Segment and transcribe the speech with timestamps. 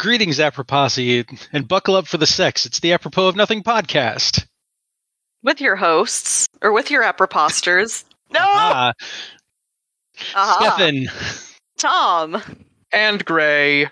[0.00, 2.66] right, greetings, Aproposy, and buckle up for the sex.
[2.66, 4.46] It's the Apropos of Nothing podcast.
[5.42, 8.04] With your hosts, or with your aproposters.
[8.32, 8.38] No!
[8.40, 8.94] Aha.
[10.76, 11.08] Stefan.
[11.76, 12.40] Tom.
[12.92, 13.88] and Gray.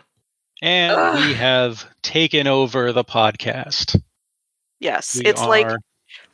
[0.63, 1.27] And Ugh.
[1.27, 4.01] we have taken over the podcast.
[4.79, 5.69] Yes, We it's like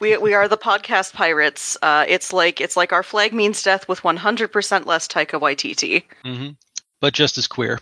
[0.01, 1.79] we we are the podcast pirates.
[1.81, 6.03] Uh, it's like it's like our flag means death with 100% less Taika Waititi.
[6.27, 6.57] Mhm.
[7.01, 7.81] But just as queer.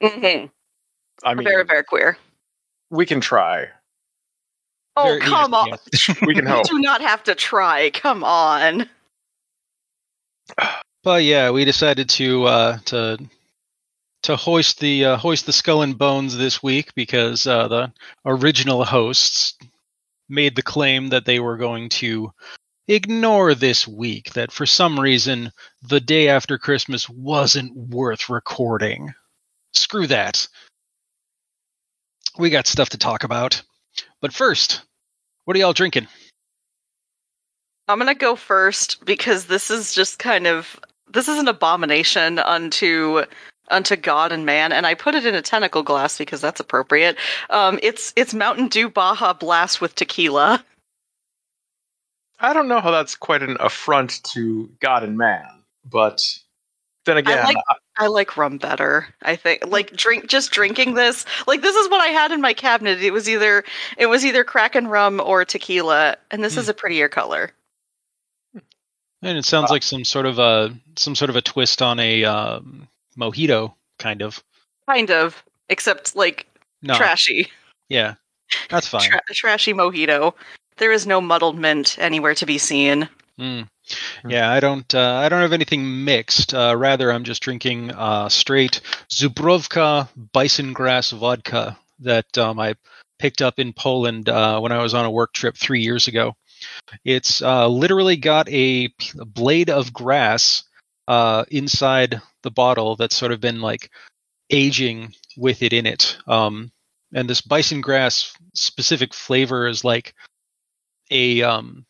[0.00, 0.46] Mm-hmm.
[1.24, 2.16] I mean, Very very queer.
[2.90, 3.68] we can try.
[4.96, 5.68] Oh Very- come yeah, on!
[5.68, 6.14] yeah.
[6.26, 6.66] We can You hope.
[6.68, 7.90] do not have to try.
[7.90, 8.88] Come on.
[11.02, 13.18] But yeah, we decided to uh, to
[14.22, 17.92] to hoist the uh, hoist the skull and bones this week because uh, the
[18.24, 19.54] original hosts
[20.28, 22.32] made the claim that they were going to
[22.88, 24.32] ignore this week.
[24.32, 25.52] That for some reason
[25.88, 29.12] the day after Christmas wasn't worth recording.
[29.74, 30.48] Screw that.
[32.38, 33.62] We got stuff to talk about.
[34.20, 34.82] But first,
[35.44, 36.06] what are y'all drinking?
[37.88, 43.22] I'm gonna go first because this is just kind of this is an abomination unto
[43.68, 47.16] unto God and man, and I put it in a tentacle glass because that's appropriate.
[47.50, 50.64] Um, it's it's Mountain Dew Baja Blast with tequila.
[52.38, 55.46] I don't know how that's quite an affront to God and man,
[55.88, 56.20] but
[57.06, 57.56] then again, like-
[57.98, 59.06] I like rum better.
[59.22, 62.52] I think like drink just drinking this like this is what I had in my
[62.52, 63.02] cabinet.
[63.02, 63.64] It was either
[63.96, 66.60] it was either Kraken rum or tequila, and this Hmm.
[66.60, 67.52] is a prettier color.
[69.22, 71.98] And it sounds Uh, like some sort of a some sort of a twist on
[71.98, 72.86] a um,
[73.18, 74.42] mojito, kind of.
[74.88, 76.46] Kind of, except like
[76.82, 77.50] No, trashy,
[77.88, 78.14] yeah,
[78.68, 79.08] that's fine.
[79.08, 80.34] Tra- trashy mojito.
[80.76, 83.08] There is no muddled mint anywhere to be seen.
[83.40, 83.66] Mm.
[84.26, 84.92] Yeah, I don't.
[84.94, 86.54] Uh, I don't have anything mixed.
[86.54, 88.80] Uh, rather, I'm just drinking uh, straight
[89.10, 92.74] Zubrovka bison grass vodka that um, I
[93.18, 96.34] picked up in Poland uh, when I was on a work trip three years ago.
[97.04, 100.64] It's uh, literally got a blade of grass
[101.08, 103.90] uh, inside the bottle that's sort of been like
[104.50, 106.16] aging with it in it.
[106.26, 106.72] Um,
[107.14, 110.14] and this bison grass specific flavor is like
[111.10, 111.86] a um,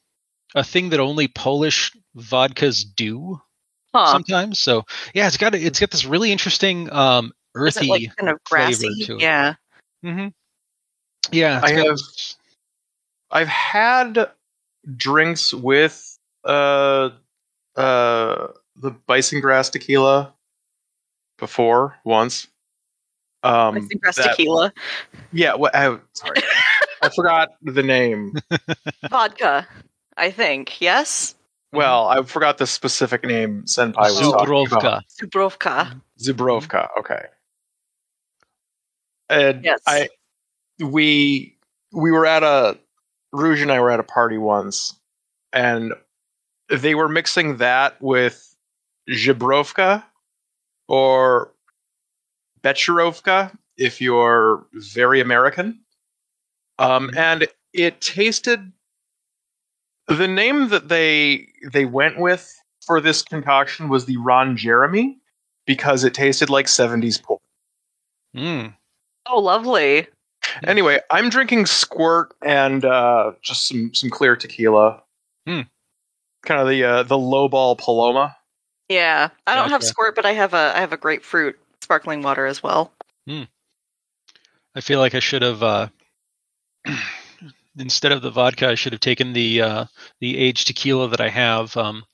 [0.57, 3.41] a thing that only Polish vodkas do
[3.95, 4.13] Huh.
[4.13, 4.59] sometimes.
[4.59, 4.85] So
[5.15, 7.87] yeah, it's got a, it's got this really interesting um, Is it earthy.
[7.87, 9.05] like kind of grassy?
[9.05, 9.21] to it.
[9.23, 9.55] Yeah.
[10.03, 10.29] hmm
[11.31, 12.37] Yeah, I got have- this-
[13.31, 14.31] I've had
[14.97, 17.11] drinks with uh
[17.77, 20.33] uh the bison grass tequila
[21.39, 22.47] before once.
[23.43, 24.73] Um, I think that's that- tequila.
[25.33, 25.75] Yeah, what?
[25.75, 26.37] I, sorry,
[27.03, 28.35] I forgot the name.
[29.11, 29.67] Vodka,
[30.17, 30.81] I think.
[30.81, 31.33] Yes?
[31.33, 31.79] Mm-hmm.
[31.79, 35.05] Well, I forgot the specific name Senpai was talking about.
[35.21, 36.01] Zubrovka.
[36.19, 36.89] Zubrovka.
[36.89, 37.01] Mm-hmm.
[37.01, 37.25] Okay.
[39.29, 39.81] And Yes.
[39.87, 40.09] I
[40.81, 41.57] we
[41.93, 42.79] we were at a
[43.33, 44.95] Rouge and I were at a party once,
[45.53, 45.93] and
[46.69, 48.55] they were mixing that with
[49.11, 50.05] Zhibrovka
[50.89, 51.53] or
[52.63, 55.81] Becherovka if you're very American.
[56.79, 57.19] Um, mm-hmm.
[57.19, 58.73] and it tasted
[60.09, 62.53] the name that they they went with
[62.85, 65.19] for this concoction was the Ron Jeremy
[65.67, 67.41] because it tasted like 70s pork.
[68.35, 68.75] Mm.
[69.27, 70.07] Oh, lovely.
[70.65, 75.03] Anyway, I'm drinking squirt and uh, just some some clear tequila.
[75.47, 75.63] Hmm.
[76.45, 78.37] Kind of the uh, the lowball Paloma.
[78.89, 79.31] Yeah.
[79.47, 82.63] I don't have squirt, but I have a I have a grapefruit sparkling water as
[82.63, 82.93] well.
[84.77, 85.89] I feel like I should have uh,
[87.79, 89.85] instead of the vodka, I should have taken the uh,
[90.21, 91.77] the aged tequila that I have.
[91.77, 92.05] Um,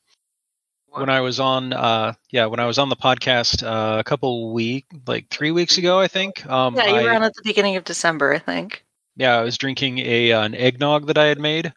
[0.89, 4.53] when I was on, uh, yeah, when I was on the podcast uh, a couple
[4.53, 6.45] week, like three weeks ago, I think.
[6.47, 8.85] Um, yeah, you I, were on at the beginning of December, I think.
[9.17, 11.73] yeah, I was drinking a uh, an eggnog that I had made,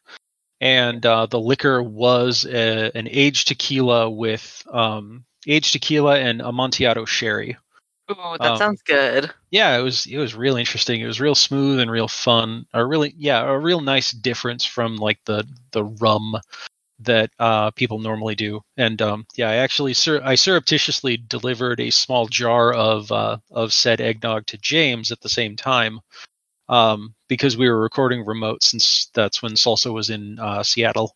[0.59, 7.05] and uh, the liquor was a, an aged tequila with um, aged tequila and Amontillado
[7.05, 7.57] sherry.
[8.11, 9.31] Ooh, that Um, sounds good.
[9.51, 11.01] Yeah, it was it was really interesting.
[11.01, 12.65] It was real smooth and real fun.
[12.73, 16.35] A really yeah, a real nice difference from like the the rum
[16.99, 18.61] that uh, people normally do.
[18.77, 23.73] And um, yeah, I actually sur- I surreptitiously delivered a small jar of uh, of
[23.73, 25.99] said eggnog to James at the same time
[26.69, 31.15] um, because we were recording remote since that's when Salsa was in uh, Seattle.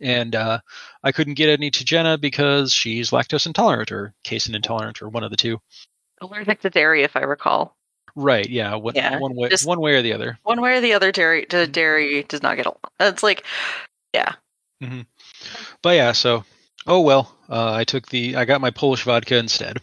[0.00, 0.60] And uh,
[1.02, 5.24] I couldn't get any to Jenna because she's lactose intolerant or casein intolerant or one
[5.24, 5.60] of the two.
[6.20, 7.76] Allergic to dairy, if I recall.
[8.14, 8.48] Right.
[8.48, 8.74] Yeah.
[8.74, 10.38] One, Yeah, one way, one way or the other.
[10.42, 12.80] One way or the other, dairy the dairy does not get along.
[12.98, 13.44] It's like,
[14.12, 14.32] yeah.
[15.82, 16.12] But yeah.
[16.12, 16.44] So,
[16.86, 17.34] oh well.
[17.48, 18.36] Uh, I took the.
[18.36, 19.78] I got my Polish vodka instead.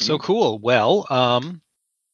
[0.00, 0.58] So cool.
[0.58, 1.60] Well, um,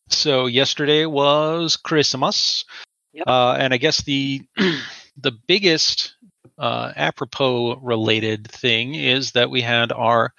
[0.08, 2.64] so yesterday was Christmas,
[3.12, 3.26] Yep.
[3.28, 4.42] uh, and I guess the
[5.16, 6.14] the biggest
[6.58, 10.32] uh, apropos related thing is that we had our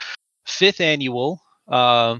[0.45, 1.41] fifth annual.
[1.67, 2.17] Uh,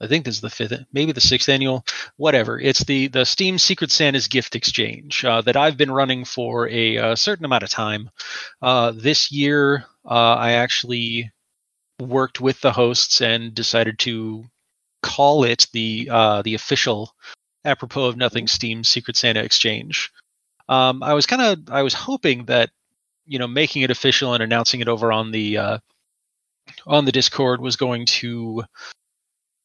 [0.00, 1.84] I think this is the fifth, maybe the sixth annual,
[2.16, 2.60] whatever.
[2.60, 6.98] It's the the Steam Secret Santa's gift exchange uh, that I've been running for a,
[6.98, 8.10] uh certain amount of time.
[8.62, 11.32] Uh, this year, uh, I actually
[12.00, 14.44] worked with the hosts and decided to
[15.02, 17.12] call it the uh, the official
[17.64, 20.12] apropos of nothing Steam Secret Santa exchange.
[20.68, 22.70] Um, I was kind of I was hoping that
[23.26, 25.78] you know making it official and announcing it over on the uh,
[26.86, 28.64] on the Discord was going to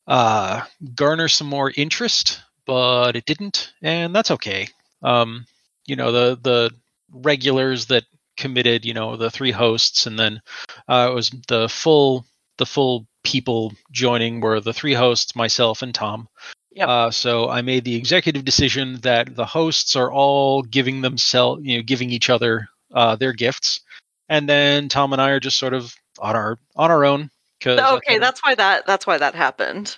[0.08, 0.62] uh,
[0.96, 4.68] garner some more interest, but it didn't, and that's okay.
[5.02, 5.46] Um,
[5.86, 6.72] you know the the
[7.12, 8.04] regulars that
[8.38, 10.42] committed, you know the three hosts, and then
[10.88, 12.26] uh, it was the full
[12.58, 16.28] the full people joining were the three hosts, myself and Tom.
[16.75, 16.88] Yep.
[16.90, 21.78] Uh, so I made the executive decision that the hosts are all giving themselves, you
[21.78, 23.81] know, giving each other uh, their gifts,
[24.30, 27.30] and then Tom and I are just sort of on our on our own.
[27.62, 29.98] 'cause I Okay, that's why that that's why that happened.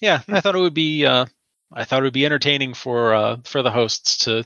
[0.00, 1.26] yeah, I thought it would be uh,
[1.72, 4.44] I thought it would be entertaining for uh, for the hosts to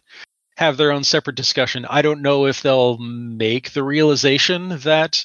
[0.57, 1.85] have their own separate discussion.
[1.87, 5.25] I don't know if they'll make the realization that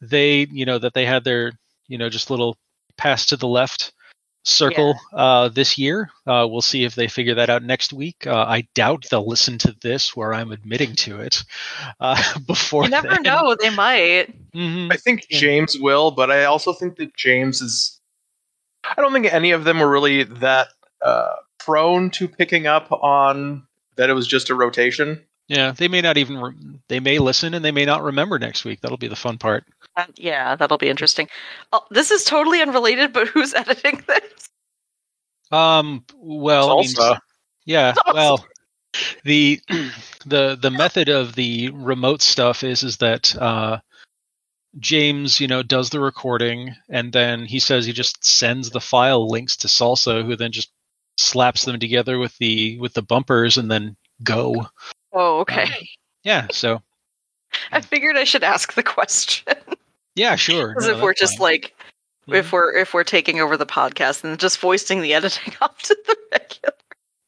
[0.00, 1.52] they, you know, that they had their,
[1.86, 2.56] you know, just little
[2.96, 3.92] pass to the left
[4.42, 6.10] circle uh, this year.
[6.26, 8.26] Uh, we'll see if they figure that out next week.
[8.26, 11.44] Uh, I doubt they'll listen to this where I'm admitting to it
[12.00, 12.84] uh, before.
[12.84, 13.22] You never then.
[13.22, 14.34] know; they might.
[14.52, 14.92] Mhm.
[14.92, 15.38] I think Yeah.
[15.38, 18.00] James will, but I also think that James is.
[18.84, 20.68] I don't think any of them were really that
[21.02, 23.66] uh, prone to picking up on
[23.96, 25.22] that it was just a rotation.
[25.50, 26.38] Yeah, they may not even.
[26.38, 26.54] Re-
[26.86, 28.80] they may listen and they may not remember next week.
[28.80, 29.64] That'll be the fun part.
[29.96, 31.28] Uh, yeah, that'll be interesting.
[31.72, 34.48] Oh, this is totally unrelated, but who's editing this?
[35.50, 36.04] Um.
[36.14, 37.18] Well, I mean,
[37.66, 37.94] yeah.
[38.14, 38.46] Well,
[39.24, 39.60] the
[40.24, 43.80] the the method of the remote stuff is is that uh,
[44.78, 49.28] James, you know, does the recording, and then he says he just sends the file
[49.28, 50.70] links to Salsa, who then just
[51.18, 54.68] slaps them together with the with the bumpers, and then go.
[55.12, 55.64] Oh, okay.
[55.64, 55.84] Uh,
[56.24, 56.46] Yeah.
[56.52, 56.82] So
[57.72, 59.54] I figured I should ask the question
[60.16, 60.68] yeah, sure.
[60.74, 61.44] because No, if we're just fine.
[61.44, 61.74] like
[62.28, 62.52] if Mhm.
[62.52, 66.16] we're if we're taking over the podcast and just voicing the editing off to the
[66.32, 66.74] regular.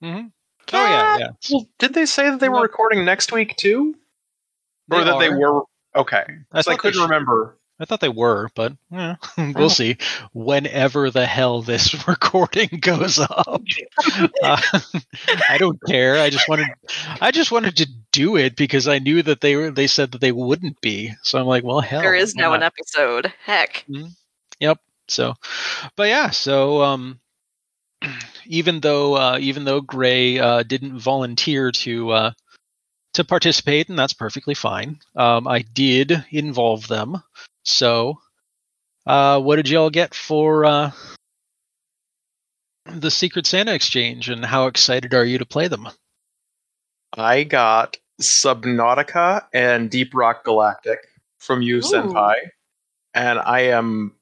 [0.02, 0.26] Mm-hmm.
[0.74, 1.28] Oh yeah, yeah.
[1.50, 3.94] Well, did they say that they were recording next week too,
[4.90, 5.62] or that they were?
[5.94, 7.58] Okay, I so I couldn't should- remember.
[7.80, 9.52] I thought they were, but eh, Oh.
[9.56, 9.96] we'll see.
[10.32, 13.62] Whenever the hell this recording goes up,
[14.42, 14.60] uh,
[15.48, 16.18] I don't care.
[16.18, 16.68] I just wanted,
[17.20, 19.70] I just wanted to do it because I knew that they were.
[19.70, 22.62] They said that they wouldn't be, so I'm like, well, hell, there is now an
[22.62, 23.32] episode.
[23.44, 23.84] Heck.
[24.60, 24.78] Yep.
[25.08, 25.34] So,
[25.96, 27.20] but yeah, so um,
[28.46, 32.30] even though uh, even though Gray uh, didn't volunteer to uh,
[33.14, 34.98] to participate, and that's perfectly fine.
[35.16, 37.22] Um, I did involve them.
[37.64, 38.18] So,
[39.06, 40.90] uh, what did y'all get for uh,
[42.86, 45.88] the Secret Santa exchange, and how excited are you to play them?
[47.14, 51.00] I got Subnautica and Deep Rock Galactic
[51.38, 51.82] from you, Ooh.
[51.82, 52.34] Senpai,
[53.14, 54.14] and I am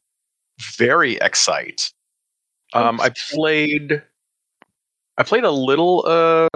[0.77, 1.81] very excited.
[2.73, 4.03] Um, I played,
[5.19, 6.49] I played a little, uh,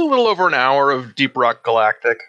[0.00, 2.20] a little over an hour of Deep Rock Galactic.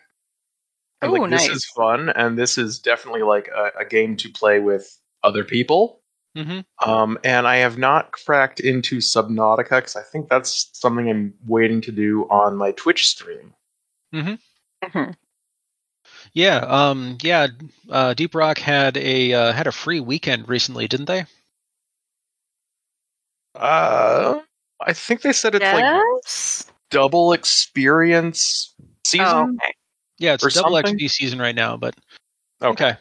[1.01, 4.29] And Ooh, like this is fun, and this is definitely like a, a game to
[4.29, 6.01] play with other people.
[6.35, 6.89] Mm-hmm.
[6.89, 11.81] Um, and I have not cracked into Subnautica because I think that's something I'm waiting
[11.81, 13.53] to do on my Twitch stream.
[14.13, 15.11] Mm-hmm.
[16.33, 17.47] Yeah, um, yeah.
[17.89, 21.25] Uh, Deep Rock had a uh, had a free weekend recently, didn't they?
[23.55, 24.39] Uh,
[24.81, 26.71] I think they said it's like Yes.
[26.89, 28.73] Double experience
[29.05, 29.27] season.
[29.27, 29.73] Oh, okay.
[30.19, 30.97] Yeah, it's or double something?
[30.97, 31.95] XP season right now, but
[32.61, 32.89] okay.
[32.89, 32.99] okay.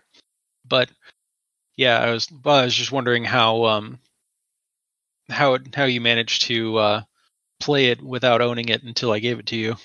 [0.69, 0.91] But
[1.77, 3.99] yeah, I was well, I was just wondering how um
[5.29, 7.03] how it, how you managed to uh
[7.61, 9.77] play it without owning it until I gave it to you.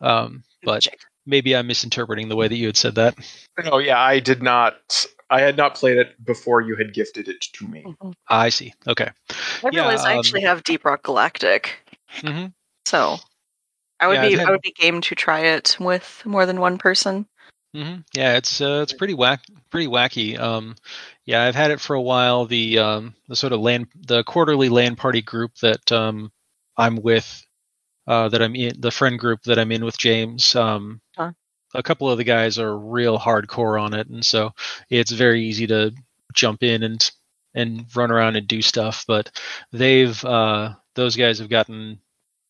[0.00, 0.86] Um, but
[1.26, 3.16] maybe I'm misinterpreting the way that you had said that.
[3.64, 5.06] Oh yeah, I did not.
[5.30, 7.84] I had not played it before you had gifted it to me.
[7.84, 8.14] Mhm.
[8.28, 8.74] I see.
[8.86, 9.10] Okay.
[9.30, 11.78] I Yeah, realized I um, actually have Deep Rock Galactic,
[12.20, 12.46] hmm
[12.86, 13.18] so
[14.00, 16.78] I would Yeah, be I would be game to try it with more than one
[16.78, 17.26] person.
[17.74, 20.38] hmm Yeah, it's uh, it's pretty whack, pretty wacky.
[20.38, 20.76] Um,
[21.26, 22.46] yeah, I've had it for a while.
[22.46, 26.30] The um, the sort of LAN, the quarterly land party group that um,
[26.76, 27.44] I'm with,
[28.08, 30.54] uh, that I'm in, the friend group that I'm in with James.
[30.56, 31.32] Um, Huh.
[31.74, 34.52] a couple of the guys are real hardcore on it, and so
[34.90, 35.92] it's very easy to
[36.34, 37.10] jump in and
[37.54, 39.04] and run around and do stuff.
[39.08, 39.30] But
[39.72, 42.00] they've uh, those guys have gotten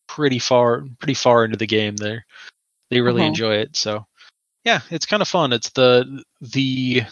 [0.07, 1.95] pretty far pretty far into the game.
[1.97, 2.25] there.
[2.89, 3.27] they really Mhm.
[3.29, 3.75] enjoy it.
[3.75, 4.05] So
[4.63, 5.53] yeah, it's kind of fun.
[5.53, 7.03] It's the the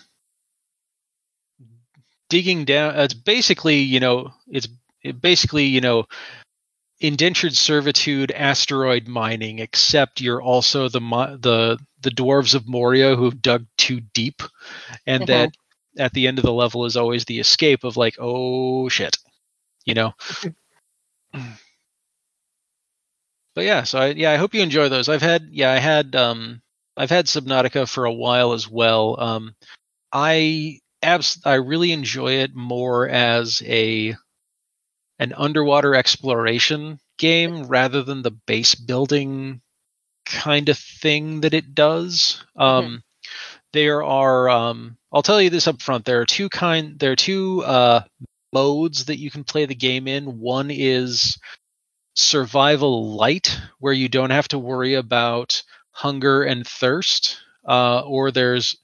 [2.29, 2.97] digging down.
[2.99, 4.67] It's basically you know it's
[5.03, 6.05] it basically you know
[6.99, 10.99] indentured servitude asteroid mining except you're also the
[11.41, 14.41] the the dwarves of moria who've dug too deep
[15.05, 15.27] and Mhm.
[15.27, 15.49] that
[15.97, 19.17] at the end of the level is always the escape of like oh shit
[19.85, 20.13] you know
[23.55, 26.15] but yeah so I, yeah i hope you enjoy those i've had yeah i had
[26.15, 26.61] um
[26.97, 29.55] i've had subnautica for a while as well um
[30.11, 34.15] i abs- i really enjoy it more as a
[35.19, 39.61] an underwater exploration game rather than the base building
[40.25, 42.43] kind of thing that it does.
[42.55, 43.03] Um,
[43.73, 46.05] There are, um, I'll tell you this up front.
[46.05, 46.99] There are two kind.
[46.99, 48.03] There are two uh,
[48.53, 50.39] modes that you can play the game in.
[50.39, 51.37] One is
[52.15, 58.75] survival light, where you don't have to worry about hunger and thirst, uh, or there's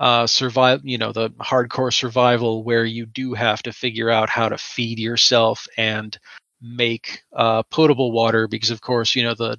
[0.00, 0.80] uh, survive.
[0.84, 4.98] You know, the hardcore survival where you do have to figure out how to feed
[4.98, 6.18] yourself and
[6.60, 9.58] make uh, potable water because, of course, you know the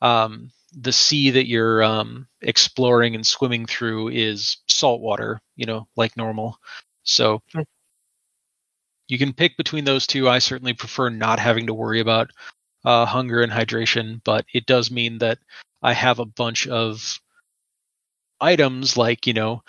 [0.00, 5.88] um, the sea that you're um, exploring and swimming through is salt water, you know,
[5.96, 6.58] like normal.
[7.04, 7.42] So.
[9.08, 10.28] You can pick between those two.
[10.28, 12.30] I certainly prefer not having to worry about
[12.84, 15.38] uh, hunger and hydration, but it does mean that
[15.82, 17.18] I have a bunch of
[18.40, 19.62] items like, you know,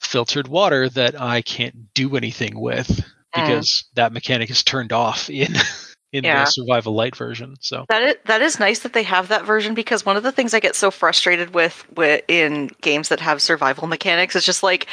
[0.00, 3.04] filtered water that I can't do anything with
[3.34, 5.54] because that mechanic is turned off in
[6.12, 6.44] in Yeah.
[6.44, 7.56] the survival light version.
[7.60, 10.32] So That is, that is nice that they have that version because one of the
[10.32, 14.62] things I get so frustrated with, with in games that have survival mechanics is just
[14.62, 14.86] like,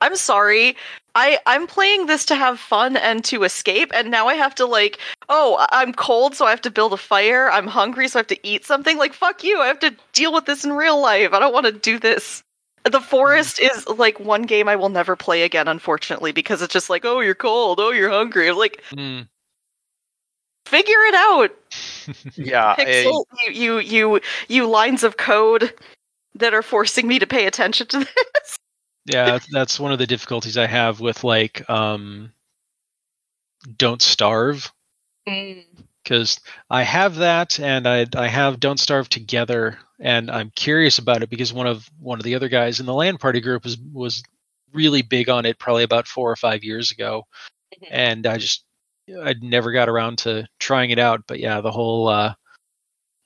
[0.00, 0.76] I'm sorry,
[1.14, 4.66] I I'm playing this to have fun and to escape, and now I have to
[4.66, 7.50] like, oh, I- I'm cold, so I have to build a fire.
[7.50, 8.96] I'm hungry, so I have to eat something.
[8.98, 11.32] Like, fuck you, I have to deal with this in real life.
[11.32, 12.42] I don't want to do this.
[12.84, 16.88] The forest is like one game I will never play again, unfortunately, because it's just
[16.88, 18.48] like, oh, you're cold, oh, you're hungry.
[18.48, 19.28] I'm like, mm,
[20.66, 21.50] figure it out.
[22.36, 25.72] Yeah, pixel you, you you you lines of code
[26.34, 28.58] that are forcing me to pay attention to this.
[29.06, 32.32] Yeah that's- one of the difficulties i have with like um
[33.76, 34.72] don't starve.
[36.02, 36.40] Because
[36.70, 41.30] i have that and i i have don't starve together and i'm curious about it
[41.30, 44.22] because one of one of the other guys in the LAN party group was was
[44.72, 47.26] really big on it probably about four or five years ago.
[47.80, 47.88] Mhm.
[47.90, 48.64] and i just
[49.22, 52.34] i never got around to trying it out but yeah the whole uh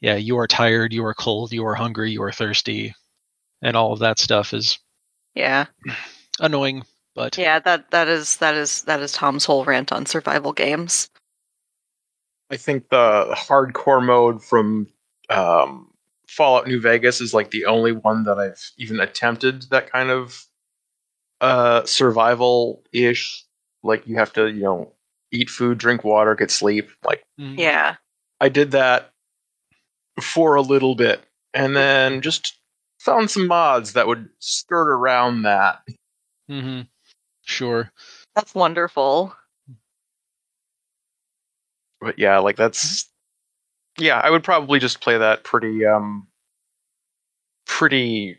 [0.01, 2.95] yeah you are tired you are cold you are hungry you are thirsty
[3.63, 4.79] and all of that stuff is
[5.35, 5.67] Yeah,
[6.41, 10.53] annoying but yeah that that is that is that is Tom's whole rant on survival
[10.53, 11.09] games.
[12.51, 14.89] I think the hardcore mode from
[15.31, 15.91] um,
[16.29, 20.45] Fallout New Vegas is like the only one that I've even attempted that kind of
[21.41, 23.45] uh, survival ish.
[23.83, 24.93] Like you have to, you know,
[25.31, 26.91] eat food, drink water, get sleep.
[27.05, 27.97] Like mm, Yeah,
[28.41, 29.11] I did that
[30.21, 31.25] for a little bit,
[31.55, 32.59] and then just
[33.05, 35.83] found some mods that would skirt around that.
[36.49, 36.83] hmm
[37.47, 37.91] Sure.
[38.35, 39.35] that's wonderful.
[42.01, 43.11] But yeah, like that's
[43.99, 46.29] yeah, I would probably just play that pretty um
[47.67, 48.39] pretty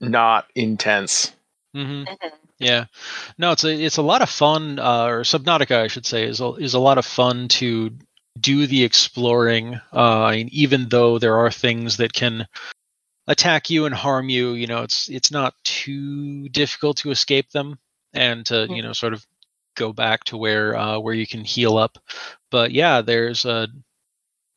[0.00, 1.32] not intense.
[1.74, 2.04] hmm
[2.58, 2.86] Yeah.
[3.38, 4.78] No, it's a it's a lot of fun.
[4.78, 7.90] Uh, or Subnautica, I should say, is a, is a lot of fun to
[8.38, 9.74] do the exploring.
[9.92, 12.46] Uh, I mean, even though there are things that can
[13.30, 17.78] attack you and harm you, you know, it's it's not too difficult to escape them
[18.12, 19.24] and to you know sort of
[19.76, 21.96] go back to where uh, where you can heal up.
[22.50, 23.68] But yeah, there's a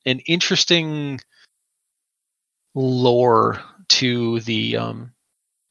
[0.06, 1.20] an interesting
[2.74, 5.14] lore to the um,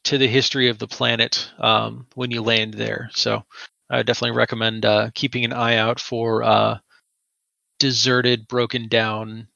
[0.04, 3.10] to the history of the planet um, when you land there.
[3.14, 3.44] So
[3.90, 6.78] I definitely recommend uh, keeping an eye out for uh,
[7.80, 9.48] deserted, broken down,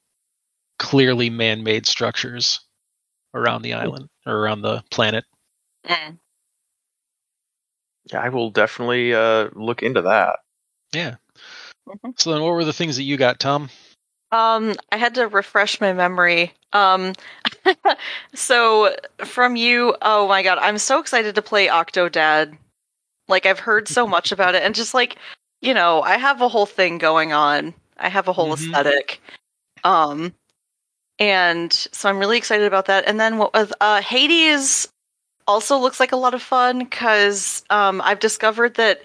[0.80, 2.65] clearly man-made structures
[3.36, 5.24] around the island or around the planet.
[5.84, 6.18] Mm.
[8.12, 10.40] Yeah, I will definitely uh look into that.
[10.92, 11.16] Yeah.
[11.88, 12.18] Mhm.
[12.18, 13.70] So then, what were the things that you got, Tom?
[14.32, 16.52] Um, I had to refresh my memory.
[16.72, 17.12] Um,
[18.34, 22.56] so from you, oh my god, I'm so excited to play Octodad.
[23.28, 25.16] Like I've heard so much about it, and just like
[25.60, 27.74] you know, I have a whole thing going on.
[27.98, 28.54] I have a whole Mhm.
[28.54, 29.20] aesthetic.
[29.84, 30.34] Um,
[31.18, 33.04] and so I'm really excited about that.
[33.06, 34.88] And then what was uh, Hades
[35.46, 39.02] also looks like a lot of fun because um, I've discovered that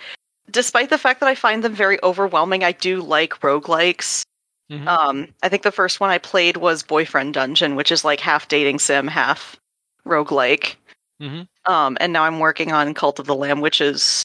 [0.50, 4.24] despite the fact that I find them very overwhelming, I do like roguelikes.
[4.72, 4.88] Mhm.
[4.88, 8.48] Um, I think the first one I played was Boyfriend Dungeon, which is like half
[8.48, 9.58] dating sim, half
[10.06, 10.75] roguelike.
[11.22, 11.48] Mhm.
[11.65, 14.24] Um, and now I'm working on Cult of the Lamb, which is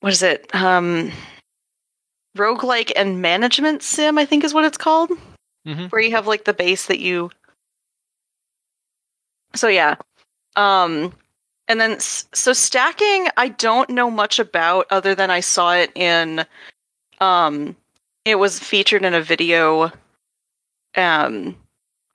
[0.00, 0.54] what is it?
[0.54, 1.10] Um,
[2.36, 5.10] roguelike and management sim, I think is what it's called.
[5.66, 5.90] Mhm.
[5.90, 7.30] Where you have like the base that you.
[9.54, 9.96] So yeah,
[10.56, 11.12] um,
[11.68, 16.46] and then so stacking, I don't know much about other than I saw it in,
[17.20, 17.76] um,
[18.24, 19.92] it was featured in a video,
[20.96, 21.56] um,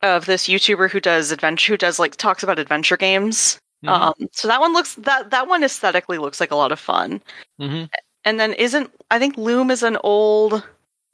[0.01, 3.59] of this YouTuber who does adventure, who does like talks about adventure games.
[3.85, 3.89] Mhm.
[3.91, 7.21] Um, so that one looks that that one aesthetically looks like a lot of fun.
[7.61, 7.89] Mhm.
[8.25, 10.63] And then isn't I think Loom is an old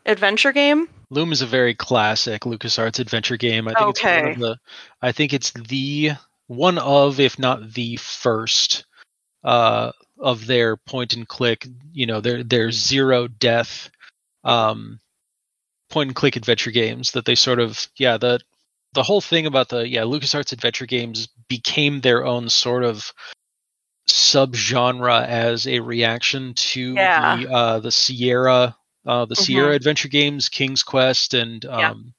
[0.05, 0.89] adventure game?
[1.09, 3.67] Loom is a very classic LucasArts adventure game.
[3.67, 4.57] I think it's one of the
[5.01, 6.12] I think it's the
[6.47, 8.85] one of, if not the first,
[9.43, 13.89] uh, of their point and click, you know, their their zero death
[14.43, 15.00] um
[15.89, 18.39] point and click adventure games that they sort of yeah, the
[18.93, 23.12] the whole thing about the yeah, LucasArts adventure games became their own sort of
[24.07, 27.38] subgenre as a reaction to Yeah.
[27.38, 29.75] the uh the Sierra uh the Sierra Mhm.
[29.75, 31.93] adventure games, King's Quest and Yeah.
[31.93, 32.13] um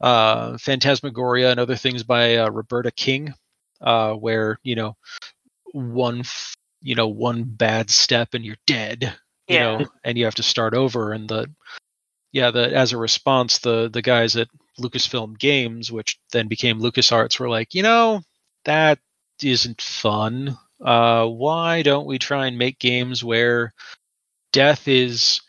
[0.00, 3.34] uh Phantasmagoria and other things by uh, Roberta King
[3.80, 4.96] uh where, you know,
[5.72, 9.14] one f- you know, one bad step and you're dead,
[9.48, 9.58] you Yeah.
[9.58, 11.50] know, and you have to start over and the
[12.32, 14.48] yeah, the as a response the the guys at
[14.80, 18.22] Lucasfilm Games, which then became LucasArts were like, you know,
[18.64, 18.98] that
[19.42, 20.56] isn't fun.
[20.84, 23.72] Uh why don't we try and make games where
[24.52, 25.40] death is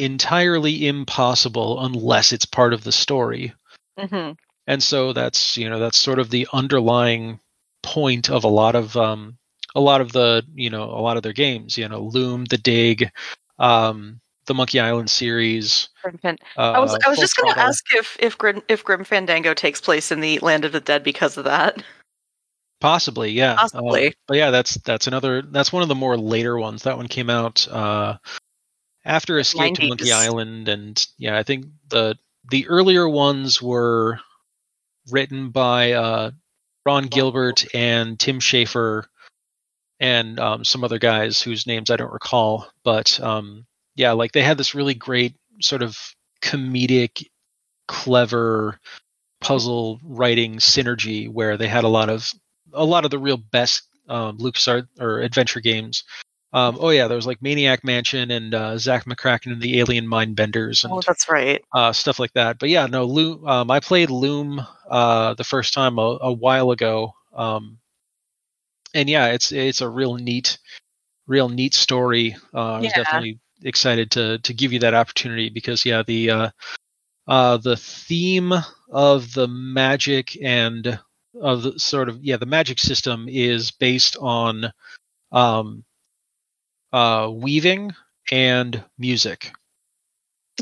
[0.00, 3.52] entirely impossible unless it's part of the story?
[3.98, 4.32] hmm
[4.70, 7.40] and so that's you know that's sort of the underlying
[7.82, 9.36] point of a lot of um
[9.74, 12.56] a lot of the you know a lot of their games you know loom the
[12.58, 13.10] dig
[13.58, 16.10] um the monkey island series uh,
[16.56, 19.80] I was I was just going to ask if if Grim, if Grim Fandango takes
[19.80, 21.82] place in the Land of the Dead because of that.
[22.80, 24.14] possibly yeah Uh, Possibly.
[24.26, 27.28] but yeah that's that's another that's one of the more later ones that one came
[27.28, 28.16] out uh
[29.04, 32.16] after escape to monkey island and yeah i think the
[32.50, 34.20] the earlier ones were
[35.10, 36.30] written by uh
[36.84, 39.04] ron gilbert and tim schafer
[39.98, 44.42] and um, some other guys whose names i don't recall but um yeah like they
[44.42, 45.96] had this really great sort of
[46.42, 47.26] comedic
[47.88, 48.78] clever
[49.40, 52.32] puzzle writing synergy where they had a lot of
[52.72, 56.04] a lot of the real best um, LucasArts or adventure games.
[56.52, 60.06] Um, oh yeah, there was like Maniac Mansion and uh, Zak McKracken and the Alien
[60.06, 61.64] Mind Benders and Oh, that's right.
[61.72, 62.58] uh, stuff like that.
[62.58, 63.46] But yeah, no, Loom.
[63.46, 67.78] Um, I played Loom uh, the first time a, a while ago, um,
[68.94, 70.58] and yeah, it's it's a real neat,
[71.28, 72.36] real neat story.
[72.52, 73.04] Uh, I was Yeah.
[73.04, 76.50] definitely excited to to give you that opportunity because yeah, the uh,
[77.28, 78.52] uh, the theme
[78.90, 80.98] of the magic and
[81.40, 84.72] of the sort of yeah the magic system is based on
[85.30, 85.84] um,
[86.92, 87.92] uh, weaving
[88.30, 89.52] and music.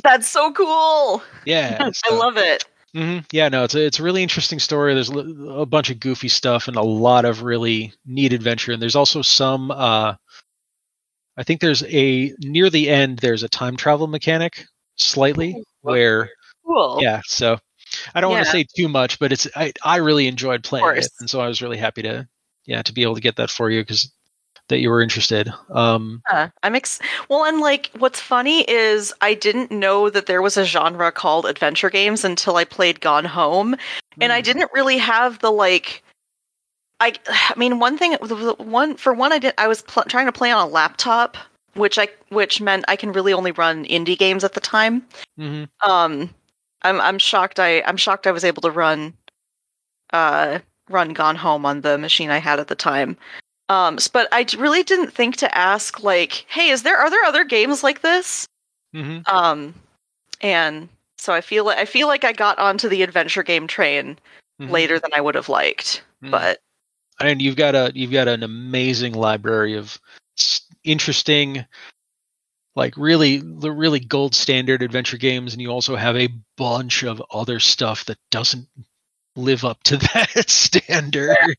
[0.02, 1.22] That's so cool.
[1.44, 2.64] Yeah, I love it.
[2.94, 4.94] hmm Yeah, no, it's a, it's a really interesting story.
[4.94, 8.72] There's a bunch of goofy stuff and a lot of really neat adventure.
[8.72, 9.70] And there's also some.
[9.70, 10.14] Uh,
[11.36, 13.18] I think there's a near the end.
[13.18, 16.30] There's a time travel mechanic, slightly where
[16.66, 16.98] Cool.
[17.00, 17.22] yeah.
[17.24, 17.58] So
[18.14, 21.08] I don't want to say too much, but it's I I really enjoyed playing it,
[21.20, 22.28] and so I was really happy to
[22.66, 24.12] yeah to be able to get that for you because
[24.68, 25.52] that you were interested.
[25.70, 30.42] Um, Yeah, I'm ex- well, and like, what's funny is I didn't know that there
[30.42, 33.76] was a genre called adventure games until I played Gone Home,
[34.20, 34.44] and I hmm.
[34.44, 36.02] didn't really have the like.
[37.00, 39.54] I, I mean, one thing, the one for one, I did.
[39.58, 41.36] I was pl- trying to play on a laptop,
[41.74, 45.06] which I, which meant I can really only run indie games at the time.
[45.38, 45.68] Mhm.
[45.82, 46.34] Um,
[46.82, 47.60] I'm, I'm shocked.
[47.60, 49.14] I, I'm shocked I was able to run,
[50.12, 53.16] uh, run Gone Home on the machine I had at the time.
[53.68, 57.44] Um, but I really didn't think to ask, like, hey, is there are there other
[57.44, 58.46] games like this?
[58.94, 59.28] Mhm.
[59.28, 59.74] Um,
[60.40, 64.18] and so I feel like I feel like I got onto the adventure game train
[64.60, 64.70] Mhm.
[64.70, 66.02] later than I would have liked.
[66.22, 66.30] Mhm.
[66.30, 66.60] But
[67.20, 70.00] and you've got a you've got an amazing library of
[70.84, 71.66] interesting
[72.76, 77.22] like really the really gold standard adventure games and you also have a bunch of
[77.32, 78.68] other stuff that doesn't
[79.38, 81.56] live up to that standard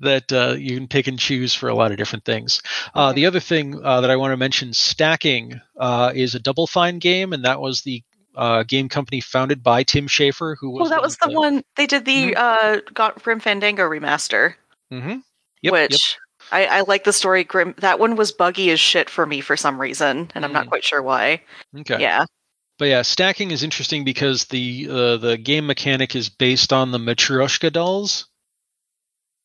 [0.00, 2.62] that uh, you can pick and choose for a lot of different things
[2.94, 6.66] uh, the other thing uh, that i want to mention stacking uh, is a double
[6.66, 8.02] fine game and that was the
[8.36, 11.62] uh, game company founded by tim schafer who was oh, that was of the one
[11.76, 12.36] they did the Mhm.
[12.36, 14.54] uh got Grim Fandango remaster,
[14.92, 15.22] Mhm.
[15.62, 16.00] Yep, which yep.
[16.52, 17.44] I, I like the story.
[17.44, 17.74] Grim.
[17.78, 20.68] That one was buggy as shit for me for some reason, and I'm not Mm.
[20.68, 21.42] quite sure why.
[21.80, 22.00] Okay.
[22.00, 22.24] Yeah.
[22.80, 26.98] But yeah, stacking is interesting because the uh, the game mechanic is based on the
[26.98, 28.26] Matryoshka dolls.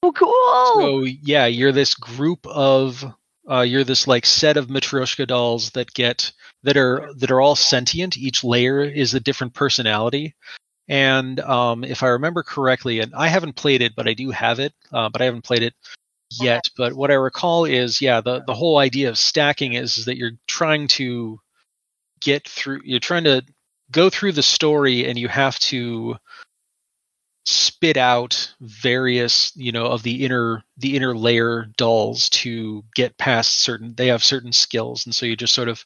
[0.02, 0.82] Oh, cool.
[0.82, 3.04] So yeah, you're this group of
[3.52, 6.32] uh, you're this like set of Matryoshka dolls that get
[6.64, 8.18] that are that are all sentient.
[8.18, 10.34] Each layer is a different personality.
[10.88, 14.60] And um, if I remember correctly, and I haven't played it, but I do have
[14.60, 15.74] it, uh, but I haven't played it
[16.40, 16.64] yet.
[16.78, 20.16] But what I recall is, yeah, the the whole idea of stacking is, is that
[20.16, 21.42] you're trying to
[22.26, 22.82] get through.
[22.84, 23.42] You're trying to
[23.92, 26.18] go through the story, and you have to
[27.48, 33.60] spit out various you know of the inner the inner layer dolls to get past
[33.60, 35.86] certain they have certain skills and so you just sort of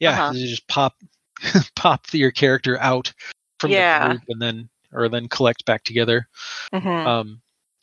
[0.00, 0.32] yeah Uh-huh.
[0.34, 0.94] you just pop
[1.76, 3.12] pop your character out
[3.60, 4.00] from Yeah.
[4.02, 6.26] the group and then or then collect back together
[6.74, 7.06] Mhm.
[7.06, 7.40] um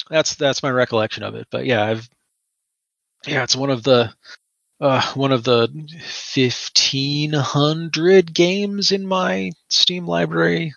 [0.09, 2.09] that's that's my recollection of it but yeah i've
[3.25, 4.13] yeah it's one of the
[4.81, 5.69] uh one of the
[6.33, 10.73] 1500 games in my steam library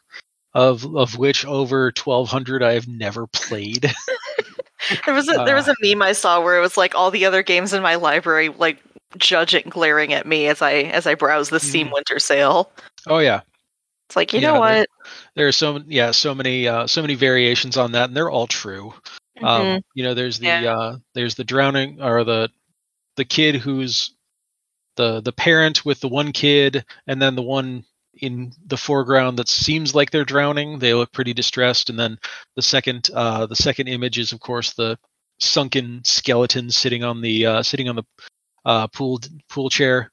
[0.54, 3.92] of of which over 1200 i have never played
[5.06, 7.24] there was a there was a meme I saw where it was like all the
[7.24, 8.78] other games in my library like
[9.16, 11.92] judging glaring at me as I as I browse the Steam Mhm.
[11.92, 12.70] Winter Sale.
[13.08, 13.40] oh yeah
[14.08, 14.88] It's like you Yeah, know what?
[15.34, 18.46] there are so yeah so many uh so many variations on that and they're all
[18.46, 18.92] true
[19.40, 19.46] Mhm.
[19.48, 20.66] um you know there's the Yeah.
[20.66, 22.50] uh there's the drowning or the
[23.16, 24.14] the kid who's
[24.96, 27.84] the the parent with the one kid and then the one
[28.20, 30.78] in the foreground that seems like they're drowning.
[30.78, 31.90] They look pretty distressed.
[31.90, 32.18] And then
[32.54, 34.98] the second uh the second image is of course the
[35.38, 38.04] sunken skeleton sitting on the uh sitting on the
[38.64, 40.10] uh pool pool chair.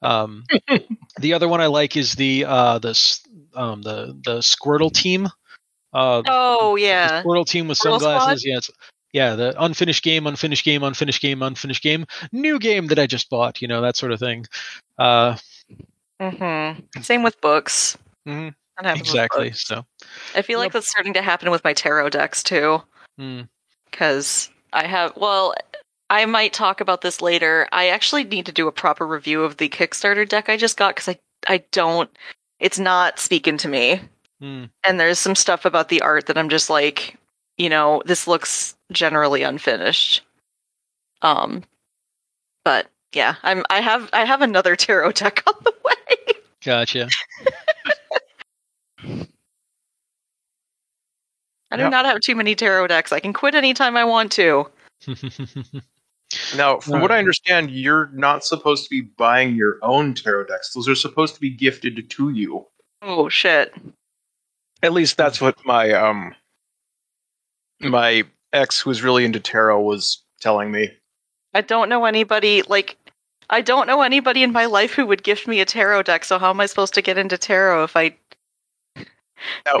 [0.00, 0.44] Um
[1.20, 3.18] the other one i like is the uh the
[3.54, 5.28] um the the squirtle team.
[5.92, 7.22] Uh oh the yeah.
[7.22, 8.46] Squirtle team with Squirtle sunglasses.
[8.46, 8.70] Yeah, it's,
[9.12, 13.28] yeah, the unfinished game, unfinished game, unfinished game, unfinished game, new game that I just
[13.30, 13.60] bought.
[13.62, 14.46] You know that sort of thing.
[14.98, 15.36] Uh,
[16.20, 17.96] hmm Same with books.
[18.26, 19.48] mhm, That happens with exactly.
[19.50, 19.66] books.
[19.66, 19.84] So,
[20.34, 20.72] I feel like Yep.
[20.74, 22.82] that's starting to happen with my tarot decks too.
[23.20, 23.48] mm,
[23.90, 25.16] because I have.
[25.16, 25.54] Well,
[26.10, 27.68] I might talk about this later.
[27.72, 30.94] I actually need to do a proper review of the Kickstarter deck I just got
[30.94, 32.10] because I I don't.
[32.60, 34.00] It's not speaking to me,
[34.42, 37.16] mm, and there's some stuff about the art that I'm just like,
[37.58, 40.22] you know, this looks generally unfinished.
[41.22, 41.62] Um,
[42.64, 43.64] but yeah, I'm.
[43.70, 44.08] I have.
[44.12, 46.34] I have another tarot deck on the way.
[46.64, 47.08] gotcha.
[51.70, 51.90] I do Yep.
[51.90, 53.12] not have too many tarot decks.
[53.12, 54.68] I can quit anytime I want to.
[56.56, 60.72] Now, from what I understand, you're not supposed to be buying your own tarot decks.
[60.72, 62.66] Those are supposed to be gifted to you.
[63.02, 63.74] Oh shit.
[64.82, 66.34] At least that's what my um
[67.82, 70.90] my ex who's really into tarot was telling me.
[71.54, 72.96] I don't know anybody like
[73.50, 76.38] I don't know anybody in my life who would gift me a tarot deck, so
[76.38, 78.16] how am I supposed to get into tarot if I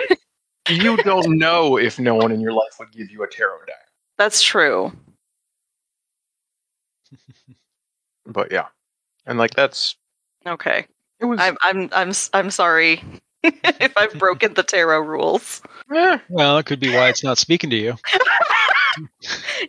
[0.68, 3.88] You don't know if no one in your life would give you a tarot deck.
[4.16, 4.92] That's true.
[8.26, 8.66] But yeah.
[9.26, 9.96] And like that's
[10.46, 10.86] Okay.
[11.20, 13.02] it was I'm I'm I'm I'm sorry
[13.80, 15.62] if I've broken the tarot rules.
[15.94, 17.96] eh, well, it could be why it's not speaking to you.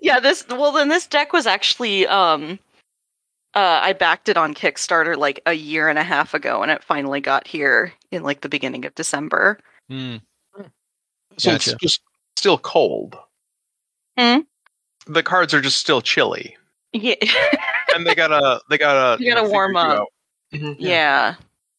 [0.01, 2.59] Yeah, this well then this deck was actually um
[3.55, 6.83] uh I backed it on Kickstarter like a year and a half ago and it
[6.83, 9.59] finally got here in like the beginning of December.
[9.89, 10.19] Mm,
[11.37, 11.71] so Gotcha.
[11.71, 12.01] it's just
[12.35, 13.15] still cold.
[14.19, 14.39] Hmm?
[15.07, 16.57] The cards are just still chilly.
[16.91, 17.15] Yeah.
[17.95, 19.99] And they gotta they gotta You gotta know, warm up.
[19.99, 20.07] out.
[20.53, 20.75] Mhm.
[20.79, 21.35] yeah.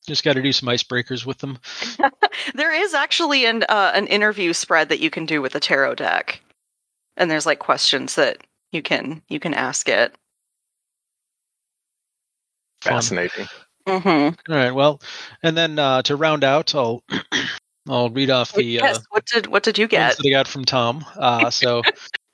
[0.06, 1.58] Just got to do some icebreakers with them.
[2.54, 5.94] There is actually an uh, an interview spread that you can do with a tarot
[5.94, 6.42] deck,
[7.16, 8.38] and there's like questions that
[8.72, 10.14] you can you can ask it.
[12.82, 13.46] Fascinating.
[13.86, 14.52] Mm-hmm.
[14.52, 14.74] All right.
[14.74, 15.00] Well,
[15.42, 17.02] and then uh, to round out, I'll
[17.88, 18.98] I'll read off the uh.
[19.10, 20.16] What did what did you get?
[20.16, 21.04] that I got from Tom.
[21.16, 21.82] Uh, so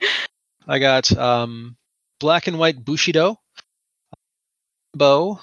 [0.66, 1.76] I got um,
[2.20, 3.36] black and white Bushido,
[4.94, 5.40] Bow,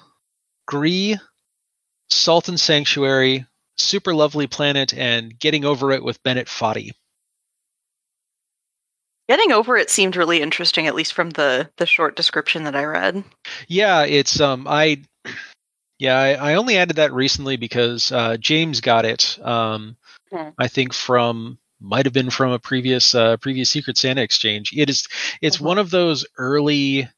[0.65, 1.17] GRIS,
[2.09, 3.45] Salt and Sanctuary,
[3.77, 6.91] Super Lovely Planet, and Getting Over It with Bennett Foddy.
[9.29, 12.85] Getting over it seemed really interesting, at least from the the short description that I
[12.85, 13.23] read.
[13.67, 15.03] Yeah, it's um I
[15.99, 19.37] yeah, I, I only added that recently because uh James got it.
[19.41, 19.97] Um
[20.31, 20.49] Hmm.
[20.59, 24.71] I think from might have been from a previous uh previous Secret Santa exchange.
[24.75, 25.07] It is
[25.41, 25.61] it's Mhm.
[25.61, 27.09] one of those early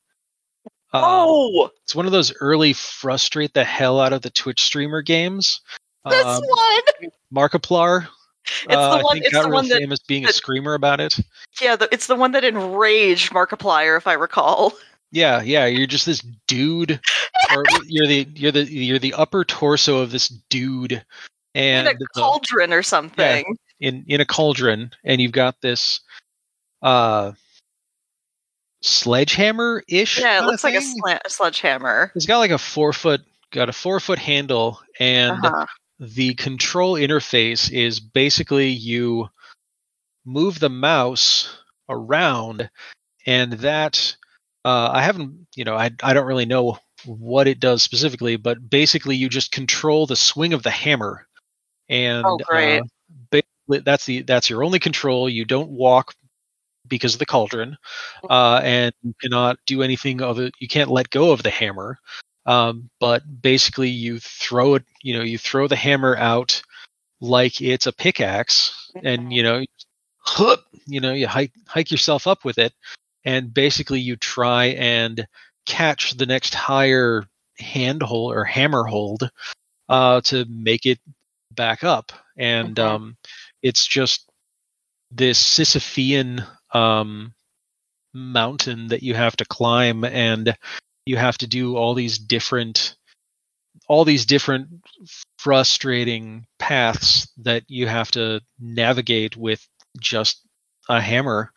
[0.93, 5.01] uh, oh, it's one of those early frustrate the hell out of the Twitch streamer
[5.01, 5.61] games.
[6.09, 7.11] this Um, one!
[7.33, 8.07] Markiplier
[8.63, 9.13] It's uh, the I one.
[9.13, 9.79] think It's got the real one that.
[9.79, 11.19] famous being a screamer about it.
[11.61, 14.73] Yeah, the, it's the one that enraged Markiplier, if I recall.
[15.11, 16.99] Yeah, yeah, you're just this dude,
[17.55, 21.03] or you're the you're the you're the upper torso of this dude,
[21.55, 23.55] and in a the- cauldron or something.
[23.79, 25.99] in in a cauldron, and you've got this
[26.81, 27.31] uh
[28.81, 30.19] sledgehammer ish.
[30.19, 32.11] Yeah, it looks like a sla- sledgehammer.
[32.15, 35.65] It's got like a four foot got a four foot handle, and Uh-huh.
[35.99, 39.27] the control interface is basically you
[40.25, 41.57] move the mouse
[41.89, 42.69] around
[43.25, 44.15] and that
[44.65, 48.69] uh, i haven't you know I, I don't really know what it does specifically but
[48.69, 51.25] basically you just control the swing of the hammer
[51.89, 52.81] and Oh, great.
[53.31, 53.39] uh,
[53.83, 56.13] that's the that's your only control you don't walk
[56.89, 57.77] because of the cauldron
[58.29, 61.97] uh, and you cannot do anything other you can't let go of the hammer
[62.45, 66.61] um, but basically you throw it you know you throw the hammer out
[67.21, 69.63] like it's a pickaxe and you know
[70.85, 72.73] you know you hike hike yourself up with it
[73.25, 75.27] and basically you try and
[75.65, 77.25] catch the next higher
[77.57, 79.29] handhold or hammer hold
[79.89, 80.99] uh, to make it
[81.53, 82.83] back up and Mhm.
[82.83, 83.17] um,
[83.61, 84.29] it's just
[85.11, 87.33] this sisyphean um,
[88.13, 90.55] mountain that you have to climb and
[91.05, 92.95] you have to do all these different
[93.87, 94.67] all these different
[95.37, 99.65] frustrating paths that you have to navigate with
[99.99, 100.41] just
[100.89, 101.51] a hammer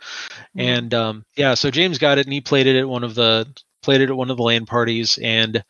[0.57, 3.47] and um, yeah so james got it and he played it at one of the
[3.83, 5.65] played it at one of the LAN parties and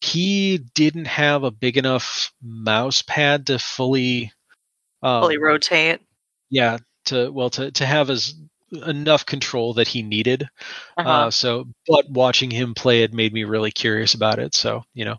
[0.00, 4.32] he didn't have a big enough mouse pad to fully
[5.02, 6.00] um, Fully rotate.
[6.50, 8.34] yeah to well to to have as
[8.72, 10.48] enough control that he needed
[10.96, 11.08] Uh-huh.
[11.08, 15.04] uh, so but watching him play it made me really curious about it so you
[15.04, 15.16] know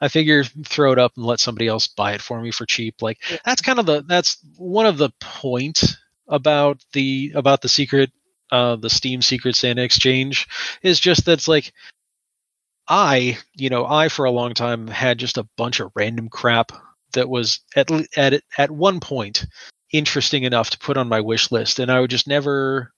[0.00, 3.02] i figure throw it up and let somebody else buy it for me for cheap
[3.02, 3.38] like Yeah.
[3.44, 5.96] that's kind of the that's one of the point
[6.28, 8.10] about the about the secret
[8.50, 10.46] uh the steam secret santa exchange
[10.82, 11.72] is just that's like
[12.88, 16.72] i you know i for a long time had just a bunch of random crap
[17.12, 19.46] that was at at at one point
[19.92, 22.92] interesting enough to put on my wish list and i would just never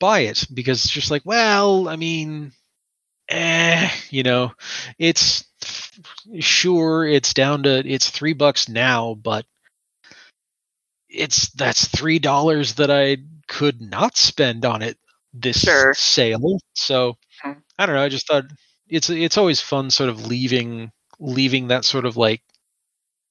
[0.00, 2.52] buy it because it's just like well i mean
[3.28, 4.52] eh you know
[4.98, 5.44] it's
[6.40, 9.46] sure it's down to it's three bucks now but
[11.08, 13.16] it's that's three dollars that i
[13.48, 14.98] could not spend on it
[15.32, 15.94] this Sure.
[15.94, 17.62] sale so Mhm.
[17.78, 18.44] i don't know i just thought
[18.88, 20.90] it's it's always fun sort of leaving
[21.20, 22.42] leaving that sort of like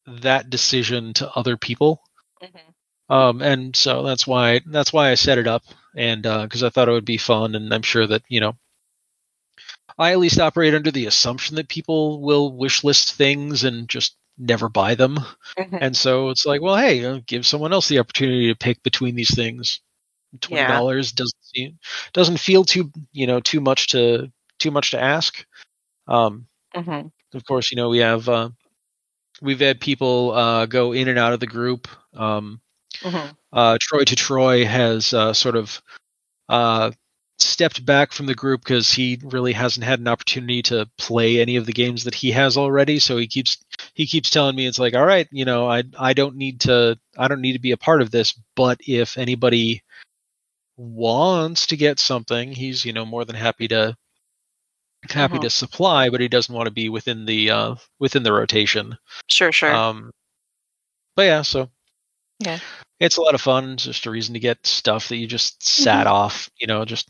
[0.07, 2.01] that decision to other people
[2.41, 2.73] Mhm.
[3.09, 5.63] um, and so that's why that's why I set it up,
[5.95, 8.55] and because I thought it would be fun, and I'm sure that you know,
[9.97, 14.15] I at least operate under the assumption that people will wish list things and just
[14.37, 15.19] never buy them,
[15.57, 15.79] Mhm.
[15.79, 19.15] and so it's like, well, hey, uh, give someone else the opportunity to pick between
[19.15, 19.79] these things.
[20.41, 21.79] Twenty dollars doesn't seem
[22.13, 25.45] doesn't feel too you know too much to too much to ask.
[26.07, 27.11] Um, Mhm.
[27.33, 28.49] of course, you know we have uh,
[29.45, 31.87] we've had people uh, go in and out of the group.
[32.13, 32.59] Um,
[33.01, 33.35] Mhm.
[33.53, 35.81] uh, Troy to Troy has uh, sort of
[36.49, 36.91] uh,
[37.37, 41.55] stepped back from the group because he really hasn't had an opportunity to play any
[41.57, 42.99] of the games that he has already.
[42.99, 43.57] So he keeps
[43.93, 46.97] he keeps telling me it's like, all right, you know, I I don't need to
[47.17, 49.83] I don't need to be a part of this, but if anybody
[50.77, 53.95] wants to get something, he's you know more than happy to
[55.11, 55.41] happy Mhm.
[55.41, 58.97] to supply, but he doesn't want to be within the uh, within the rotation.
[59.27, 59.73] Sure, sure.
[59.73, 60.11] Um,
[61.15, 61.69] but yeah, so
[62.39, 62.59] Yeah.
[62.99, 63.73] it's a lot of fun.
[63.73, 67.07] It's just a reason to get stuff that you just sat off, you know, just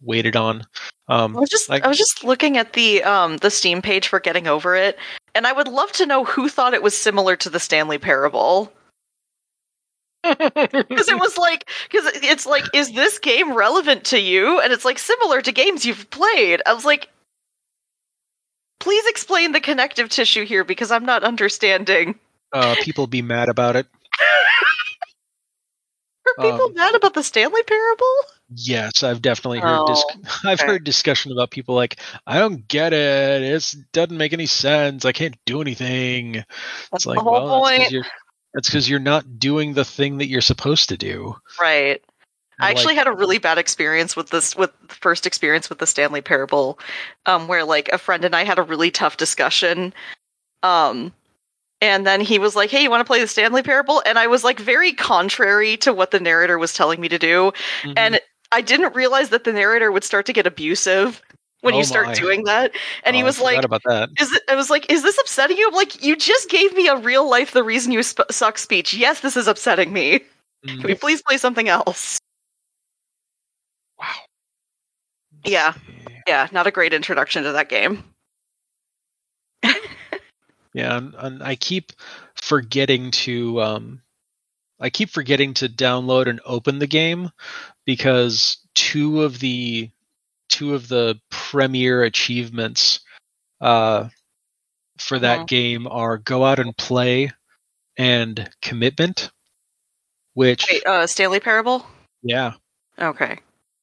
[0.00, 0.64] waited on.
[1.08, 4.08] Um, I was just like- I was just looking at the um the Steam page
[4.08, 4.98] for getting over it,
[5.34, 8.72] and I would love to know who thought it was similar to the Stanley Parable.
[10.22, 14.60] Because it was like, because it's like, is this game relevant to you?
[14.60, 16.62] And it's like similar to games you've played.
[16.64, 17.08] I was like,
[18.82, 22.18] please explain the connective tissue here because I'm not understanding.
[22.52, 23.86] uh, people be mad about it.
[26.26, 28.14] Are people Um, mad about the Stanley Parable?
[28.54, 29.86] Yes, I've definitely heard.
[29.86, 30.66] Dis- Oh, I've okay.
[30.72, 33.42] heard discussion about people like, I don't get it.
[33.42, 35.04] It doesn't make any sense.
[35.04, 36.32] I can't do anything.
[36.34, 36.46] That's
[36.92, 37.78] It's like, the whole well, that's point.
[37.78, 38.06] because you're
[38.54, 41.34] that's because you're not doing the thing that you're supposed to do.
[41.60, 42.02] Right.
[42.60, 45.78] I Like- actually had a really bad experience with this with the first experience with
[45.78, 46.78] the Stanley Parable,
[47.26, 49.92] um, where like a friend and I had a really tough discussion.
[50.62, 51.12] Um
[51.80, 54.02] and then he was like, Hey, you want to play the Stanley Parable?
[54.06, 57.52] And I was like very contrary to what the narrator was telling me to do.
[57.82, 57.94] Mhm.
[57.96, 58.20] And
[58.52, 61.20] I didn't realize that the narrator would start to get abusive
[61.62, 62.14] when Oh you start my.
[62.14, 62.70] doing that.
[63.02, 64.10] And he Oh, I was like, about that.
[64.20, 65.66] is it, I was like, is this upsetting you?
[65.68, 68.92] I'm like, you just gave me a real life the reason you sp- suck speech.
[68.94, 70.20] Yes, this is upsetting me.
[70.66, 70.80] Mm.
[70.80, 72.18] Can we please play something else?
[75.44, 75.74] Yeah.
[76.26, 78.04] Yeah, not a great introduction to that game.
[80.74, 81.92] Yeah, and, and I keep
[82.34, 84.02] forgetting to um,
[84.80, 87.30] I keep forgetting to download and open the game
[87.84, 89.90] because two of the
[90.48, 93.00] two of the premier achievements
[93.60, 94.08] uh,
[94.98, 95.46] for that Mhm.
[95.46, 97.30] game are go out and play
[97.98, 99.30] and commitment.
[100.34, 101.86] Which Wait, uh, Stanley Parable?
[102.22, 102.54] yeah,
[102.98, 103.38] Okay.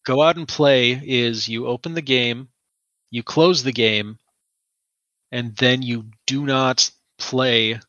[0.09, 2.49] Go out and play is you open the game,
[3.11, 4.17] you close the game,
[5.31, 7.79] and then you do not play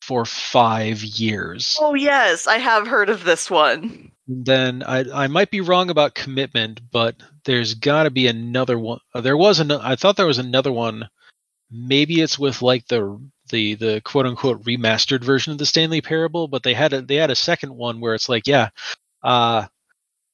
[0.00, 1.76] for five years.
[1.80, 4.12] Oh, yes, I have heard of this one.
[4.28, 9.00] Then I I might be wrong about commitment, but there's got to be another one.
[9.14, 11.08] uh, There was an I thought there was another one.
[11.70, 16.46] Maybe it's with like the the the quote unquote remastered version of the Stanley Parable,
[16.46, 18.68] but they had a they had a second one where it's like, yeah,
[19.22, 19.66] uh,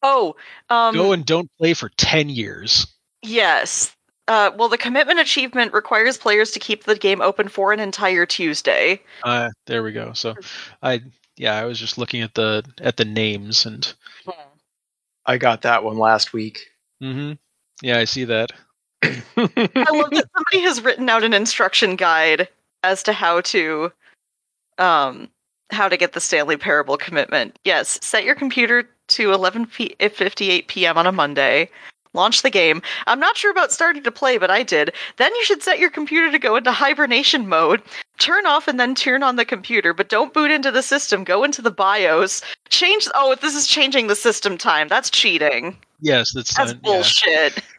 [0.02, 0.36] Oh,
[0.68, 2.86] um, go and don't play for ten years.
[3.22, 3.94] yes.
[4.28, 8.24] Uh, well, the commitment achievement requires players to keep the game open for an entire
[8.24, 9.00] Tuesday.
[9.24, 10.12] Uh, there we go.
[10.12, 10.36] So,
[10.80, 11.02] I
[11.36, 13.92] yeah, I was just looking at the at the names and
[15.26, 16.68] I got that one last week.
[17.00, 17.32] hmm
[17.82, 18.52] yeah, I see that.
[19.02, 22.48] I love that somebody has written out an instruction guide
[22.84, 23.92] as to how to
[24.78, 25.28] um
[25.70, 27.58] how to get the Stanley Parable commitment.
[27.64, 30.98] Yes, set your computer to 11 p- 58 p.m.
[30.98, 31.68] on a Monday.
[32.14, 32.82] Launch the game.
[33.06, 34.92] I'm not sure about starting to play, but I did.
[35.16, 37.80] Then you should set your computer to go into hibernation mode.
[38.18, 41.24] Turn off and then turn on the computer, but don't boot into the system.
[41.24, 42.42] Go into the BIOS.
[42.68, 43.08] Change.
[43.14, 44.88] Oh, this is changing the system time.
[44.88, 45.78] That's cheating.
[46.00, 47.58] Yes, that's That's uh, bullshit.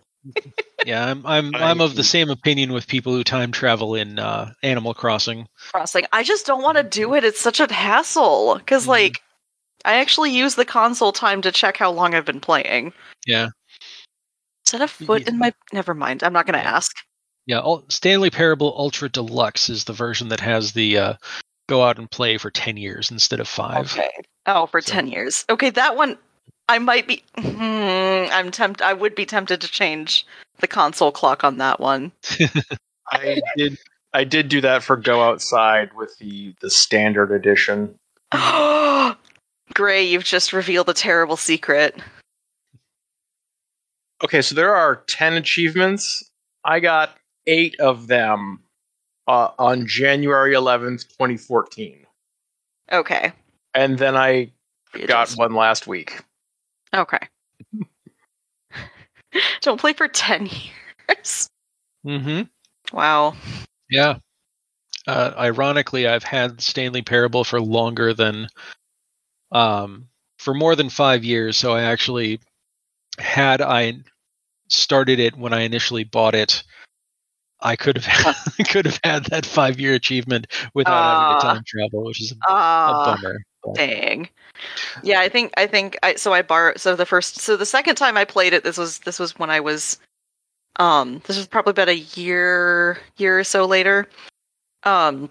[0.86, 4.20] Yeah, I'm I'm I I'm of the same opinion with people who time travel in
[4.20, 5.48] uh, Animal Crossing.
[5.72, 6.06] crossing.
[6.12, 7.24] I just don't want to do it.
[7.24, 8.90] It's such a hassle because, Mhm.
[8.90, 9.22] like,
[9.86, 12.94] I actually use the console time to check how long I've been playing.
[13.28, 13.50] Yeah.
[14.66, 15.54] Is that a foot in my?
[15.74, 16.24] Never mind.
[16.24, 16.76] I'm not going to Yeah.
[16.76, 16.96] ask.
[17.46, 21.14] Yeah, Stanley Parable Ultra Deluxe is the version that has the uh,
[21.68, 23.92] go out and play for ten years instead of five.
[23.92, 24.10] Okay.
[24.46, 25.44] Oh, for So- ten years.
[25.50, 26.18] Okay, that one.
[26.70, 27.22] I might be.
[27.38, 28.82] Hmm, I'm tempt.
[28.82, 30.26] I would be tempted to change
[30.60, 32.14] the console clock on that one.
[33.12, 33.78] I did.
[34.14, 37.96] I did do that for Go Outside with the the standard edition.
[39.74, 41.96] Gray, you've just revealed a terrible secret.
[44.24, 46.24] Okay, so there are ten achievements.
[46.64, 47.16] I got
[47.48, 48.62] eight of them
[49.28, 52.06] uh, on January eleventh, twenty fourteen,
[52.92, 53.34] Okay.
[53.74, 54.52] and then I
[54.96, 56.22] You got just- one last week.
[56.94, 57.20] Okay.
[59.62, 60.46] Don't play for ten
[61.10, 61.50] years.
[62.06, 62.44] Mm-hmm.
[62.96, 63.36] Wow.
[63.90, 64.18] Yeah.
[65.08, 68.48] Uh, ironically, I've had Stanley Parable for longer than,
[69.54, 70.08] um,
[70.40, 71.58] for more than five years.
[71.58, 72.42] So I actually
[73.20, 74.00] had I
[74.70, 76.64] started it when I initially bought it,
[77.62, 78.38] I could have
[78.70, 81.54] could have had that five year achievement without having to Ah.
[81.54, 83.42] time travel, which is a, a Ah, bummer.
[83.64, 84.30] But, dang.
[85.04, 87.96] Yeah, I think I think I so I borrowed so the first so the second
[87.96, 90.00] time I played it this was this was when I was
[90.78, 94.08] um this was probably about a year year or so later.
[94.84, 95.30] Um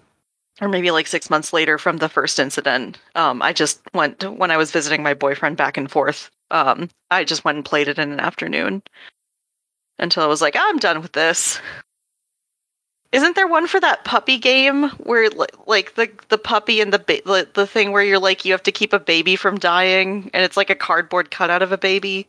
[0.61, 2.99] or maybe like 6 months later from the first incident.
[3.15, 6.29] Um I just went when I was visiting my boyfriend back and forth.
[6.51, 8.83] Um I just went and played it in an afternoon
[9.99, 11.59] until I was like, I'm done with this.
[13.11, 15.29] Isn't there one for that puppy game where
[15.67, 18.63] like the the puppy and the ba- the, the thing where you're like you have
[18.63, 22.27] to keep a baby from dying and it's like a cardboard cutout of a baby?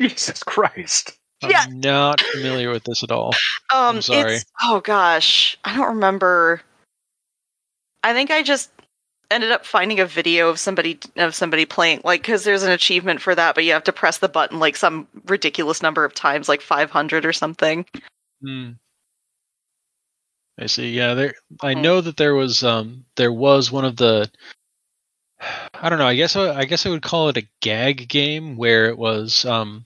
[0.00, 1.18] Jesus Christ!
[1.42, 1.66] I'm Yeah.
[1.68, 3.34] not familiar with this at all.
[3.70, 4.34] Um I'm sorry.
[4.36, 6.62] it's oh gosh, I don't remember.
[8.06, 8.70] I think I just
[9.32, 13.20] ended up finding a video of somebody of somebody playing like cuz there's an achievement
[13.20, 16.48] for that but you have to press the button like some ridiculous number of times
[16.48, 17.84] like 500 or something.
[18.40, 18.70] Hmm.
[20.58, 20.90] I see.
[20.92, 21.34] Yeah, there.
[21.60, 21.82] I Mhm.
[21.82, 24.30] know that there was um there was one of the.
[25.74, 26.06] I don't know.
[26.06, 29.44] I guess I, I guess I would call it a gag game where it was
[29.44, 29.84] um.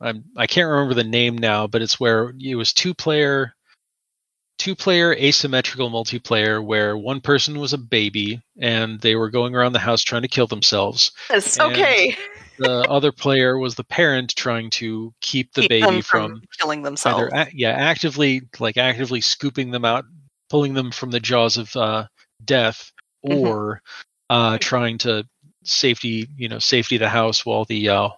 [0.00, 3.54] I'm I can't remember the name now, but it's where it was two player.
[4.58, 9.72] Two player asymmetrical multiplayer where one person was a baby and they were going around
[9.72, 11.12] the house trying to kill themselves.
[11.30, 12.16] Yes, okay.
[12.58, 16.82] The other player was the parent trying to keep the Keep baby them from killing
[16.82, 17.32] themselves.
[17.32, 20.04] either yeah actively like actively scooping them out
[20.50, 22.06] pulling them from the jaws of uh,
[22.44, 22.90] death
[23.24, 23.46] Mhm.
[23.46, 23.82] or
[24.30, 25.24] uh, trying to
[25.62, 28.08] safety you know safety the house while the uh,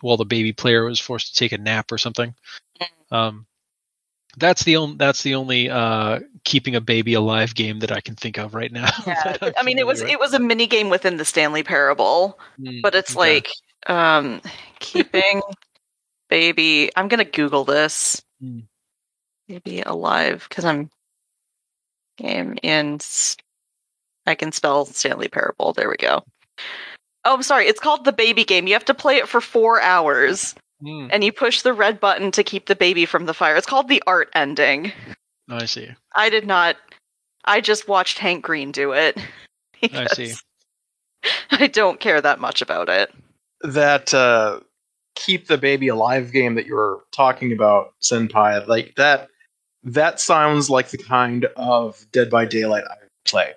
[0.00, 2.34] while the baby player was forced to take a nap or something
[3.10, 3.46] um,
[4.38, 8.14] that's the only that's the only uh, keeping a baby alive game that I can
[8.14, 8.88] think of right now.
[9.06, 12.38] Yeah, I'm mean, it was familiar it was a mini game within the Stanley Parable.
[12.60, 13.18] Mm, but it's okay.
[13.18, 13.48] like
[13.86, 14.40] um
[14.78, 15.42] keeping
[16.30, 16.90] baby.
[16.96, 18.22] I'm gonna Google this.
[18.40, 18.60] Hmm.
[19.48, 20.88] Baby alive because I'm
[22.16, 23.00] game in.
[24.26, 25.72] I can spell Stanley Parable.
[25.72, 26.24] There we go.
[27.24, 27.66] Oh, I'm sorry.
[27.66, 28.66] It's called the baby game.
[28.66, 32.32] You have to play it for four hours, Hmm, and you push the red button
[32.32, 33.54] to keep the baby from the fire.
[33.56, 34.92] It's called the art ending.
[35.48, 35.88] Oh, I see.
[36.14, 36.76] I did not.
[37.44, 39.16] I just watched Hank Green do it.
[39.82, 40.34] I see.
[41.50, 43.12] I don't care that much about it.
[43.62, 44.60] that uh,
[45.14, 49.28] keep the baby alive game that you were talking about, Senpai, like that.
[49.84, 53.52] That sounds like the kind of Dead by Daylight I would play.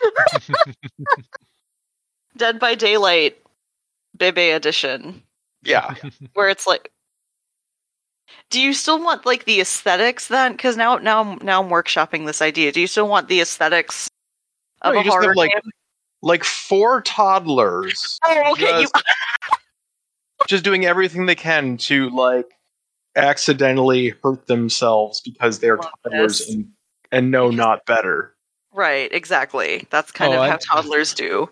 [2.36, 3.38] Dead by Daylight,
[4.18, 5.22] Bebe edition,
[5.62, 5.94] Yeah,
[6.34, 6.90] where it's like.
[8.50, 10.52] Do you still want like the aesthetics then?
[10.52, 12.72] Because now, now, I'm- now I'm workshopping this idea.
[12.72, 14.08] Do you still want the aesthetics
[14.82, 15.70] of No, a you just have, horror like, game?
[16.22, 18.80] like four toddlers Oh, okay.
[18.80, 19.04] You, just-
[20.48, 22.46] just doing everything they can to like
[23.16, 26.50] accidentally hurt themselves because they're Love toddlers this.
[26.54, 26.68] and,
[27.12, 28.34] and know not better.
[28.76, 29.86] Right, exactly.
[29.90, 31.50] That's kind Oh, of I- how toddlers do.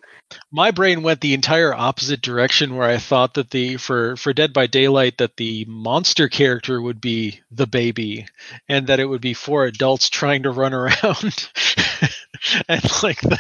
[0.50, 4.52] My brain went the entire opposite direction where I thought that the for for Dead
[4.52, 8.26] by Daylight that the monster character would be the baby
[8.68, 10.94] and that it would be four adults trying to run around
[12.68, 13.38] and like the,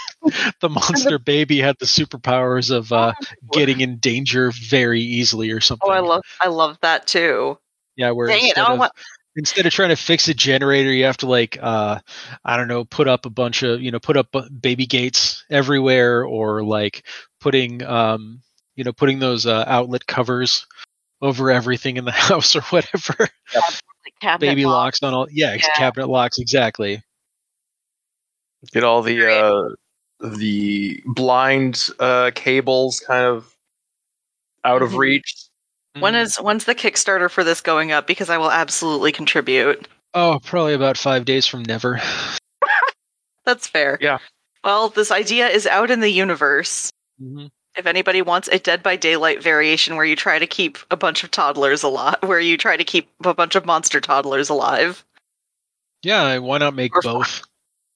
[0.60, 3.12] the monster baby had the superpowers of uh,
[3.52, 5.88] getting in danger very easily or something.
[5.88, 7.58] Oh, I love, I love that too.
[7.96, 8.58] Yeah, where Dang it!
[8.58, 8.92] I of, want.
[9.36, 11.98] Instead of trying to fix a generator, you have to like uh,
[12.44, 16.24] I don't know, put up a bunch of you know, put up baby gates everywhere,
[16.24, 17.04] or like
[17.40, 18.40] putting um,
[18.76, 20.66] you know, putting those uh, outlet covers
[21.22, 23.28] over everything in the house or whatever.
[24.22, 24.72] Like, baby box.
[24.72, 25.62] locks on all, yeah, Yeah.
[25.76, 27.02] cabinet locks exactly.
[28.72, 29.74] Get all the uh,
[30.26, 33.54] the blind uh, cables kind of
[34.64, 34.98] out of Mhm.
[35.94, 36.02] Reach.
[36.02, 36.22] When Mm.
[36.22, 38.06] is when's the Kickstarter for this going up?
[38.06, 39.86] Because I will absolutely contribute.
[40.14, 42.00] Oh, probably about five days from never.
[43.44, 43.98] That's fair.
[44.00, 44.18] Yeah.
[44.62, 46.90] Well, this idea is out in the universe.
[47.22, 47.50] Mhm.
[47.76, 51.24] If anybody wants a Dead by Daylight variation where you try to keep a bunch
[51.24, 55.04] of toddlers alive, where you try to keep a bunch of monster toddlers alive.
[56.02, 57.42] Yeah, why not make Or- both?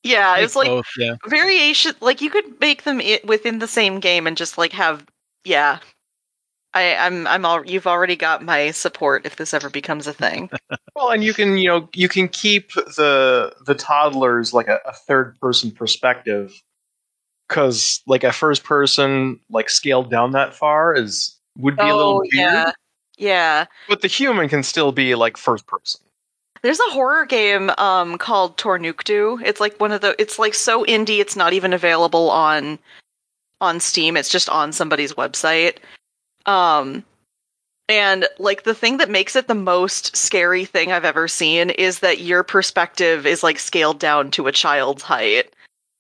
[0.03, 1.15] Yeah, Make it's like both, yeah.
[1.27, 1.95] variation.
[2.01, 5.05] Like you could make them i- within the same game and just like have.
[5.45, 5.79] Yeah,
[6.75, 7.27] I, I'm.
[7.27, 7.65] I'm all.
[7.67, 10.51] You've already got my support if this ever becomes a thing.
[10.95, 14.93] Well, and you can you know you can keep the the toddlers like a, a
[14.93, 16.53] third person perspective
[17.49, 22.19] because like a first person like scaled down that far is would be a little
[22.19, 22.73] weird, Oh, yeah,
[23.17, 23.67] yeah.
[23.89, 26.01] but the human can still be like first person.
[26.63, 29.41] There's a horror game um called Tornuktu.
[29.45, 32.77] It's like one of the it's like so indie it's not even available on
[33.61, 34.17] on Steam.
[34.17, 35.77] It's just on somebody's website.
[36.49, 37.05] Um
[37.89, 42.01] and like the thing that makes it the most scary thing I've ever seen is
[42.01, 45.55] that your perspective is like scaled down to a child's height.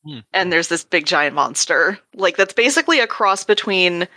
[0.04, 0.18] Hmm.
[0.32, 1.98] And there's this big giant monster.
[2.14, 4.08] Like that's basically a cross between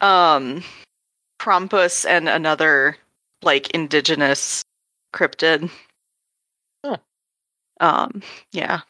[0.00, 0.62] um
[1.40, 2.96] Krampus and another
[3.42, 4.62] like indigenous
[5.14, 5.70] cryptid.
[6.84, 6.98] Huh.
[7.80, 8.80] Um, yeah.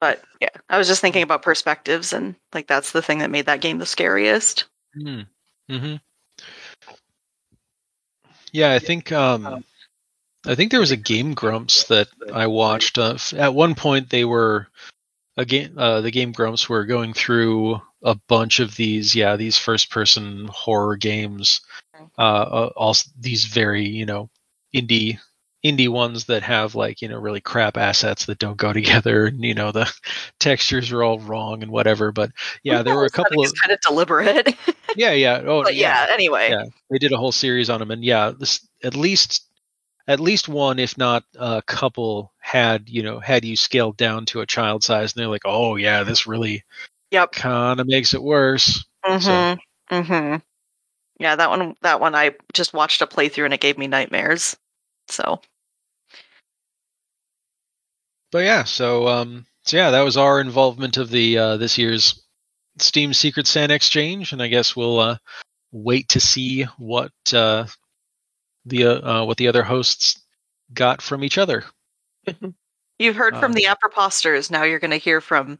[0.00, 3.46] But yeah, I was just thinking about perspectives and like that's the thing that made
[3.46, 4.64] that game the scariest.
[4.96, 5.26] Mm.
[5.70, 5.96] hmm
[8.52, 9.64] Yeah, I think um,
[10.46, 12.98] I think there was a Game Grumps that I watched.
[12.98, 14.68] Uh, at one point, they were
[15.36, 20.48] again uh, the Game Grumps were going through a bunch of these, yeah, these first-person
[20.52, 21.60] horror games.
[22.18, 24.28] Uh, uh, also these very, you know,
[24.74, 25.18] indie
[25.64, 29.42] indie ones that have like you know really crap assets that don't go together and
[29.44, 29.92] you know the
[30.40, 32.30] textures are all wrong and whatever but
[32.62, 34.54] yeah there were a couple of kind of deliberate.
[34.96, 36.50] yeah yeah oh but yeah, anyway.
[36.50, 36.64] Yeah.
[36.90, 39.46] they did a whole series on them and yeah this at least
[40.08, 44.40] at least one if not a couple had you know had you scaled down to
[44.40, 46.64] a child size and they're like oh yeah this really
[47.10, 47.32] Yep.
[47.32, 49.60] kind of makes it worse mm-hmm
[49.94, 50.36] mm-hmm
[51.18, 54.56] Yeah, that one that one I just watched a playthrough and it gave me nightmares.
[55.08, 55.40] So,
[58.32, 62.20] but yeah so um so yeah that was our involvement of the uh this year's
[62.78, 65.16] steam secret santa exchange and i guess we'll uh
[65.70, 67.64] wait to see what uh
[68.66, 70.20] the uh, uh what the other hosts
[70.74, 71.64] got from each other
[72.98, 75.58] you've heard from Um, the aproposters, now you're going to hear from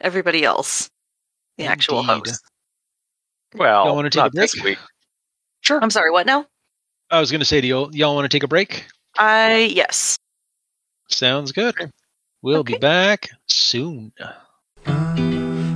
[0.00, 0.90] everybody else.
[1.56, 2.26] The actual Indeed.
[2.28, 2.44] host.
[3.54, 4.78] Well, Y'all wanna take a not this break?
[4.78, 4.78] week.
[5.62, 5.78] Sure.
[5.82, 6.46] I'm sorry, what now?
[7.10, 8.86] i was gonna say do y'all, y'all want to take a break
[9.18, 10.16] I yes.
[11.08, 11.74] Sounds good.
[12.42, 14.12] We'll be back soon.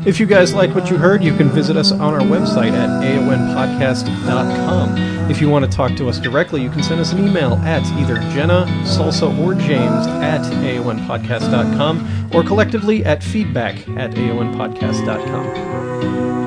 [0.06, 2.88] If you guys like what you heard, you can visit us on our website at
[3.04, 5.30] aonpodcast.com.
[5.30, 7.84] If you want to talk to us directly, you can send us an email at
[7.98, 16.46] either Jenna, Salsa, or James at aonpodcast.com or collectively at feedback at aonpodcast.com.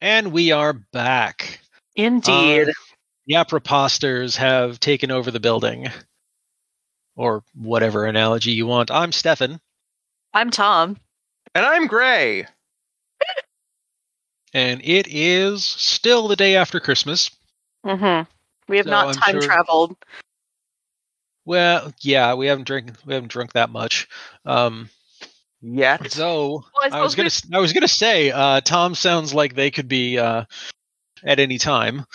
[0.00, 1.60] And we are back.
[1.96, 2.68] Indeed.
[2.68, 2.72] Uh,
[3.26, 5.88] the Aproposters have taken over the building.
[7.16, 8.90] Or whatever analogy you want.
[8.90, 9.60] I'm Stefan.
[10.32, 10.96] I'm Tom.
[11.54, 12.46] And I'm Gray.
[14.56, 17.28] And it is still the day after Christmas.
[17.84, 18.30] Mm-hmm.
[18.68, 19.96] We have So not time sure- traveled.
[21.44, 24.06] Well, yeah, we haven't drink we haven't drunk that much.
[24.46, 24.88] Um,
[25.60, 26.10] Yet.
[26.12, 29.34] so Well, I I was gonna we- s- I was gonna say uh, Tom sounds
[29.34, 30.44] like they could be uh,
[31.24, 32.06] at any time.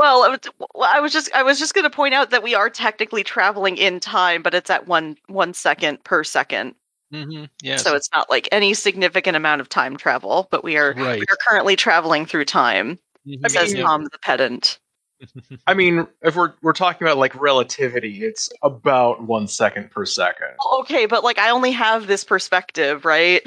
[0.00, 0.40] Well, I was,
[0.74, 3.22] well, I was just I was just going to point out that we are technically
[3.22, 6.74] traveling in time, but it's at one one second per second,
[7.12, 10.48] hmm Yes, so it's not like any significant amount of time travel.
[10.50, 11.20] But we are right.
[11.20, 12.98] we are currently traveling through time.
[13.28, 13.82] Mhm, Says yeah.
[13.82, 14.78] Tom the pedant.
[15.66, 20.54] I mean, if we're we're talking about like relativity, it's about one second per second.
[20.78, 23.46] Okay, but like I only have this perspective, right?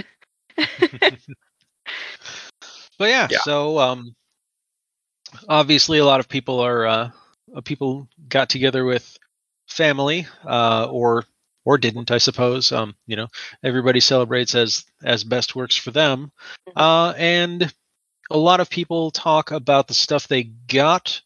[3.00, 3.40] But yeah, Yeah.
[3.40, 4.16] so um,
[5.48, 7.10] obviously a lot of people are uh,
[7.64, 9.18] people got together with
[9.68, 11.26] family uh, or
[11.66, 12.72] or didn't, I suppose.
[12.72, 13.28] Um, you know,
[13.64, 16.32] everybody celebrates as as best works for them,
[16.76, 17.74] uh, and
[18.30, 21.22] a lot of people talk about the stuff they got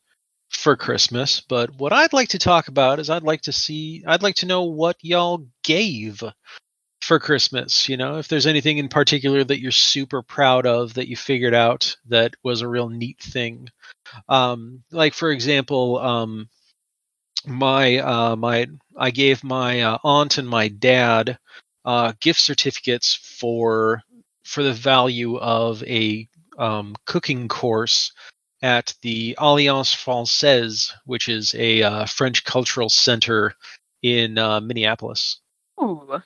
[0.50, 1.42] for Christmas.
[1.42, 4.46] But what I'd like to talk about is I'd like to see, I'd like to
[4.46, 6.24] know what y'all gave
[7.02, 7.88] for Christmas.
[7.88, 11.54] You know, if there's anything in particular that you're super proud of that you figured
[11.54, 13.70] out that was a real neat thing.
[14.30, 16.50] Um, like for example, um,
[17.46, 21.38] my uh, my I gave my uh, aunt and my dad
[21.86, 24.04] uh, gift certificates for
[24.44, 26.28] for the value of a
[26.58, 28.12] um, cooking course
[28.62, 33.56] at the Alliance Francaise, which is a uh, French cultural center
[34.02, 35.40] in uh, Minneapolis
[35.82, 36.22] Ooh.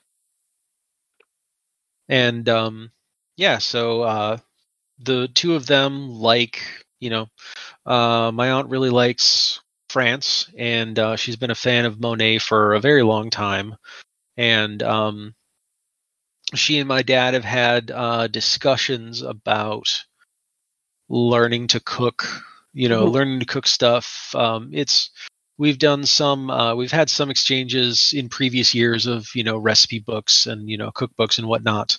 [2.09, 2.91] and um
[3.37, 4.37] yeah so uh
[4.99, 6.61] the two of them like
[7.01, 7.27] you know
[7.85, 12.73] uh my aunt really likes france and uh she's been a fan of monet for
[12.75, 13.75] a very long time.
[14.37, 15.35] And um
[16.55, 20.05] she and my dad have had uh discussions about
[21.09, 22.25] learning to cook
[22.73, 23.11] you know Mhm.
[23.11, 24.33] learning to cook stuff.
[24.35, 25.09] Um it's
[25.57, 29.99] we've done some uh, we've had some exchanges in previous years of you know recipe
[29.99, 31.97] books and you know cookbooks and whatnot.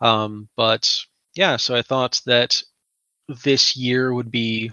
[0.00, 1.00] Um, but
[1.34, 2.62] yeah so i thought that
[3.28, 4.72] this year would be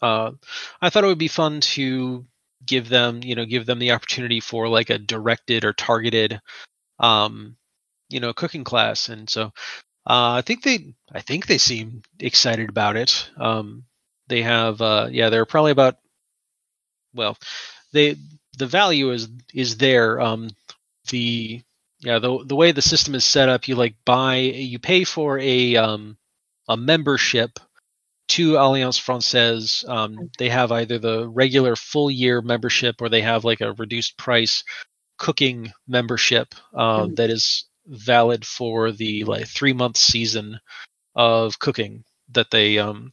[0.00, 0.32] uh,
[0.80, 2.26] i thought it would be fun to
[2.66, 6.40] give them you know give them the opportunity for like a directed or targeted
[6.98, 7.56] um,
[8.08, 9.08] you know cooking class.
[9.08, 9.46] And so
[10.06, 13.30] uh, i think they i think they seem excited about it.
[13.36, 13.84] Um,
[14.28, 15.96] they have uh, yeah they're probably about
[17.14, 17.36] well
[17.92, 18.16] they
[18.58, 20.20] the value is is there.
[20.20, 20.50] Um
[21.10, 21.62] the
[22.00, 25.38] yeah the the way the system is set up you like buy you pay for
[25.38, 26.16] a um
[26.72, 27.58] a membership
[28.28, 33.44] to Alliance Francaise um they have either the regular full year membership or they have
[33.44, 34.64] like a reduced price
[35.18, 37.16] cooking membership um Mhm.
[37.16, 40.58] that is valid for the like 3 month season
[41.14, 43.12] of cooking that they um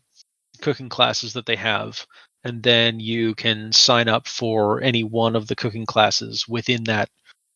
[0.62, 2.06] cooking classes that they have
[2.44, 7.10] and then you can sign up for any one of the cooking classes within that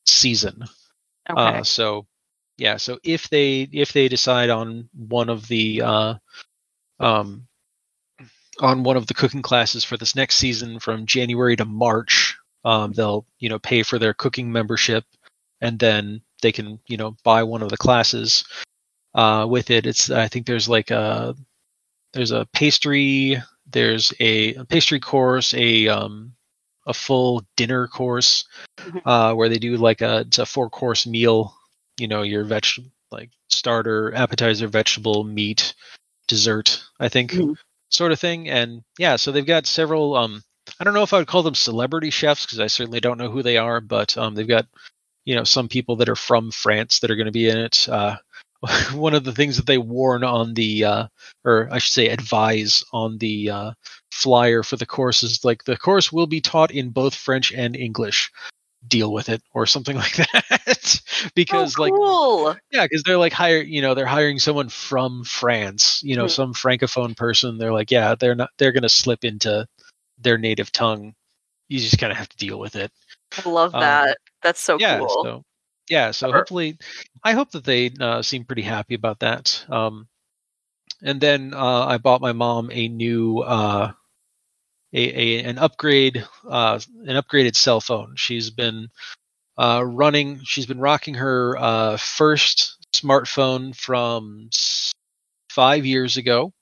[0.05, 0.63] season.
[1.29, 1.59] Okay.
[1.59, 2.05] Uh, so
[2.57, 6.13] yeah, so if they if they decide on one of the uh,
[6.99, 7.47] um,
[8.59, 12.91] on one of the cooking classes for this next season from January to March, um,
[12.93, 15.05] they'll you know pay for their cooking membership,
[15.61, 18.43] and then they can you know buy one of the classes
[19.15, 19.85] uh, with it.
[19.85, 21.35] It's I think there's like a
[22.13, 23.41] there's a pastry
[23.71, 26.33] there's a, a pastry course a um
[26.85, 28.45] a full dinner course
[28.79, 29.01] Mhm.
[29.05, 31.55] uh where they do like a it's a four course meal
[32.03, 32.65] you know your veg
[33.11, 35.73] like starter appetizer vegetable meat
[36.27, 37.55] dessert i think Mhm.
[37.89, 40.43] sort of thing and yeah so they've got several um
[40.79, 43.31] i don't know if i would call them celebrity chefs because i certainly don't know
[43.31, 44.67] who they are but um they've got
[45.25, 47.87] you know some people that are from france that are going to be in it
[47.89, 48.17] uh
[48.93, 51.07] one of the things that they warn on the uh
[51.45, 53.71] or I should say advise on the uh,
[54.11, 57.75] flyer for the course is like the course will be taught in both French and
[57.75, 58.31] English.
[58.87, 61.01] Deal with it or something like that
[61.35, 62.55] because oh, like cool.
[62.71, 66.29] yeah because they're like hire you know they're hiring someone from France you know Mhm.
[66.29, 69.65] some francophone person they're like yeah they're not they're gonna slip into
[70.19, 71.13] their native tongue
[71.69, 72.91] you just kind of have to deal with it
[73.45, 74.17] I love Um, that.
[74.41, 75.23] That's so yeah, cool.
[75.23, 75.43] so
[75.89, 76.77] yeah, so hopefully,
[77.23, 79.65] I hope that they uh, seem pretty happy about that.
[79.69, 80.07] Um,
[81.01, 83.91] and then uh, I bought my mom a new uh,
[84.93, 88.15] a, a an upgrade uh, an upgraded cell phone.
[88.15, 88.89] She's been
[89.57, 90.41] uh, running.
[90.43, 94.49] She's been rocking her uh, first smartphone from
[95.49, 96.53] five years ago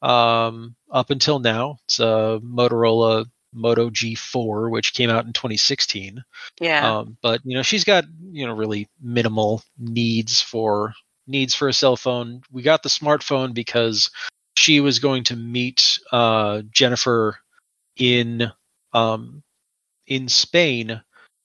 [0.00, 1.78] um, up until now.
[1.86, 6.22] It's a Motorola Moto G4, which came out in 2016.
[6.60, 6.98] yeah.
[6.98, 10.94] Um, but you know, she's got you know really minimal needs for
[11.26, 12.42] needs for a cell phone.
[12.50, 14.10] We got the smartphone because
[14.56, 17.38] she was going to meet uh, Jennifer
[17.96, 18.50] in
[18.92, 19.42] um,
[20.06, 21.00] in Spain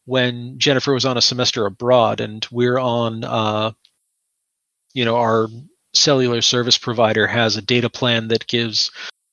[0.05, 3.71] when Jennifer was on a semester abroad, and we're on uh,
[4.93, 5.47] you know our
[5.93, 8.91] cellular service provider has a data plan that gives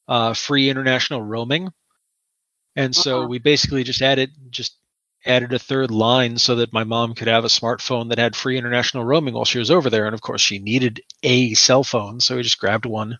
[0.08, 1.70] uh, free international roaming,
[2.76, 3.28] and so Uh-huh.
[3.28, 4.78] we basically just added just
[5.26, 8.58] added a third line so that my mom could have a smartphone that had free
[8.58, 10.06] international roaming while she was over there.
[10.06, 13.18] And of course, she needed a cell phone, so we just grabbed one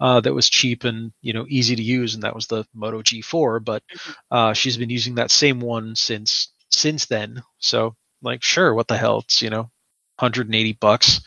[0.00, 3.02] uh, that was cheap and you know easy to use, and that was the Moto
[3.02, 3.64] G4.
[3.64, 3.82] But
[4.30, 7.42] uh, she's been using that same one since since then.
[7.58, 9.18] So like, sure, what the hell?
[9.18, 9.70] It's you know,
[10.18, 11.20] 180 bucks,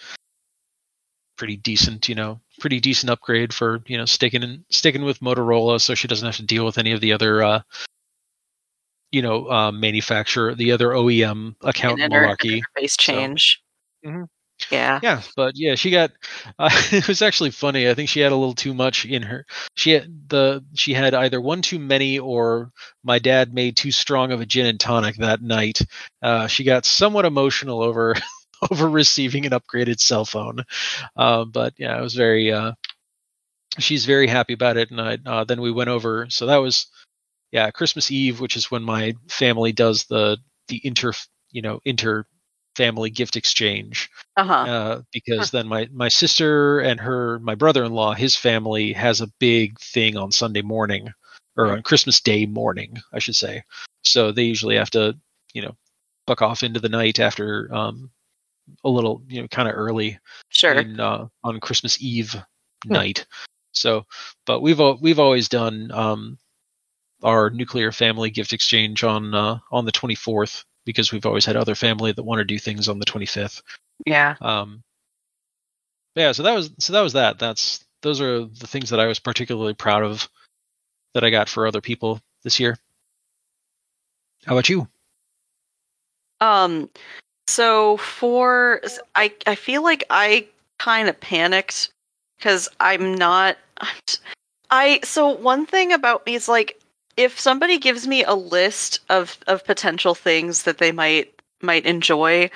[1.37, 5.79] pretty decent, you know, pretty decent upgrade for you know sticking in, sticking with Motorola,
[5.79, 7.43] so she doesn't have to deal with any of the other.
[7.43, 7.61] Uh,
[9.11, 12.61] you know, uh, manufacturer, the other OEM account malarkey.
[12.75, 13.61] interface change.
[14.03, 14.27] Mhm.
[14.71, 14.99] Yeah.
[15.03, 16.11] Yeah, but yeah, she got.
[16.59, 17.89] Uh, it was actually funny.
[17.89, 19.45] I think she had a little too much in her.
[19.75, 22.71] She had the she had either one too many or
[23.03, 25.79] my dad made too strong of a gin and tonic that night.
[26.21, 28.15] Uh, she got somewhat emotional over
[28.71, 30.63] over receiving an upgraded cell phone.
[31.15, 32.51] Uh, but yeah, it was very.
[32.51, 32.73] Uh,
[33.79, 36.27] she's very happy about it, and I, uh, then we went over.
[36.29, 36.87] So that was
[37.51, 40.37] yeah Christmas Eve, which is when my family does the
[40.69, 41.13] the inter
[41.51, 42.25] you know inter
[42.75, 44.67] family gift exchange Uh huh.
[44.67, 49.79] uh, because then my my sister and her my brother-in-law his family has a big
[49.79, 51.09] thing on Sunday morning
[51.57, 53.63] or on Christmas Day morning I should say.
[54.03, 55.17] So they usually have to
[55.53, 55.75] you know
[56.27, 58.09] buck off into the night after um
[58.83, 60.19] a little you know kind of early
[60.49, 60.73] Sure.
[60.79, 62.35] in, uh, on Christmas Eve
[62.85, 63.25] night.
[63.73, 64.05] So
[64.45, 66.37] but we've we've always done um
[67.23, 71.75] our nuclear family gift exchange on uh, on the 24th because we've always had other
[71.75, 73.61] family that want to do things on the 25th
[74.05, 74.35] yeah.
[74.41, 74.83] um,
[76.15, 77.39] yeah, so that was so that was that.
[77.39, 80.29] That's those are the things that I was particularly proud of
[81.13, 82.77] that I got for other people this year.
[84.45, 84.87] How about you?
[86.39, 86.89] Um,
[87.47, 88.81] so for
[89.15, 91.91] I I feel like I kind of panicked
[92.37, 94.19] because I'm not I'm t-
[94.69, 96.79] I so one thing about me is like
[97.17, 102.49] if somebody gives me a list of of potential things that they might might enjoy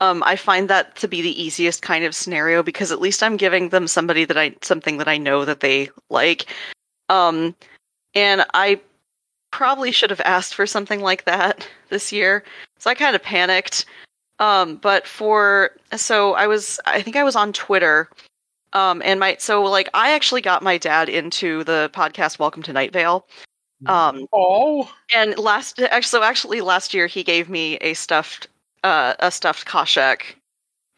[0.00, 3.36] um I find that to be the easiest kind of scenario because at least I'm
[3.36, 6.46] giving them somebody that I something that I know that they like
[7.08, 7.54] um
[8.14, 8.80] and I
[9.50, 12.44] probably should have asked for something like that this year
[12.78, 13.86] so I kind of panicked.
[14.38, 18.10] Um, but for so I was I think I was on Twitter.
[18.72, 22.72] Um, and my so like I actually got my dad into the podcast Welcome to
[22.72, 23.26] Night Vale.
[23.84, 28.48] Um, Oh, and last actually so actually last year he gave me a stuffed
[28.84, 30.22] uh a stuffed Khoshekh.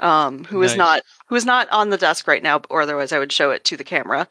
[0.00, 0.78] Um, who is Nice.
[0.78, 3.64] not who is not on the desk right now, or otherwise I would show it
[3.64, 4.28] to the camera.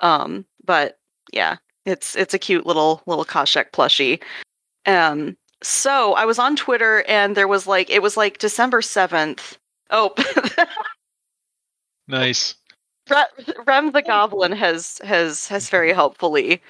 [0.00, 0.98] Um, but
[1.32, 4.22] yeah, it's it's a cute little little Khoshekh plushie.
[4.84, 9.58] Um, so I was on Twitter and there was like it was like December seventh.
[9.90, 10.12] Oh,
[12.08, 12.54] Nice.
[13.66, 16.60] Rem the Goblin has has has very helpfully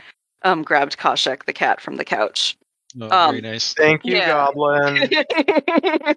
[0.42, 2.56] um grabbed Khoshekh the cat from the couch.
[3.00, 3.74] Oh, Um, very nice.
[3.74, 4.28] thank you, Yeah.
[4.28, 5.08] Goblin.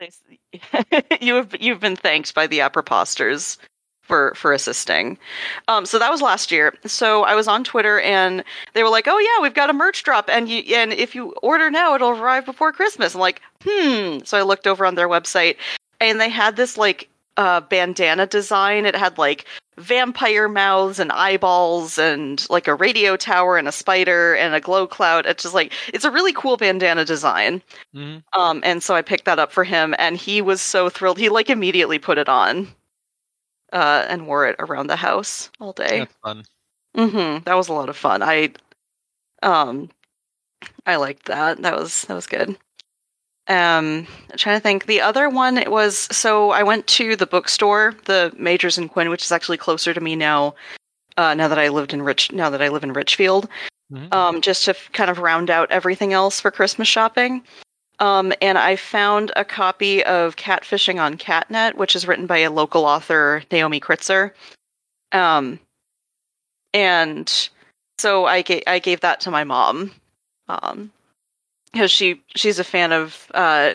[1.20, 3.58] You have you've been thanked by the Aproposters
[4.02, 5.18] for for assisting.
[5.66, 6.74] Um, so that was last year.
[6.86, 10.02] So I was on Twitter and they were like, "Oh yeah, we've got a merch
[10.04, 14.18] drop, and you and if you order now, it'll arrive before Christmas." I'm like, "Hmm."
[14.24, 15.56] So I looked over on their website,
[16.00, 18.86] and they had this like uh, bandana design.
[18.86, 19.46] It had like
[19.78, 24.86] vampire mouths and eyeballs and like a radio tower and a spider and a glow
[24.86, 25.26] cloud.
[25.26, 27.62] It's just like it's a really cool bandana design.
[27.94, 28.22] Mhm.
[28.36, 31.18] Um, and so I picked that up for him, and he was so thrilled.
[31.18, 32.68] He like immediately put it on,
[33.72, 36.00] uh, and wore it around the house all day.
[36.00, 36.44] That's fun.
[36.96, 37.44] Mm-hmm.
[37.44, 38.22] That was a lot of fun.
[38.22, 38.52] I,
[39.42, 39.90] um,
[40.86, 41.62] I liked that.
[41.62, 42.56] That was that was good.
[43.48, 44.86] Um, I'm trying to think.
[44.86, 49.08] The other one it was so I went to the bookstore, the Magers and Quinn,
[49.10, 50.54] which is actually closer to me now.
[51.16, 53.48] Uh, now that I lived in Rich, now that I live in Richfield,
[53.92, 54.12] Mhm.
[54.14, 57.42] um, just to f- kind of round out everything else for Christmas shopping.
[58.00, 62.50] Um, and I found a copy of Catfishing on Catnet, which is written by a
[62.50, 64.32] local author, Naomi Kritzer.
[65.10, 65.58] Um,
[66.74, 67.48] and
[67.98, 69.92] so I gave I gave that to my mom,
[70.48, 70.92] um,
[71.78, 73.74] because she she's a fan of uh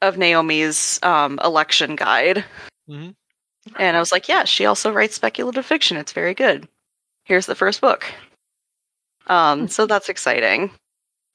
[0.00, 2.42] of Naomi's um election guide,
[2.88, 3.14] Mhm.
[3.76, 5.98] and I was like, yeah, she also writes speculative fiction.
[5.98, 6.66] It's very good.
[7.24, 8.06] Here's the first book.
[9.26, 10.70] Um, so that's exciting.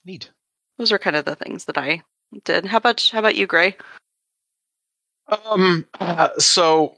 [0.03, 0.31] Neat.
[0.79, 2.01] Those are kind of the things that I
[2.43, 2.65] did.
[2.65, 3.77] How about how about you, Gray?
[5.27, 5.85] Um.
[5.99, 6.95] uh, so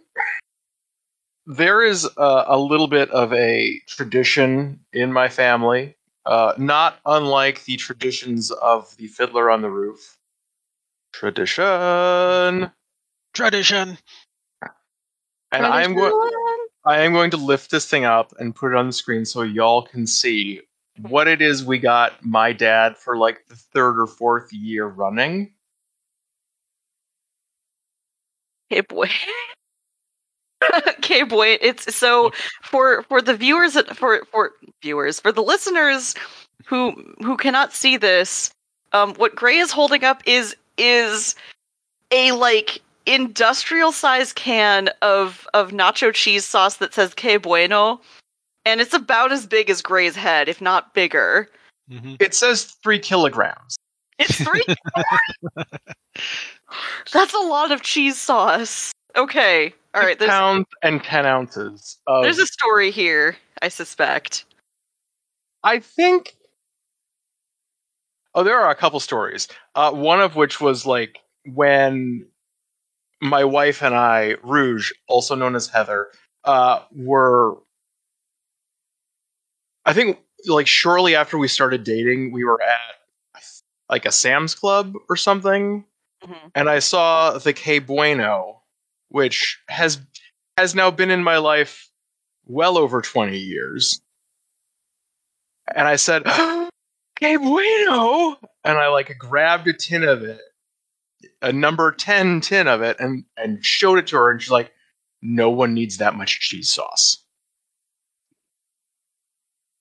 [1.45, 7.63] there is a, a little bit of a tradition in my family, uh, not unlike
[7.65, 10.17] the traditions of the Fiddler on the Roof.
[11.13, 12.71] Tradition,
[13.33, 13.97] Tradition.
[15.51, 16.31] and I am going.
[16.83, 19.43] I am going to lift this thing up and put it on the screen so
[19.43, 20.61] y'all can see
[20.97, 25.53] what it is we got my dad for like the third or fourth year running.
[28.69, 29.09] Hey boy.
[30.87, 31.57] okay, boy.
[31.61, 32.31] It's so
[32.63, 34.51] for for the viewers for for
[34.81, 36.15] viewers for the listeners
[36.65, 38.51] who who cannot see this.
[38.93, 41.35] Um, what Gray is holding up is is
[42.11, 48.01] a like industrial size can of of nacho cheese sauce that says Que Bueno,
[48.65, 51.49] and it's about as big as Gray's head, if not bigger.
[51.89, 53.77] hmm It says three kilograms.
[54.19, 54.63] It's three.
[57.11, 58.91] That's a lot of cheese sauce.
[59.15, 60.17] Okay, all right.
[60.17, 61.97] There's pounds and ten ounces.
[62.07, 63.35] Of, there's a story here.
[63.61, 64.45] I suspect.
[65.63, 66.35] I think.
[68.33, 69.47] Oh, there are a couple stories.
[69.75, 72.25] Uh, one of which was like when
[73.21, 76.07] my wife and I, Rouge, also known as Heather,
[76.45, 77.57] uh, were.
[79.85, 83.43] I think like shortly after we started dating, we were at
[83.89, 85.83] like a Sam's Club or something,
[86.23, 86.51] Mhm.
[86.55, 88.60] and I saw the Que Bueno,
[89.11, 89.99] which has
[90.57, 91.89] has now been in my life
[92.45, 94.01] well over twenty years.
[95.75, 96.23] And I said,
[97.19, 100.41] "Que Bueno!" And I like grabbed a tin of it,
[101.41, 104.71] a number ten tin of it, and and showed it to her, and she's like,
[105.21, 107.17] "No one needs that much cheese sauce."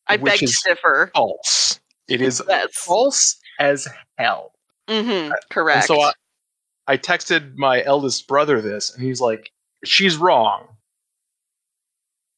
[0.08, 1.10] I Which beg to differ.
[1.14, 1.78] False.
[2.08, 3.86] It is That's false as
[4.18, 4.52] hell.
[4.88, 5.86] hmm And correct.
[5.86, 6.12] so I,
[6.86, 9.50] I texted my eldest brother this, and he's like,
[9.84, 10.68] "She's wrong."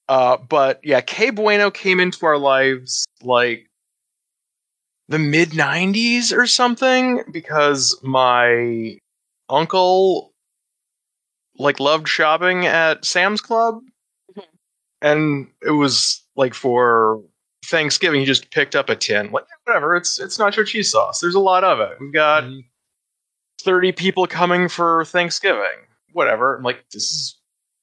[0.08, 3.68] Uh, but yeah, Que Bueno came into our lives like
[5.08, 8.98] the mid '90s or something because my
[9.48, 10.32] uncle
[11.58, 13.80] like loved shopping at Sam's Club,
[14.36, 14.44] Mhm.
[15.02, 17.22] and it was like for
[17.66, 18.20] Thanksgiving.
[18.20, 19.96] He just picked up a tin, like whatever.
[19.96, 21.20] It's it's nacho cheese sauce.
[21.20, 21.98] There's a lot of it.
[22.00, 22.64] We've got Mhm.
[23.62, 25.86] 30 people coming for Thanksgiving.
[26.12, 26.56] Whatever.
[26.56, 27.38] I'm like, this is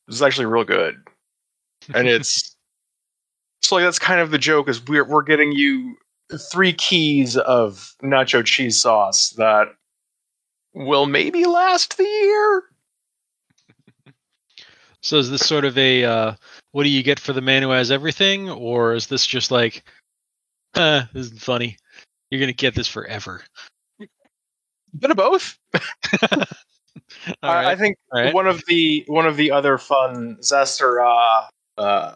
[0.08, 0.96] this is actually real good.
[1.94, 2.56] And it's
[3.62, 5.96] so like that's kind of the joke is we're we're getting you
[6.52, 9.68] three keys of nacho cheese sauce that
[10.74, 12.64] will maybe last the year.
[15.02, 16.34] So is this sort of a uh,
[16.74, 19.82] what do you get for the man who has everything, or is this just like,
[20.74, 21.78] uh, this is funny?
[22.30, 23.42] You're gonna get this forever.
[24.98, 25.58] Bit of both.
[27.44, 28.34] I, think right.
[28.34, 31.48] one of the one of the other fun Zester uh,
[31.80, 32.16] uh,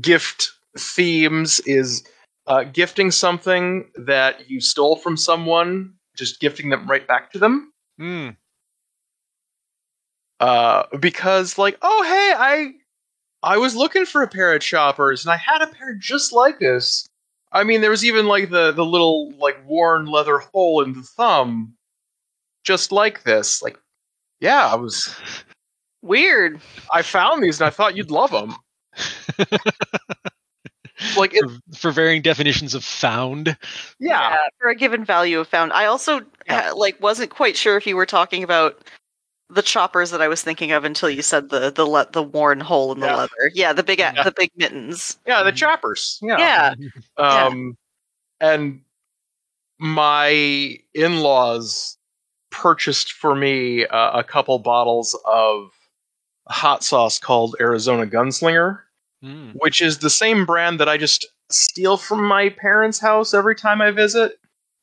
[0.00, 2.04] gift themes is
[2.46, 7.72] uh, gifting something that you stole from someone, just gifting them right back to them.
[8.00, 8.36] Mm,
[10.40, 12.72] Uh, because like, oh hey, I
[13.42, 16.58] I was looking for a pair of choppers and I had a pair just like
[16.58, 17.06] this.
[17.52, 21.02] I mean, there was even like the the little like worn leather hole in the
[21.02, 21.74] thumb,
[22.64, 23.62] just like this.
[23.62, 23.78] Like,
[24.40, 25.14] yeah, I was
[26.02, 26.60] Weird.
[26.92, 28.54] I found these and I thought you'd love them.
[31.16, 31.42] like, it,
[31.72, 33.56] for, for varying definitions of found.
[33.98, 35.72] yeah, For a given value of found.
[35.72, 36.70] I also Yeah.
[36.70, 38.82] uh, like wasn't quite sure if you were talking about
[39.50, 42.60] the choppers that I was thinking of until you said the the le- the worn
[42.60, 43.16] hole in the Yeah.
[43.16, 43.50] leather.
[43.52, 44.22] Yeah, the big Yeah.
[44.22, 45.18] the big mittens.
[45.26, 46.18] yeah, the choppers.
[46.22, 46.38] Yeah.
[46.38, 46.74] Yeah.
[47.18, 47.76] Um,
[48.40, 48.80] and
[49.78, 51.98] my in-laws
[52.50, 55.70] purchased for me uh, a couple bottles of
[56.48, 58.80] hot sauce called Arizona Gunslinger,
[59.22, 63.54] Mm, which is the same brand that I just steal from my parents' house every
[63.54, 64.38] time I visit.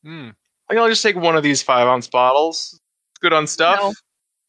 [0.05, 0.32] mm.
[0.70, 2.80] Like, I'll just take one of these five ounce bottles.
[3.11, 3.80] It's good on stuff.
[3.82, 3.93] No.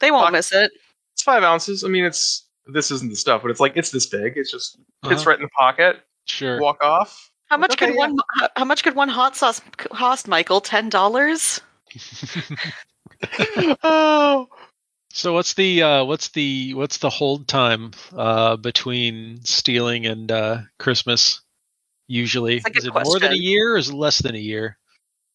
[0.01, 0.33] They won't Fuck.
[0.35, 0.71] miss it.
[1.14, 1.85] It's five ounces.
[1.85, 4.35] I mean, it's this isn't the stuff, but it's like it's this big.
[4.37, 4.77] It's just
[5.09, 5.31] fits Uh-huh.
[5.31, 6.01] right in the pocket.
[6.27, 6.61] Sure.
[6.61, 7.31] Walk off.
[7.47, 8.09] How much Okay, could yeah.
[8.09, 8.16] one?
[8.39, 10.61] How, how much could one hot sauce cost, Michael?
[10.61, 11.62] Ten dollars.
[13.83, 14.49] oh,
[15.11, 20.59] So what's the uh, what's the what's the hold time uh, between stealing and uh,
[20.79, 21.41] Christmas?
[22.07, 24.79] Usually, is it more than a year or is it less than a year?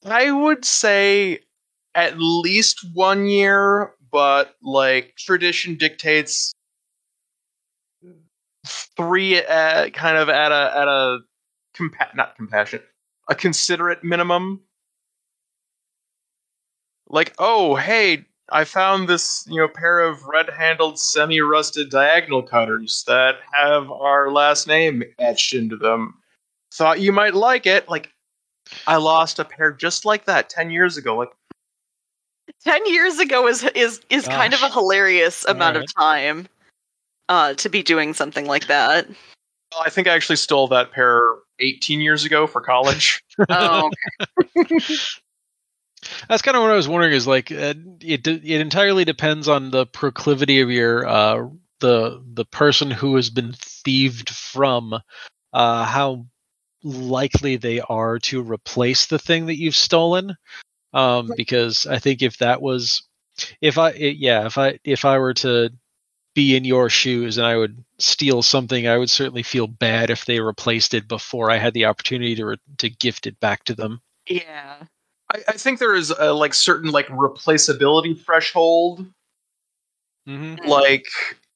[0.06, 1.40] I would say
[1.96, 6.54] at least one year, but like tradition dictates
[8.66, 11.20] three at kind of at a at a
[11.76, 12.86] compa- not compassionate
[13.30, 14.62] a considerate minimum.
[17.14, 23.36] Like, oh hey, I found this you know pair of red-handled semi-rusted diagonal cutters that
[23.54, 26.16] have our last name etched into them.
[26.74, 27.88] Thought you might like it.
[27.88, 28.12] Like,
[28.88, 31.16] I lost a pair just like that ten years ago.
[31.16, 31.30] Like.
[32.64, 34.74] Ten years ago is is is kind of a Gosh.
[34.74, 35.90] hilarious amount Alright.
[35.90, 36.48] of time
[37.30, 39.08] uh, to be doing something like that.
[39.08, 43.24] Well, I think I actually stole that pair 18 years ago for college.
[43.50, 43.92] Oh,
[46.28, 47.14] That's kind of what I was wondering.
[47.14, 51.48] Is like uh, it it entirely depends on the proclivity of your uh,
[51.80, 54.94] the the person who has been thieved from,
[55.54, 56.26] uh, how
[56.84, 60.36] likely they are to replace the thing that you've stolen.
[60.94, 63.04] Um, because I think if that was,
[63.62, 65.72] if I it, yeah, if I if I were to
[66.36, 70.26] be in your shoes and I would steal something, I would certainly feel bad if
[70.26, 73.76] they replaced it before I had the opportunity to re- to gift it back to
[73.76, 74.02] them.
[74.28, 74.84] yeah.
[75.34, 79.06] I, I think there is a like certain like replaceability threshold,
[80.28, 80.66] Mm-hmm.
[80.70, 81.06] like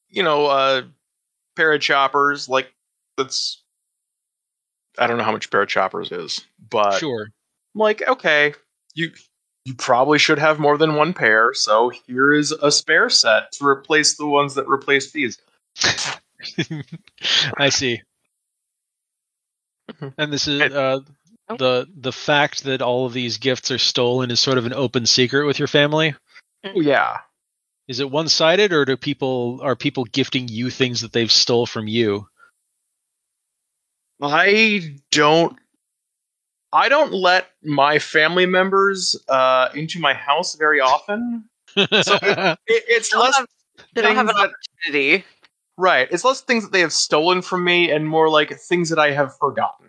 [0.10, 0.84] you know, a
[1.56, 2.50] pair of choppers.
[2.50, 2.74] Like
[3.16, 3.64] that's
[4.98, 7.30] I don't know how much pair of choppers is, but Sure.
[7.76, 8.54] like okay,
[8.94, 9.12] you
[9.64, 11.54] you probably should have more than one pair.
[11.54, 15.38] So here is a spare set to replace the ones that replace these.
[17.58, 18.02] I see.
[20.18, 21.00] And this is uh,
[21.58, 25.06] the the fact that all of these gifts are stolen is sort of an open
[25.06, 26.16] secret with your family.
[26.66, 27.20] Oh, yeah,
[27.88, 31.66] Is it one sided, or do people are people gifting you things that they've stole
[31.66, 32.28] from you?
[34.22, 35.58] I don't.
[36.74, 41.46] I don't let my family members uh, into my house very often.
[41.76, 41.86] So
[42.22, 43.48] it, it's They don't less have-
[43.94, 44.52] They don't have an that-
[44.84, 45.24] opportunity.
[45.78, 46.08] right.
[46.12, 49.12] It's less things that they have stolen from me, and more like things that I
[49.12, 49.88] have forgotten.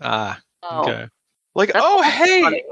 [0.00, 0.40] ah,
[0.70, 1.08] Oh, okay.
[1.54, 2.64] Like, That's oh hey, funny.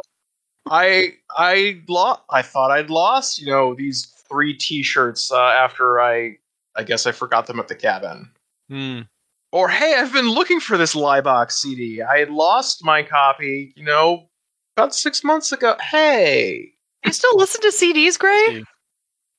[0.68, 2.22] I I lost.
[2.30, 3.40] I thought I'd lost.
[3.40, 6.36] You know these three T-shirts uh, after I.
[6.74, 8.30] I guess I forgot them at the cabin.
[8.70, 9.01] Hmm.
[9.53, 12.01] Or hey, I've been looking for this Liebox CD.
[12.01, 13.72] I had lost my copy.
[13.76, 14.28] You know,
[14.76, 15.76] about six months ago.
[15.80, 16.72] Hey,
[17.05, 18.64] You still listen to CDs, Gray?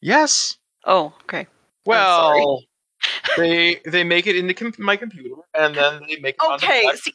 [0.02, 0.58] Yes.
[0.86, 1.48] Oh, okay.
[1.86, 2.62] Well,
[3.38, 6.84] they they make it into com- my computer, and then they make it onto Okay.
[6.86, 7.14] my- See,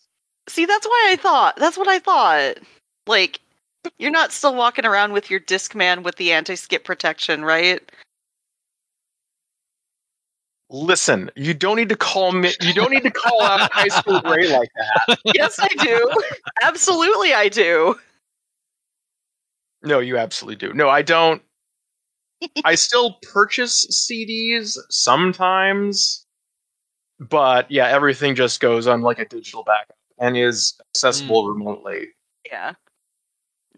[0.49, 1.57] see, that's why I thought.
[1.57, 2.59] That's what I thought.
[3.07, 3.41] Like,
[3.99, 7.81] you're not still walking around with your Discman with the anti-skip protection, right?
[10.71, 12.53] Listen, you don't need to call me.
[12.61, 15.19] You don't need to call out high school Ray like that.
[15.25, 16.11] yes, I do.
[16.63, 17.99] Absolutely, I do.
[19.83, 20.75] No, you absolutely do.
[20.75, 21.41] No, I don't.
[22.65, 26.27] I still purchase CDs sometimes,
[27.19, 32.09] but yeah, everything just goes on like a digital backup and is accessible remotely.
[32.47, 32.73] Yeah.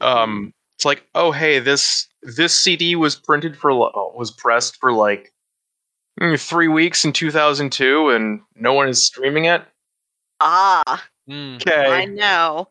[0.01, 4.93] Um, it's like, oh hey, this this CD was printed for oh, was pressed for
[4.93, 5.33] like
[6.21, 9.63] mm, three weeks in 2002, and no one is streaming it.
[10.41, 11.87] Ah, Okay.
[11.87, 12.69] I know.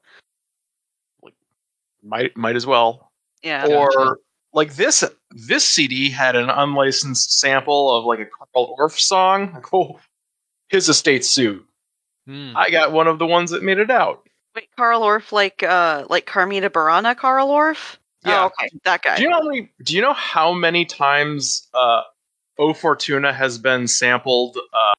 [2.03, 3.11] might might as well.
[3.43, 3.67] Yeah.
[3.67, 4.19] or
[4.53, 9.51] like this this CD had an unlicensed sample of like a Carl Orff song.
[9.53, 9.99] Like, oh,
[10.69, 11.63] his estate sued.
[12.29, 12.51] Hmm.
[12.55, 14.29] I got one of the ones that made it out.
[14.55, 17.97] Wait, Carl Orff, like uh, like Carmina Burana, Carl Orff.
[18.23, 18.43] Yeah.
[18.43, 19.15] Oh, okay, that guy.
[19.15, 19.71] Do you know how many?
[19.81, 22.01] Do you know how many times uh,
[22.59, 24.93] O Fortuna has been sampled uh,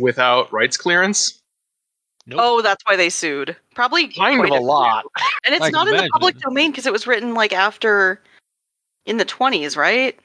[0.00, 1.40] without rights clearance?
[2.26, 2.40] Nope.
[2.42, 3.54] Oh, that's why they sued.
[3.76, 5.04] Probably Kind of quite a lot.
[5.44, 8.20] And it's I not can in the public domain because it was written like after
[9.04, 10.18] in the 20s, right?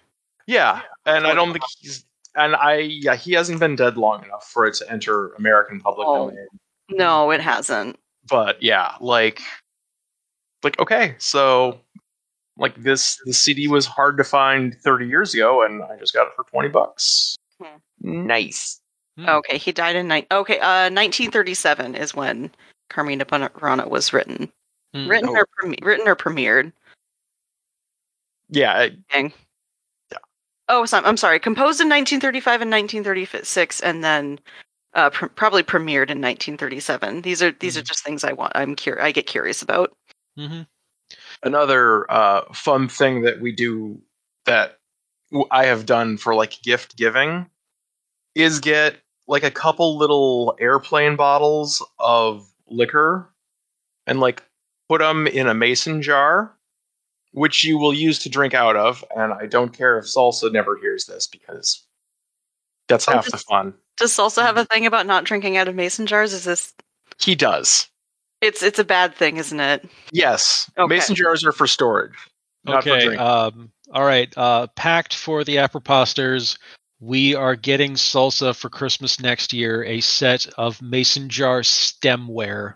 [0.48, 2.04] Yeah, and I don't think he's.
[2.36, 6.08] And I, yeah, he hasn't been dead long enough for it to enter American public
[6.08, 6.30] Oh.
[6.30, 6.48] domain.
[6.90, 7.98] No, it hasn't.
[8.30, 9.42] but yeah, like,
[10.64, 11.80] like okay, so
[12.58, 16.28] like this the CD was hard to find 30 years ago, and I just got
[16.28, 17.36] it for 20 bucks.
[17.62, 18.28] Hmm.
[18.28, 18.80] Nice.
[19.18, 19.28] Hmm.
[19.28, 22.52] Okay, he died in ni- okay, uh 1937 is when
[22.90, 24.52] Carmina Burana was written.
[24.94, 25.08] Hmm.
[25.10, 25.36] Written Oh.
[25.38, 26.72] or premi- written or premiered.
[28.50, 29.26] Yeah, I- Dang.
[29.28, 29.36] Yeah.
[30.70, 31.40] Oh, so, I'm sorry.
[31.40, 34.40] Composed in 1935 and 1936 and then
[34.94, 37.22] uh, pr- probably premiered in 1937.
[37.22, 37.88] These are these are Mhm.
[37.88, 38.52] just things I want.
[38.56, 39.96] I'm cur- I get curious about.
[40.38, 40.62] hmm
[41.44, 44.00] Another uh, fun thing that we do
[44.46, 44.80] that
[45.52, 47.50] I have done for like gift giving
[48.36, 48.98] is get
[49.28, 53.34] like a couple little airplane bottles of liquor
[54.08, 54.44] and like
[54.90, 56.56] put them in a mason jar,
[57.32, 59.04] which you will use to drink out of.
[59.16, 61.86] And I don't care if Salsa never hears this because
[62.88, 63.74] that's Oh, half the fun.
[63.98, 66.34] Does Salsa have a thing about not drinking out of mason jars?
[66.34, 66.74] Is this?
[67.20, 67.88] He does.
[68.42, 69.88] It's it's a bad thing, isn't it?
[70.12, 70.90] Yes, Okay.
[70.96, 72.16] mason jars are for storage,
[72.66, 73.06] not for Okay.
[73.06, 73.20] drinking.
[73.26, 74.36] Um, all right.
[74.36, 76.58] Uh, packed for the Aproposters.
[77.00, 79.84] We are getting salsa for Christmas next year.
[79.86, 82.76] A set of mason jar stemware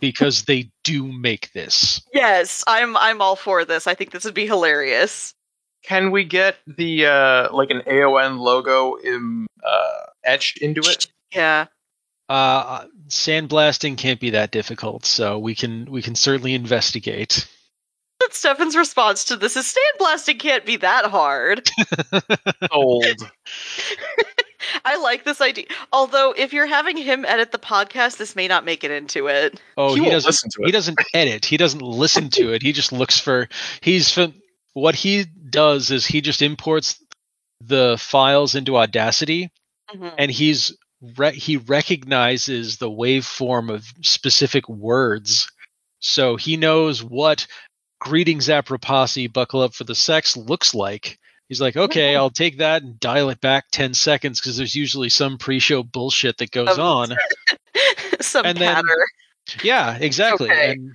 [0.00, 2.02] because they do make this.
[2.12, 3.86] Yes, I'm I'm all for this.
[3.86, 5.34] I think this would be hilarious.
[5.82, 11.06] Can we get the uh like an AON logo in uh etched into it?
[11.34, 11.66] Yeah.
[12.28, 17.46] Uh, sandblasting can't be that difficult, so we can we can certainly investigate.
[18.20, 21.70] That's Stefan's response to this is sandblasting can't be that hard.
[22.70, 23.04] Old.
[24.84, 25.66] I like this idea.
[25.92, 29.60] Although if you're having him edit the podcast, this may not make it into it.
[29.76, 30.28] Oh, he, he, doesn't.
[30.28, 30.66] listen to it.
[30.66, 31.44] He doesn't edit.
[31.44, 32.62] He doesn't listen to it.
[32.62, 33.48] He just looks for.
[33.80, 34.34] He's fin-
[34.72, 37.02] what he does is he just imports
[37.60, 39.50] the files into Audacity,
[39.94, 40.14] Mhm.
[40.18, 40.76] and he's
[41.16, 45.48] re- he recognizes the waveform of specific words,
[46.00, 47.46] so he knows what
[48.00, 51.18] "Greetings, apropos, buckle up for the sex" looks like.
[51.48, 55.08] He's like, okay, I'll take that and dial it back ten seconds because there's usually
[55.10, 57.16] some pre-show bullshit that goes Um, on.
[58.20, 59.06] Some And then- patter.
[59.62, 60.50] Yeah, exactly.
[60.50, 60.70] Okay.
[60.72, 60.92] And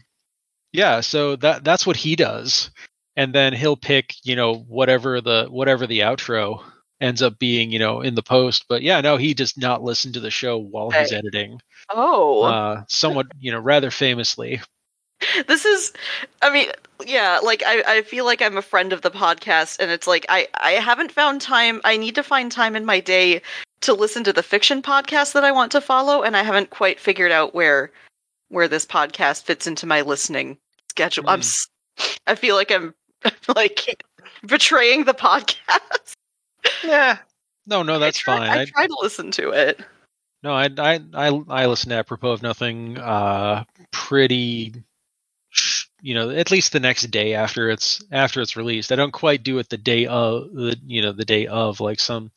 [0.71, 2.71] yeah, so that that's what he does.
[3.15, 6.63] And then he'll pick, you know, whatever the whatever the outro
[6.99, 8.65] ends up being, you know, in the post.
[8.67, 11.59] But yeah, no, he does not listen to the show while he's editing.
[11.91, 12.41] Oh.
[12.43, 14.61] Uh somewhat, you know, rather famously.
[15.47, 15.93] this is
[16.41, 16.69] i mean
[17.05, 20.25] yeah like I, I feel like i'm a friend of the podcast and it's like
[20.29, 23.41] i i haven't found time i need to find time in my day
[23.81, 26.99] to listen to the fiction podcast that i want to follow and i haven't quite
[26.99, 27.91] figured out where
[28.49, 30.57] where this podcast fits into my listening
[30.89, 31.41] schedule i'm
[32.27, 32.93] i feel like i'm
[33.55, 34.03] like
[34.45, 36.13] betraying the podcast
[36.83, 37.17] Yeah.
[37.65, 38.57] No, no, that's I try, fine.
[38.57, 39.81] i try to listen to it
[40.41, 44.73] no, I, I I I listen to apropos of nothing uh pretty
[46.01, 48.91] you know, at least the next day after it's after it's released.
[48.91, 51.99] I don't quite do it the day of the you know, the day of like
[51.99, 52.31] some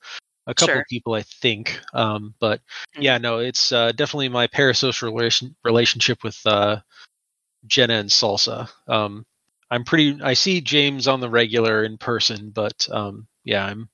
[0.47, 0.85] a couple Sure.
[0.91, 1.81] people I think.
[1.95, 2.61] Um but
[2.97, 3.03] Mhm.
[3.03, 6.81] yeah, no, it's uh, definitely my parasocial relation relationship with uh
[7.67, 8.69] Jenna and Salsa.
[8.89, 9.25] Um
[9.71, 13.89] I'm pretty I see James on the regular in person, but um yeah, I'm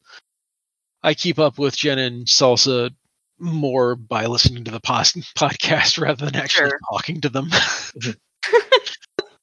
[1.03, 2.91] I keep up with Jenna and Salsa
[3.39, 6.81] more by listening to the pos- podcast rather than actually Sure.
[6.91, 7.51] talking to them.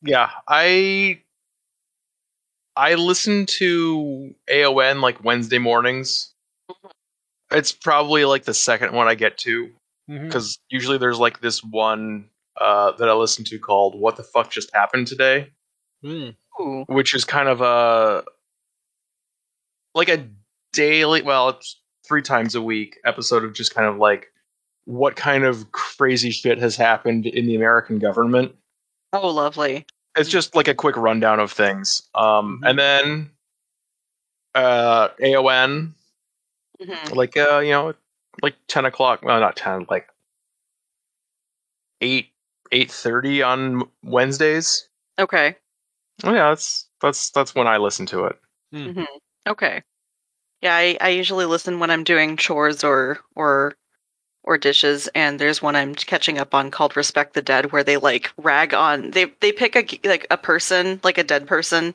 [0.06, 0.30] Yeah.
[0.48, 1.22] I
[2.76, 6.34] I listen to AON like Wednesday mornings.
[7.52, 9.70] It's probably like the second one I get to
[10.08, 12.30] because usually there's like this one
[12.60, 15.52] uh, that I listen to called "What the Fuck Just Happened Today,"
[16.04, 16.36] Mm.
[16.88, 18.24] Which is kind of a
[19.94, 20.28] like a
[20.74, 24.28] daily, well, it's three times a week episode of just kind of like
[24.86, 28.54] what kind of crazy shit has happened in the American government.
[29.14, 29.86] oh lovely
[30.16, 32.04] It's just like a quick rundown of things.
[32.16, 32.70] Um, Mhm.
[32.70, 33.32] and then
[34.56, 35.94] uh, AON,
[36.82, 37.16] Mhm.
[37.16, 37.94] like uh, you know,
[38.42, 39.22] like ten o'clock.
[39.24, 40.08] Well, not ten, like
[42.02, 42.30] eight
[42.72, 44.88] eight thirty on Wednesdays.
[45.20, 45.56] okay
[46.24, 48.40] Oh yeah, that's that's that's when I listen to it.
[49.48, 49.84] Okay.
[50.62, 53.76] Yeah, I, I usually listen when I'm doing chores or or
[54.46, 57.98] or dishes, and there's one I'm catching up on called "Respect the Dead," where they
[57.98, 61.94] like rag on they they pick a like a person like a dead person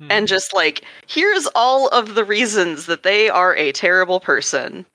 [0.00, 0.12] Mm-hmm.
[0.12, 4.86] and just like here's all of the reasons that they are a terrible person,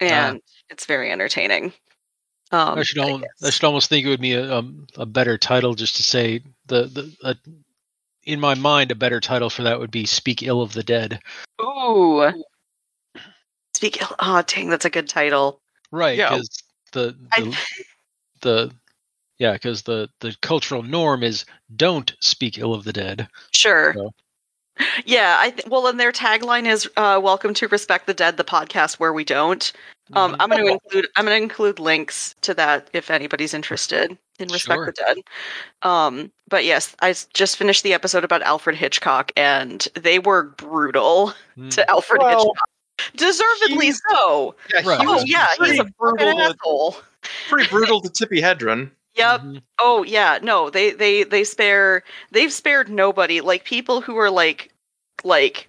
[0.00, 1.72] and it's very entertaining.
[2.50, 5.06] Um, I should I almost, I should almost think it would be a, um, a
[5.06, 7.34] better title just to say the the uh,
[8.24, 11.20] in my mind a better title for that would be "Speak Ill of the Dead."
[11.62, 12.32] Ooh.
[13.84, 14.02] Speak.
[14.18, 15.60] Oh, dang, that's a good title.
[15.90, 16.30] Right, Yeah.
[16.30, 16.48] because
[16.92, 17.58] the I- the,
[18.40, 18.74] the
[19.38, 21.44] yeah, because the the cultural norm is
[21.76, 23.28] don't speak ill of the dead.
[23.50, 23.92] Sure.
[23.94, 24.10] So-
[25.04, 28.44] Yeah, I th- well, and their tagline is uh, "Welcome to Respect the Dead, the
[28.44, 29.70] podcast where we don't."
[30.14, 30.36] Um, Mhm.
[30.40, 34.48] I'm going to include I'm going to include links to that if anybody's interested in
[34.48, 34.86] Respect Sure.
[34.86, 35.16] the Dead.
[35.88, 41.34] Um, but yes, I just finished the episode about Alfred Hitchcock, and they were brutal
[41.58, 41.70] Mm.
[41.74, 42.68] to Alfred Well- Hitchcock.
[43.16, 44.54] Deservedly He- so.
[44.72, 45.00] Yeah, Right.
[45.06, 46.18] Oh was yeah, he's pretty a brutal.
[46.26, 46.96] fucking To, asshole.
[47.48, 48.90] pretty brutal to Tippi Hedren.
[49.14, 49.40] Yep.
[49.42, 49.62] Mhm.
[49.80, 53.40] Oh yeah, no, they they they spare they've spared nobody.
[53.40, 54.70] Like people who are like
[55.22, 55.68] like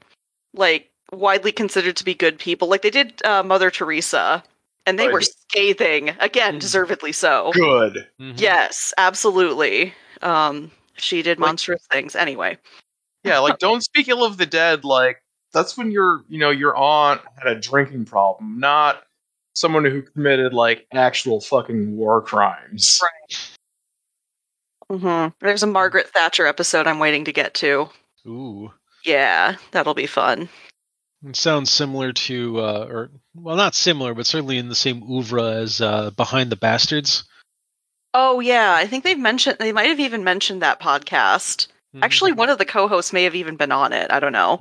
[0.53, 2.67] like widely considered to be good people.
[2.67, 4.43] Like they did uh, Mother Teresa,
[4.87, 6.59] and they were scathing again, Mhm.
[6.61, 7.51] deservedly so.
[7.53, 8.07] Good.
[8.19, 8.39] Mhm.
[8.39, 9.93] Yes, absolutely.
[10.23, 12.15] Um, she did Like- monstrous things.
[12.15, 12.57] Anyway,
[13.23, 14.83] Yeah, like don't speak ill of the dead.
[14.83, 15.21] Like
[15.55, 19.01] that's when your you know your aunt had a drinking problem, not
[19.53, 23.01] someone who committed like actual fucking war crimes.
[24.91, 27.89] hmm there's a Margaret Thatcher episode I'm waiting to get to.
[28.27, 28.71] Ooh.
[29.05, 30.49] Yeah, that'll be fun.
[31.25, 35.41] It sounds similar to, uh, or well, not similar, but certainly in the same oeuvre
[35.41, 37.23] as uh, Behind the Bastards.
[38.13, 41.67] Oh yeah, I think they've mentioned they might have even mentioned that podcast.
[41.95, 42.03] Mhm.
[42.03, 44.11] Actually, one of the co-hosts may have even been on it.
[44.11, 44.59] I don't know.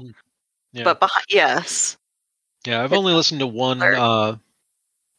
[0.74, 0.84] Yeah.
[0.84, 1.96] But behind, yes.
[2.66, 4.36] yeah, I've only listened to one uh,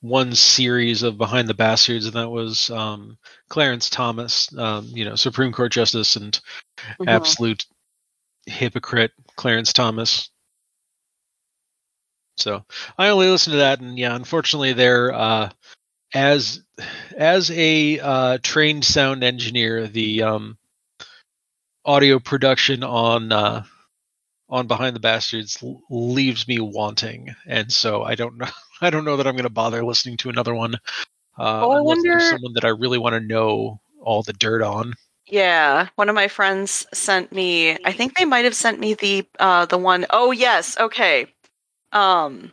[0.02, 3.18] one series of Behind the Bastards, and that was um,
[3.50, 6.40] Clarence Thomas, um, you know, Supreme Court Justice and
[7.00, 7.08] Mhm.
[7.08, 7.66] absolute
[8.46, 10.30] hypocrite Clarence Thomas.
[12.38, 12.66] So
[12.98, 15.50] I only listened to that, and yeah, unfortunately, they're uh,
[16.14, 16.62] as
[17.16, 20.58] as a uh, trained sound engineer, the um,
[21.86, 23.64] audio production on uh,
[24.50, 28.48] on Behind the Bastards leaves me wanting, and so I don't know.
[28.82, 30.76] I don't know that I'm going to bother listening to another one.
[31.38, 34.94] Uh, Oh, I wonder- someone that I really want to know all the dirt on.
[35.28, 37.72] Yeah, one of my friends sent me.
[37.84, 41.28] I think they might have sent me the uh the one oh yes, okay.
[41.92, 42.52] Um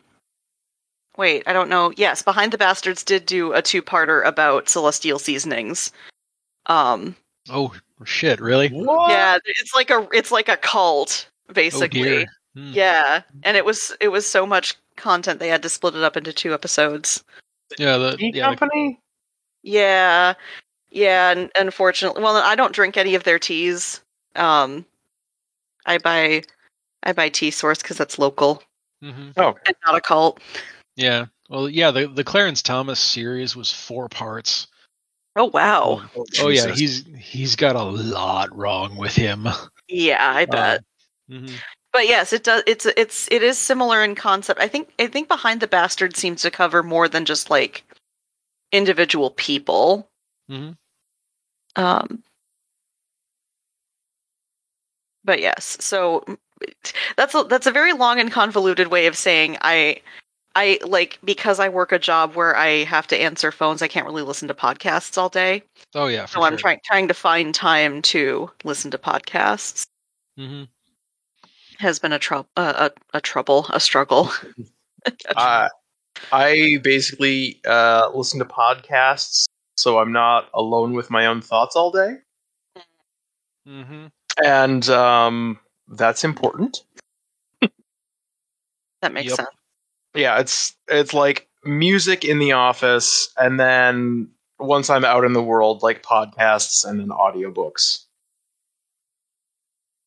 [1.15, 1.93] Wait, I don't know.
[1.95, 5.91] Yes, Behind the Bastards did do a two-parter about celestial seasonings.
[6.65, 7.15] Um
[7.49, 7.73] Oh
[8.05, 8.39] shit!
[8.41, 8.69] Really?
[8.69, 9.11] What?
[9.11, 12.03] yeah, it's like a it's like a cult basically.
[12.03, 12.25] dear.
[12.55, 12.71] Hmm.
[12.71, 16.15] yeah, and it was it was so much content they had to split it up
[16.15, 17.23] into two episodes.
[17.79, 17.97] Yeah.
[17.97, 18.99] The, Tea yeah, the- company?
[19.63, 20.35] Yeah.
[20.91, 24.01] Yeah, and unfortunately, well, I don't drink any of their teas.
[24.35, 24.85] Um,
[25.87, 26.43] I buy,
[27.01, 28.61] I buy Tea Source because that's local
[29.03, 29.31] Mm-hmm.
[29.37, 30.39] Oh, and not a cult.
[30.95, 31.25] Yeah.
[31.49, 31.91] Well, yeah.
[31.91, 34.67] The the Clarence Thomas series was four parts.
[35.35, 36.01] Oh wow.
[36.39, 39.47] Oh yeah, he's he's got a lot wrong with him.
[39.89, 40.83] Yeah, I bet.
[41.33, 41.59] Mhm.
[41.91, 42.63] but yes, it does.
[42.67, 44.59] It's it's it is similar in concept.
[44.59, 47.83] I think I think Behind the Bastard seems to cover more than just like
[48.71, 50.09] individual people.
[50.49, 50.77] Mhm.
[51.75, 52.23] Um.
[55.23, 56.23] But yes, so
[57.17, 60.01] that's a that's a very long and convoluted way of saying I
[60.55, 63.81] I like because I work a job where I have to answer phones.
[63.81, 65.63] I can't really listen to podcasts all day,
[65.95, 66.25] Oh yeah.
[66.25, 69.87] So I'm trying trying to find time to listen to podcasts.
[70.39, 70.67] Mhm.
[71.79, 74.31] Has been a trouble, uh, a a trouble, a struggle.
[75.35, 75.67] Uh,
[76.31, 79.43] I basically uh, listen to podcasts,
[79.75, 82.19] so I'm not alone with my own thoughts all day,
[83.67, 84.11] Mhm.
[84.41, 85.59] and um,
[85.89, 86.85] that's important.
[89.01, 89.35] that makes Yep.
[89.37, 89.49] sense.
[90.15, 94.29] Yeah, it's it's like music in the office, and then
[94.59, 98.02] once I'm out in the world, like podcasts and then audiobooks.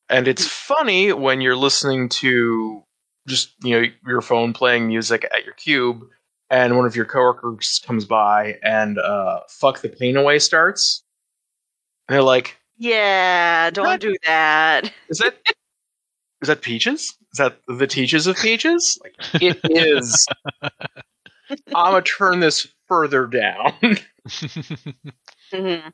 [0.08, 2.82] And it's funny when you're listening to
[3.26, 6.04] just you know your phone playing music at your cube,
[6.48, 11.02] and one of your coworkers comes by and uh, "Fuck the Pain Away" starts.
[12.08, 14.92] And they're like, Yeah, don't do that.
[15.08, 15.36] "Is that
[16.40, 17.16] is that Peaches?
[17.32, 20.26] Is that the Teaches of Peaches?" Like it is.
[20.62, 23.72] I'm gonna turn this further down.
[25.52, 25.88] hmm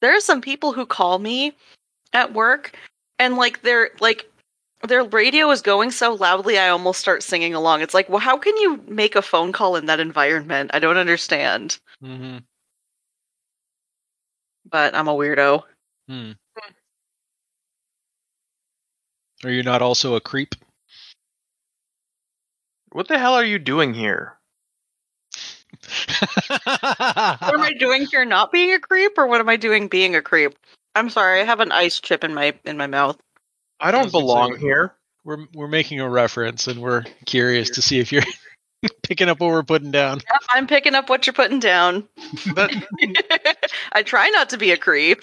[0.00, 1.54] There are some people who call me
[2.12, 2.72] at work,
[3.18, 4.30] and like their like
[4.86, 7.82] their radio is going so loudly, I almost start singing along.
[7.82, 10.70] It's like, well, how can you make a phone call in that environment?
[10.72, 12.44] I don't understand, Mhm.
[14.64, 15.64] but I'm a weirdo.
[16.08, 16.32] Hmm.
[19.44, 20.54] Are you not also a creep?
[22.92, 24.38] what the hell are you doing here?
[26.64, 28.24] What am I doing here?
[28.24, 30.56] Not being a creep, or what am I doing being a creep?
[30.94, 33.18] I'm sorry, I have an ice chip in my in my mouth.
[33.80, 34.94] I I don't belong say- here.
[35.24, 38.22] we're we're making a reference, and we're curious to see if you're
[39.02, 40.18] picking up what we're putting down.
[40.18, 42.08] Yep, I'm picking up what you're putting down.
[42.54, 42.72] But
[43.92, 45.22] I try not to be a creep.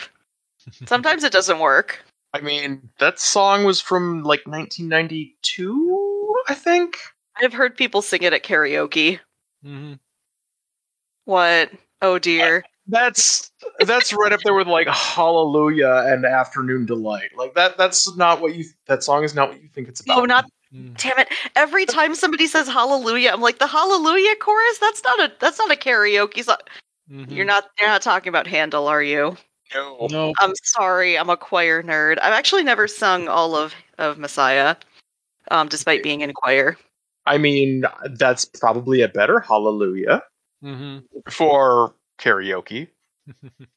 [0.85, 2.03] Sometimes it doesn't work.
[2.33, 6.97] I mean, that song was from like 1992, I think.
[7.41, 9.19] I've heard people sing it at karaoke.
[9.63, 9.93] hmm
[11.25, 11.71] What?
[12.01, 12.63] Oh dear.
[12.87, 17.31] That's that's right up there with like Hallelujah and Afternoon Delight.
[17.35, 17.77] Like that.
[17.77, 18.65] That's not what you.
[18.85, 20.17] That song is not what you think it's about.
[20.17, 20.45] No, not
[20.75, 20.97] Mm.
[20.97, 21.29] Damn it!
[21.55, 24.77] Every time somebody says Hallelujah, I'm like the Hallelujah chorus.
[24.79, 26.57] That's not a that's not a karaoke song.
[27.09, 27.31] Mhm.
[27.35, 29.37] You're not you're not talking about Handel, are you?
[29.73, 30.07] No.
[30.09, 30.33] No.
[30.39, 32.17] I'm sorry, I'm a choir nerd.
[32.21, 34.75] I've actually never sung all of of Messiah,
[35.51, 36.77] um, despite being in choir.
[37.25, 37.85] I mean,
[38.17, 40.23] that's probably a better hallelujah
[40.61, 40.99] hmm
[41.29, 42.87] for karaoke.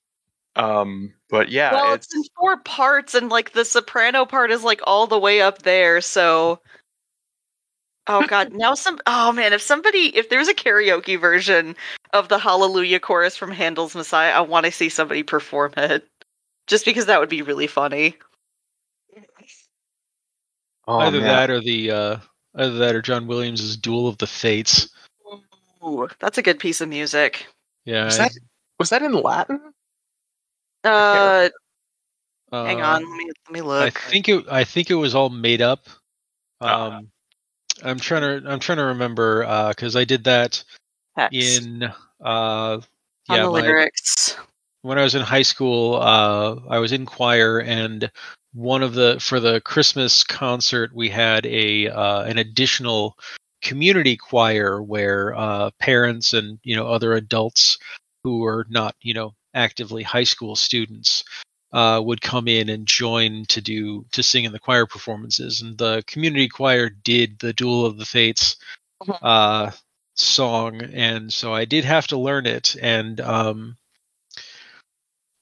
[0.59, 4.65] Um, but yeah, well, it's it's in four parts, and like the soprano part is
[4.65, 6.01] like all the way up there.
[6.01, 6.61] So,
[8.09, 8.99] oh god, now some.
[9.07, 11.77] Oh man, if somebody, if there's a karaoke version
[12.13, 16.09] of the Hallelujah chorus from Handel's Messiah, I want to see somebody perform it,
[16.67, 18.17] just because that would be really funny.
[20.89, 21.29] oh, either man.
[21.29, 22.17] that or the uh,
[22.57, 24.89] either that or John Williams' Duel of the Fates.
[25.85, 27.47] Ooh, that's a good piece of music.
[27.89, 28.05] Yeah.
[28.05, 28.33] Was that
[28.79, 29.73] was that in Latin?
[30.85, 31.49] Uh,
[32.53, 33.81] hang uh, on, let me let me look.
[33.81, 33.99] I look.
[33.99, 34.45] think it.
[34.51, 35.87] I think it was all made up.
[36.61, 36.99] Ah.
[36.99, 37.09] Um,
[37.83, 38.51] I'm trying to.
[38.51, 40.63] I'm trying to remember because I did that
[41.17, 41.85] Text in.
[42.23, 42.83] Uh, on
[43.31, 44.37] yeah, the my- lyrics.
[44.83, 48.11] when I was in high school, uh, I was in choir, and
[48.53, 53.17] one of the for the Christmas concert, we had a uh, an additional
[53.63, 57.79] community choir where uh, parents and you know other adults
[58.25, 61.25] who are not you know actively high school students
[61.73, 65.77] uh, would come in and join to do to sing in the choir performances, and
[65.79, 68.57] the community choir did the Duel of the Fates
[69.03, 69.19] Mhm.
[69.23, 69.71] uh,
[70.15, 73.77] song, and so I did have to learn it, and um,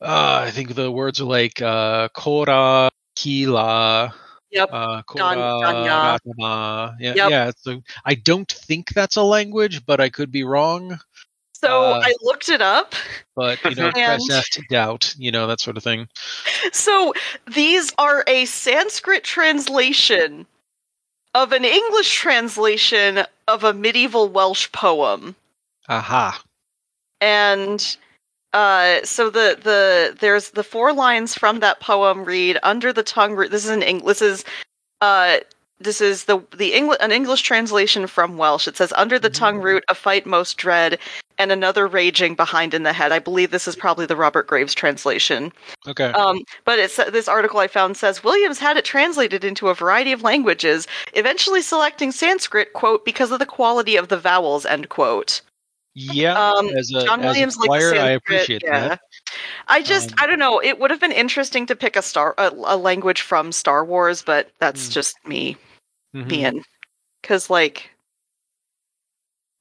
[0.01, 4.15] uh, I think the words are like uh, Kora Kila.
[4.57, 4.71] Yep.
[4.73, 6.19] Uh, Dan- Danya.
[6.19, 6.97] Ratama.
[6.99, 7.31] Yeah, Yep.
[7.31, 7.51] yeah.
[7.59, 10.99] So I don't think that's a language, but I could be wrong.
[11.53, 12.95] So uh, I looked it up.
[13.35, 15.15] But you know, press F to doubt.
[15.19, 16.09] You know that sort of thing.
[16.73, 17.13] So
[17.47, 20.47] these are a Sanskrit translation
[21.35, 25.37] of an English translation of a medieval Welsh poem.
[25.89, 26.43] Aha.
[27.21, 27.97] And
[28.57, 33.35] uh, so the the there's the four lines from that poem read under the tongue
[33.35, 33.51] root.
[33.51, 34.07] This is an English.
[34.07, 34.45] this is
[35.03, 35.37] uh
[35.79, 38.67] this is the the English an English translation from Welsh.
[38.67, 40.99] It says under the tongue root a fight most dread
[41.37, 43.13] and another raging behind in the head.
[43.13, 45.53] I believe this is probably the Robert Graves translation.
[45.87, 46.11] Okay.
[46.13, 50.13] Um, but it's this article I found says Williams had it translated into a variety
[50.13, 55.43] of languages, eventually selecting Sanskrit quote because of the quality of the vowels end quote.
[55.99, 56.39] Yeah.
[56.53, 58.89] um, as a John as Williams a like choir, I Sanskrit, appreciate yeah.
[58.89, 59.01] that.
[59.67, 60.63] I just Um, I don't know.
[60.63, 64.23] It would have been interesting to pick a star a, a language from Star Wars,
[64.23, 64.93] but that's Hmm.
[64.93, 65.57] just me
[66.15, 66.29] Mhm.
[66.29, 66.65] being
[67.23, 67.91] because like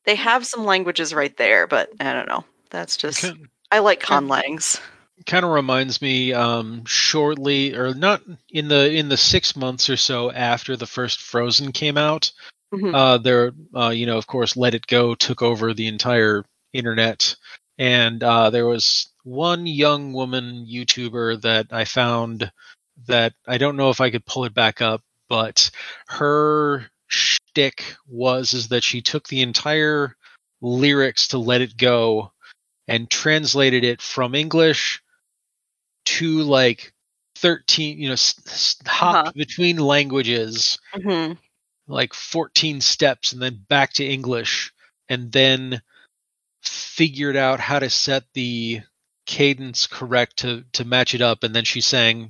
[0.06, 2.44] they have some languages right there, but I don't know.
[2.70, 4.80] That's just Kind- I like conlangs.
[5.26, 9.98] kind of reminds me um shortly or not in the in the six months or
[9.98, 12.32] so after the first frozen came out
[12.74, 12.96] Mhm.
[12.96, 16.44] uh there uh you know of course let it go took over the entire
[16.74, 17.36] internet
[17.78, 22.52] and uh there was one young woman youtuber that i found
[23.08, 25.70] that i don't know if i could pull it back up but
[26.08, 30.16] her shtick was is that she took the entire
[30.62, 32.32] lyrics to let it go
[32.88, 35.02] and translated it from english
[36.06, 36.94] to like
[37.36, 39.32] 13 you know s- s- hop Uh-huh.
[39.34, 41.34] between languages hmm
[41.88, 44.74] like 14 steps and then back to english
[45.10, 45.82] and then
[46.64, 48.82] figured out how to set the
[49.26, 52.30] cadence correct to to match it up and then she sang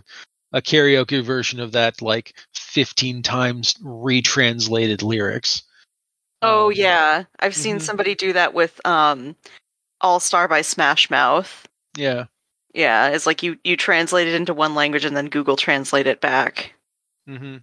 [0.53, 5.63] a karaoke version of that like 15 times retranslated lyrics
[6.41, 7.81] Oh Um, yeah, I've seen mhm.
[7.81, 9.35] somebody do that with um,
[10.01, 11.67] All Star by Smash Mouth.
[11.97, 12.25] yeah
[12.73, 16.21] Yeah, it's like you you translate it into one language and then Google translate it
[16.21, 16.73] back.
[17.27, 17.57] hmm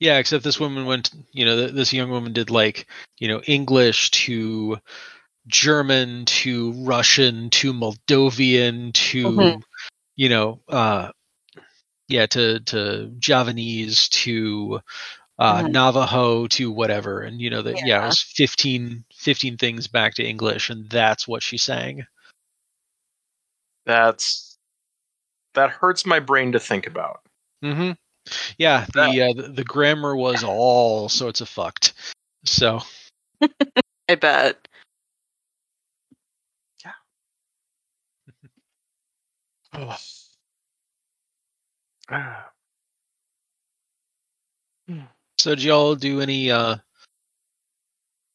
[0.00, 2.86] Yeah, except this woman went, you know, this young woman did like,
[3.18, 4.78] you know, English to
[5.48, 9.62] German to Russian to Moldovan to, Mhm.
[10.16, 11.12] you know, uh,
[12.08, 14.80] yeah, to to Javanese to
[15.38, 15.72] uh, Mhm.
[15.72, 17.86] Navajo to whatever, and you know that yeah.
[17.86, 18.02] Yeah.
[18.04, 22.06] it was 15, 15 things back to English, and that's what she sang.
[23.86, 24.58] That's
[25.54, 27.22] that hurts my brain to think about.
[27.62, 27.92] hmm
[28.58, 31.92] Yeah, the, uh, the the grammar was all sorts of fucked.
[32.44, 32.80] So
[34.08, 34.68] I bet.
[39.74, 39.98] Ah.
[45.38, 46.76] So did y'all do any uh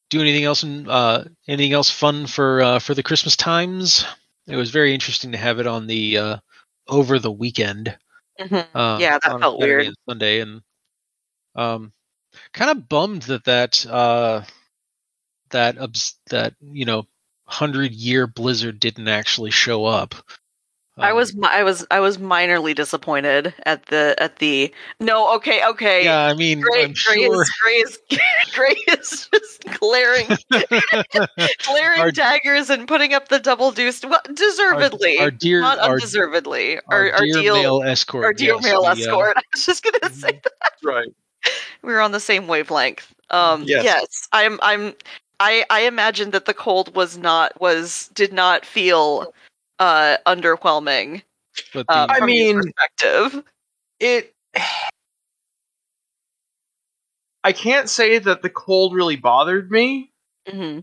[0.10, 4.06] do anything else in uh anything else fun for uh for the Christmas times?
[4.48, 6.38] It was very interesting to have it on the uh
[6.88, 7.98] over the weekend.
[8.40, 8.68] Mhm.
[8.74, 9.88] Uh Yeah, that felt Saturday weird.
[9.88, 10.62] and Sunday and
[11.56, 11.94] um
[12.54, 14.44] kind of bummed that that uh,
[15.52, 15.78] that
[16.30, 17.06] that you know
[17.46, 20.16] hundred year blizzard didn't actually show up.
[20.98, 25.64] I Um, was I was I was minorly disappointed at the at the no okay
[25.66, 27.42] okay Yeah, I mean, Gray, I'm Gray sure.
[27.42, 28.00] is Gray is
[28.54, 30.28] Gray is just glaring
[31.66, 35.94] glaring Our- daggers and putting up the double deuce well, deservedly our dear- not our-
[35.94, 38.26] undeservedly our, our, our dear deal male escort.
[38.26, 41.08] our dear yes, male the, uh, escort I was just gonna say that Right.
[41.82, 43.84] we were on the same wavelength um Yes.
[43.84, 44.94] yes I'm I'm
[45.40, 49.34] I I imagine that the cold was not was did not feel
[49.80, 51.24] uh underwhelming
[51.74, 53.44] but the, uh, I from your mean- perspective
[54.00, 54.34] It.
[57.46, 60.12] I can't say that the cold really bothered me.
[60.50, 60.80] hmm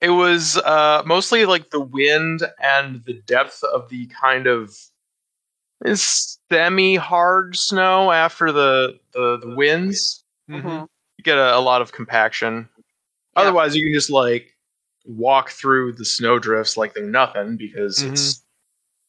[0.00, 4.76] It was uh, mostly like the wind and the depth of the kind of
[5.94, 10.22] semi-hard snow after the the, the winds.
[10.48, 10.86] Mhm.
[11.18, 12.68] You get a, a lot of compaction.
[12.78, 13.42] Yeah.
[13.42, 14.55] Otherwise, you can just like
[15.06, 18.42] walk through the snow drifts like they're nothing because it's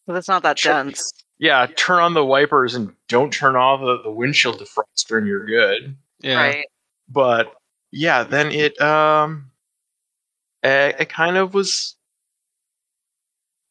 [0.06, 0.74] But it's not that Sure.
[0.74, 1.12] dense.
[1.40, 1.68] yeah.
[1.76, 5.96] Turn on the wipers and don't turn off the, the windshield defroster, and you're good.
[6.22, 6.36] yeah.
[6.40, 6.66] Right.
[7.10, 7.54] But
[7.92, 9.52] yeah, then it um,
[10.64, 11.96] it, it kind of was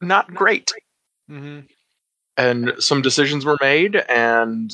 [0.01, 0.73] not great.
[1.31, 1.67] Mm-hmm.
[2.37, 4.73] and some decisions were made and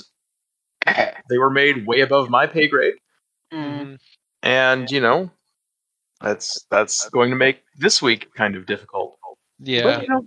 [1.30, 2.94] they were made way above my pay grade
[3.52, 3.84] Mm.
[3.86, 3.94] hmm
[4.42, 5.30] and you know
[6.22, 9.18] that's that's going to make this week kind of difficult
[9.58, 9.82] Yeah.
[9.82, 10.26] But, you know,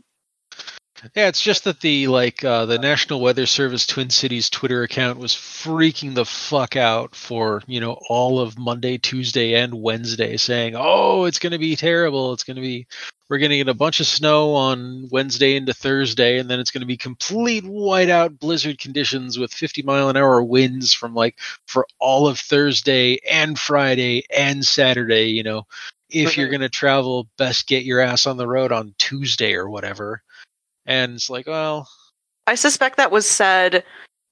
[1.16, 5.20] Yeah, it's just that the like uh, the National Weather Service Twin Cities Twitter account
[5.20, 10.74] was freaking the fuck out for you know all of Monday, Tuesday, and Wednesday, saying,
[10.76, 12.34] "Oh, it's going to be terrible.
[12.34, 12.88] It's going to be
[13.30, 16.72] we're going to get a bunch of snow on Wednesday into Thursday, and then it's
[16.72, 21.40] going to be complete whiteout blizzard conditions with 50 mile an hour winds from like
[21.68, 25.26] for all of Thursday and Friday and Saturday.
[25.30, 25.66] You know,
[26.10, 29.70] if you're going to travel, best get your ass on the road on Tuesday or
[29.70, 30.22] whatever."
[30.86, 31.90] And it's like, well,
[32.46, 33.84] I suspect that was said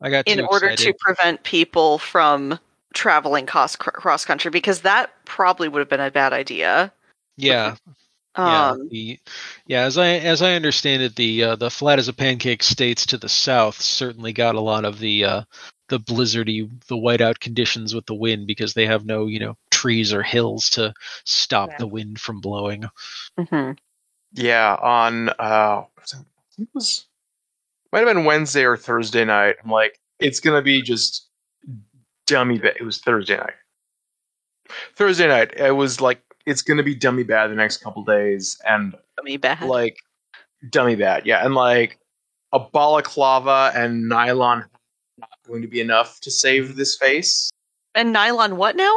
[0.01, 2.59] I got in order to prevent people from
[2.93, 6.93] traveling cross cross country because that probably would have been a bad idea.
[7.37, 7.75] yeah,
[8.37, 9.19] yeah, Um, the,
[9.67, 9.81] yeah.
[9.83, 13.17] As I as I understand it, the uh, the flat as a pancake states to
[13.17, 15.41] the south certainly got a lot of the uh,
[15.89, 20.13] the blizzardy, the whiteout conditions with the wind because they have no you know trees
[20.13, 20.93] or hills to
[21.25, 21.77] stop Yeah.
[21.79, 22.85] the wind from blowing.
[23.37, 23.77] mhm.
[24.33, 25.33] yeah on uh
[25.85, 26.25] I think
[26.57, 27.05] it was
[27.91, 31.27] might have been wednesday or thursday night i'm like it's gonna be just
[32.25, 33.53] dummy bad it was thursday night
[34.95, 38.95] thursday night it was like it's gonna be dummy bad the next couple days and
[39.19, 39.61] I mean, bad.
[39.61, 39.97] like
[40.69, 41.99] dummy bad yeah and like
[42.51, 44.65] a balaclava and nylon
[45.19, 47.49] not going to be enough to save this face
[47.95, 48.95] and nylon what now?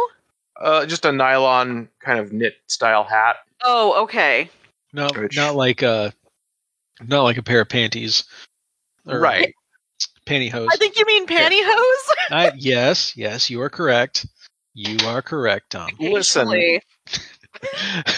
[0.60, 4.50] uh just a nylon kind of knit style hat Oh, okay.
[4.92, 6.12] Not Which- not like a
[7.02, 8.24] not like a pair of panties,
[9.06, 9.52] or right
[10.26, 10.68] Pantyhose.
[10.70, 12.10] I think you mean pantyhose.
[12.30, 14.26] I, yes, yes, you are correct.
[14.74, 15.90] You are correct, Tom.
[15.98, 16.48] Listen.
[17.62, 18.12] Actually,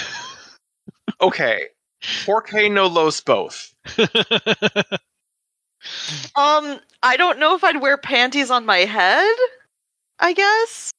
[1.21, 1.63] okay
[2.03, 3.75] 4k no los both
[6.37, 9.35] Um, I don't know if I'd wear panties on my head.
[10.19, 10.91] I guess.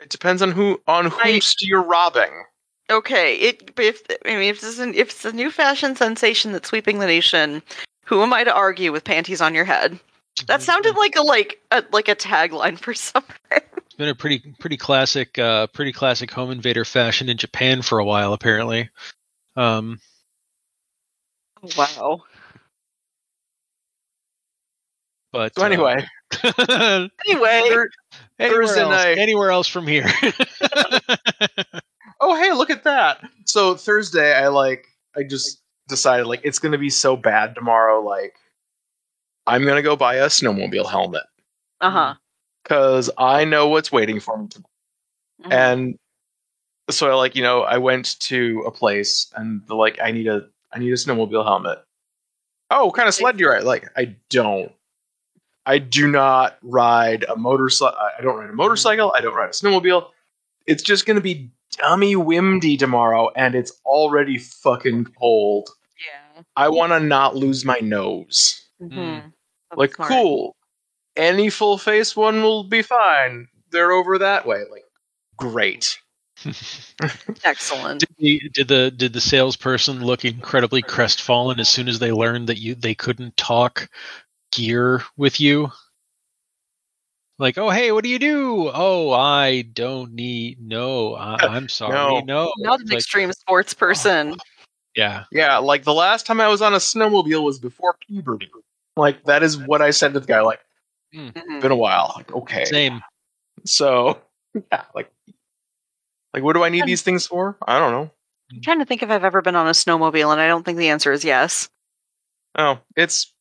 [0.00, 2.44] it depends on who on I- whomst you're robbing
[2.90, 6.52] Okay, it if I mean if this is an, if it's a new fashion sensation
[6.52, 7.62] that's sweeping the nation,
[8.04, 9.98] who am I to argue with panties on your head?
[10.46, 13.60] That sounded like a like a like a tagline for something.
[13.98, 17.98] It's been a pretty pretty classic uh pretty classic home invader fashion in Japan for
[17.98, 18.90] a while apparently.
[19.56, 19.98] Um
[21.76, 22.22] Wow.
[25.32, 26.06] but so anyway
[26.44, 27.90] uh, Anyway, anywhere
[28.38, 29.18] Thursday else, night.
[29.18, 30.06] anywhere else from here.
[32.20, 36.78] oh hey look at that so thursday i like i just decided like it's gonna
[36.78, 38.34] be so bad tomorrow like
[39.48, 41.24] i'm gonna go buy a snowmobile helmet
[41.80, 42.14] uh huh.
[42.68, 44.46] Because i know what's waiting for me.
[44.46, 45.52] Mm-hmm.
[45.52, 45.98] and
[46.90, 50.48] so like you know i went to a place and they're like i need a
[50.72, 51.78] i need a snowmobile helmet
[52.70, 54.72] oh what kind of sled do you ride like i don't
[55.66, 59.52] i do not ride a motorcycle i don't ride a motorcycle i don't ride a
[59.52, 60.06] snowmobile
[60.66, 65.68] it's just going to be dummy windy tomorrow and it's already fucking cold
[66.06, 66.42] yeah.
[66.56, 69.32] i want to not lose my nose Mhm.
[69.76, 70.10] Like smart.
[70.10, 70.56] cool
[71.18, 74.84] any full face one will be fine they're over that way like
[75.36, 75.98] great
[77.44, 77.98] Excellent.
[77.98, 82.48] did, the, did the did the salesperson look incredibly crestfallen as soon as they learned
[82.48, 83.90] that you they couldn't talk
[84.52, 85.72] gear with you?
[87.38, 88.70] like, oh hey, what do you do?
[88.72, 90.60] Oh, I don't need.
[90.60, 92.22] No, I, I'm sorry.
[92.22, 94.36] No, Not an Like, extreme sports person.
[94.96, 98.50] yeah, Yeah, like the last time I was on a snowmobile was before puberty.
[98.96, 100.40] Like that is what I said to the guy.
[100.40, 100.60] Like,
[101.14, 101.60] Mhm.
[101.62, 102.12] been a while.
[102.16, 102.64] Like, okay.
[102.64, 103.00] same.
[103.64, 104.20] So
[104.72, 105.10] yeah, like,
[106.34, 107.56] like what do I need these things for?
[107.66, 108.10] I don't know.
[108.52, 110.78] I'm trying to think if I've ever been on a snowmobile, and I don't think
[110.78, 111.68] the answer is yes.
[112.56, 113.32] Oh, it's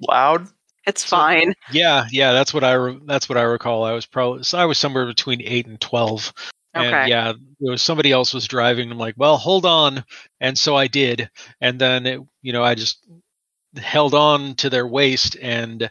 [0.00, 0.48] loud.
[0.86, 1.52] It's So- fine.
[1.72, 3.84] Yeah, yeah, that's what I re- that's what I recall.
[3.84, 6.32] I was probably so I was somewhere between eight and twelve,
[6.74, 7.08] and Okay.
[7.08, 8.90] yeah, there was somebody else was driving.
[8.90, 10.04] I'm like, well, hold on,
[10.40, 11.28] and so I did,
[11.60, 13.04] and then it, you know, I just
[13.76, 15.90] held on to their waist, and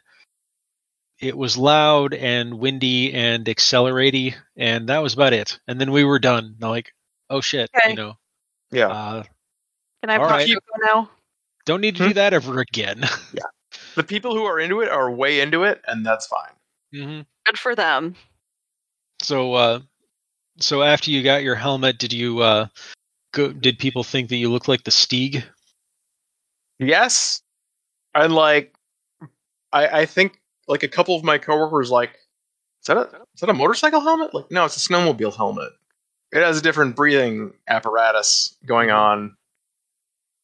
[1.20, 5.60] it was loud and windy and accelerating, and that was about it.
[5.68, 6.56] And then we were done.
[6.62, 6.94] I'm like,
[7.30, 7.92] oh shit, Okay.
[7.92, 8.18] you know,
[8.72, 8.88] Yeah.
[8.88, 9.24] uh,
[10.02, 10.48] Can I have All hot right.
[10.48, 11.10] cocoa now?
[11.66, 12.08] don't need to Hmm?
[12.10, 13.04] do that ever again.
[13.34, 13.44] yeah.
[13.96, 16.52] the people who are into it are way into it, and that's fine.
[16.94, 18.16] hmm Good for them.
[19.22, 19.80] So, uh,
[20.60, 22.68] so after you got your helmet, did you uh,
[23.34, 23.52] go?
[23.54, 25.44] Did people think that you looked like the Stig?
[26.80, 27.42] Yes,
[28.14, 28.76] and like,
[29.72, 32.12] I I think like a couple of my coworkers like,
[32.82, 33.02] is that a
[33.34, 34.34] is that a motorcycle helmet?
[34.34, 35.72] Like, no, it's a snowmobile helmet.
[36.32, 39.36] It has a different breathing apparatus going on,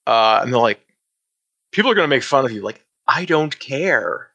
[0.08, 0.80] uh, and they're like,
[1.72, 2.62] people are gonna make fun of you.
[2.62, 4.30] Like, I don't care.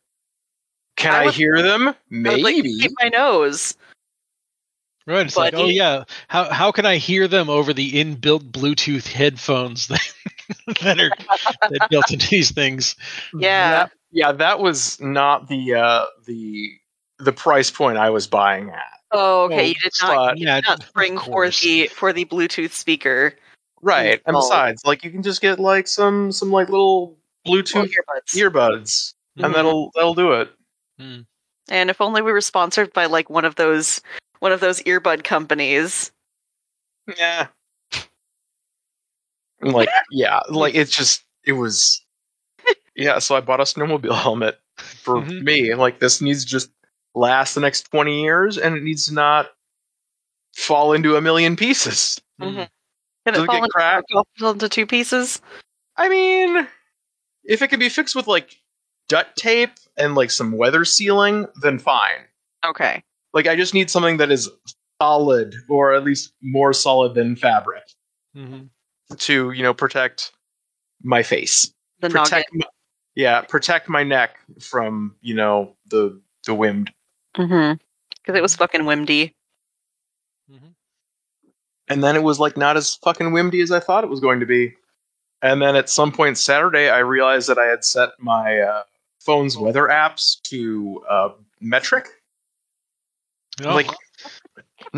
[0.96, 1.88] Can I I, would- hear them?
[1.88, 2.78] I would like Maybe.
[2.78, 3.76] keep my nose.
[5.06, 5.24] Right.
[5.24, 9.06] It's like, But oh yeah, how how can I hear them over the inbuilt Bluetooth
[9.06, 9.88] headphones
[10.66, 11.10] that, that are
[11.70, 12.96] that built into these things?
[13.34, 13.70] Yeah.
[13.70, 16.72] That- yeah, that was not the uh, the
[17.18, 18.82] the price point I was buying at.
[19.10, 19.56] Oh, okay.
[19.56, 22.24] Well, you did not, but- you yeah, did not of spring for the for the
[22.24, 23.34] Bluetooth speaker.
[23.82, 27.90] Right, and besides, like you can just get like some some like little Well, Bluetooth
[27.90, 28.34] earbuds.
[28.34, 29.54] earbuds, and Mhm.
[29.54, 30.50] that'll that'll do it.
[30.98, 34.00] And if only we were sponsored by like one of those
[34.38, 36.10] one of those earbud companies.
[37.18, 37.48] Yeah.
[39.60, 42.02] Like yeah, like it's just it was.
[42.94, 45.42] Yeah, so I bought a snowmobile helmet for Mhm.
[45.42, 45.74] me.
[45.74, 46.70] Like this needs to just
[47.14, 49.48] last the next twenty years, and it needs to not
[50.54, 52.20] fall into a million pieces.
[52.40, 52.46] Mm.
[52.54, 52.68] Mhm.
[53.24, 54.12] Can Does it it fall get into, cracked?
[54.38, 55.40] fall into two pieces?
[55.96, 56.68] I mean,
[57.44, 58.56] if it can be fixed with like
[59.08, 62.24] duct tape and like some weather sealing, then fine.
[62.64, 63.02] Okay.
[63.32, 64.48] Like I just need something that is
[65.02, 67.82] solid, or at least more solid than fabric,
[68.34, 68.70] Mhm.
[69.18, 70.32] To you know protect
[71.02, 72.24] my face, The nugget.
[72.30, 72.66] protect, my,
[73.14, 76.92] yeah, protect my neck from you know the the wind.
[77.36, 77.76] Mm-hmm.
[78.22, 79.34] Because it was fucking windy.
[80.50, 80.74] Mhm.
[81.88, 84.40] And then it was like not as fucking windy as I thought it was going
[84.40, 84.74] to be.
[85.42, 88.82] And then at some point Saturday, I realized that I had set my uh,
[89.20, 91.28] phone's weather apps to uh,
[91.60, 92.08] metric.
[93.64, 93.88] Oh, Like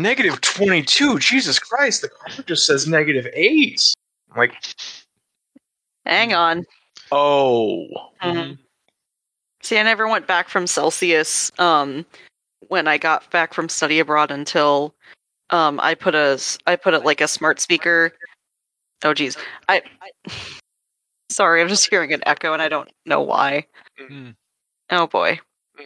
[0.01, 1.19] negative twenty two.
[1.19, 2.01] Jesus Christ!
[2.01, 3.93] The car just says negative eight.
[4.31, 4.53] I'm like,
[6.05, 6.65] Hang on.
[7.11, 7.87] oh,
[8.23, 8.57] mhm.
[9.61, 12.05] See, I never went back from Celsius um,
[12.67, 14.95] when I got back from study abroad until
[15.49, 18.11] um, I put a I put it like a smart speaker.
[19.03, 20.31] Oh, geez, I, I
[21.29, 23.65] sorry, I'm just hearing an echo and I don't know why.
[23.99, 24.35] Mm.
[24.89, 25.39] Oh boy.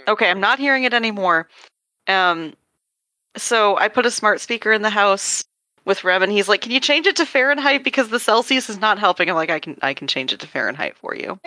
[0.08, 1.48] Okay, I'm not hearing it anymore.
[2.08, 2.54] Um,
[3.38, 5.44] so I put a smart speaker in the house
[5.86, 8.80] with Rem, and he's like, "Can you change it to Fahrenheit because the Celsius is
[8.80, 11.40] not helping?" I'm like, "I can, I can change it to Fahrenheit for you."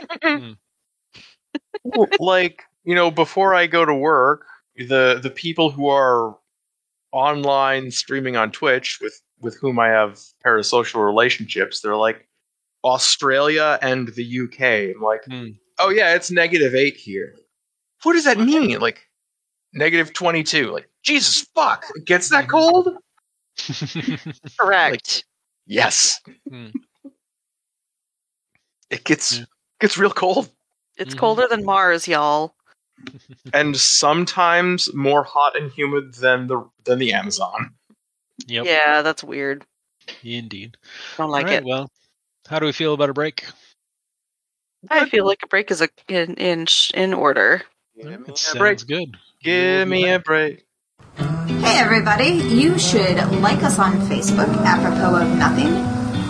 [1.84, 4.46] Well, like you know, before I go to work,
[4.76, 6.36] the the people who are
[7.12, 12.28] online streaming on Twitch with with whom I have parasocial relationships, they're like
[12.84, 14.94] Australia and the UK.
[14.94, 15.48] I'm like, Hmm.
[15.78, 17.34] oh yeah, it's negative eight here.
[18.02, 18.78] What does that mean?
[18.80, 19.05] Like
[19.76, 20.70] negative twenty two?
[20.72, 22.88] Like Jesus fuck, it gets that cold?
[24.60, 25.24] Correct.
[25.66, 26.68] Yes, Hmm.
[28.90, 29.40] it gets
[29.80, 30.50] gets real cold,
[30.96, 31.18] it's Mhm.
[31.18, 32.54] colder than Mars, y'all.
[33.52, 37.74] and sometimes more hot and humid than the than the Amazon.
[38.46, 38.64] Yep.
[38.66, 39.66] Yeah, that's weird.
[40.22, 40.76] Indeed.
[41.16, 41.64] Don't like All right, it.
[41.64, 41.90] Well,
[42.48, 43.44] how do we feel about a break?
[44.88, 47.62] I feel like a break is a in in in order.
[47.96, 48.86] Give me It a break.
[48.86, 49.16] good.
[49.42, 50.64] Give me a break.
[51.16, 55.72] Hey everybody, you should like us on Facebook, apropos of nothing.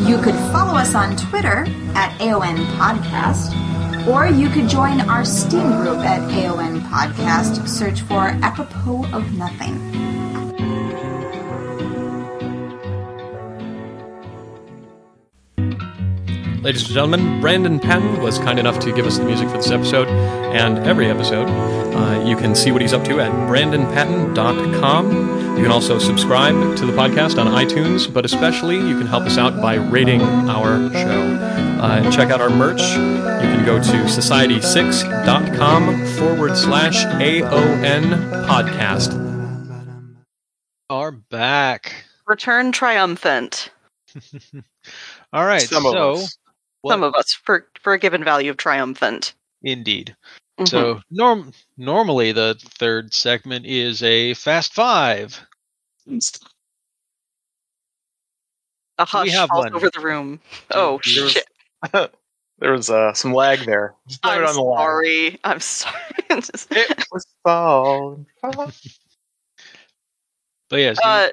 [0.07, 5.71] You could follow us on Twitter at AON Podcast, or you could join our Steam
[5.83, 7.67] group at AON Podcast.
[7.67, 9.75] Search for apropos of nothing.
[16.67, 19.71] Ladies and gentlemen, Brandon Patton was kind enough to give us the music for this
[19.71, 21.47] episode and every episode.
[21.47, 25.57] Uh, you can see what he's up to at brandonpatton.com.
[25.57, 29.39] You can also subscribe to the podcast on iTunes, but especially you can help us
[29.39, 31.39] out by rating our show.
[31.81, 32.81] Uh, check out our merch.
[32.81, 38.03] You can go to society6.com forward slash AON
[38.49, 39.15] podcast.
[40.91, 42.07] Are back.
[42.27, 43.71] Return triumphant.
[45.33, 45.63] All right.
[45.63, 46.37] Some so, of us.
[46.83, 49.35] What- Some of us for for a given value of triumphant.
[49.63, 50.17] indeed.
[50.61, 50.69] Mhm.
[50.69, 55.41] So norm normally the third segment is a fast five.
[58.99, 59.75] a hush have falls one.
[59.75, 60.41] over the room.
[60.71, 61.47] Oh There's- shit!
[62.59, 63.95] There was uh, some lag there.
[64.23, 64.79] I'm it on the lag.
[64.79, 65.39] sorry.
[65.45, 65.95] I'm sorry.
[66.31, 68.25] It was falling.
[68.41, 68.73] falling.
[70.71, 71.29] But yes, uh,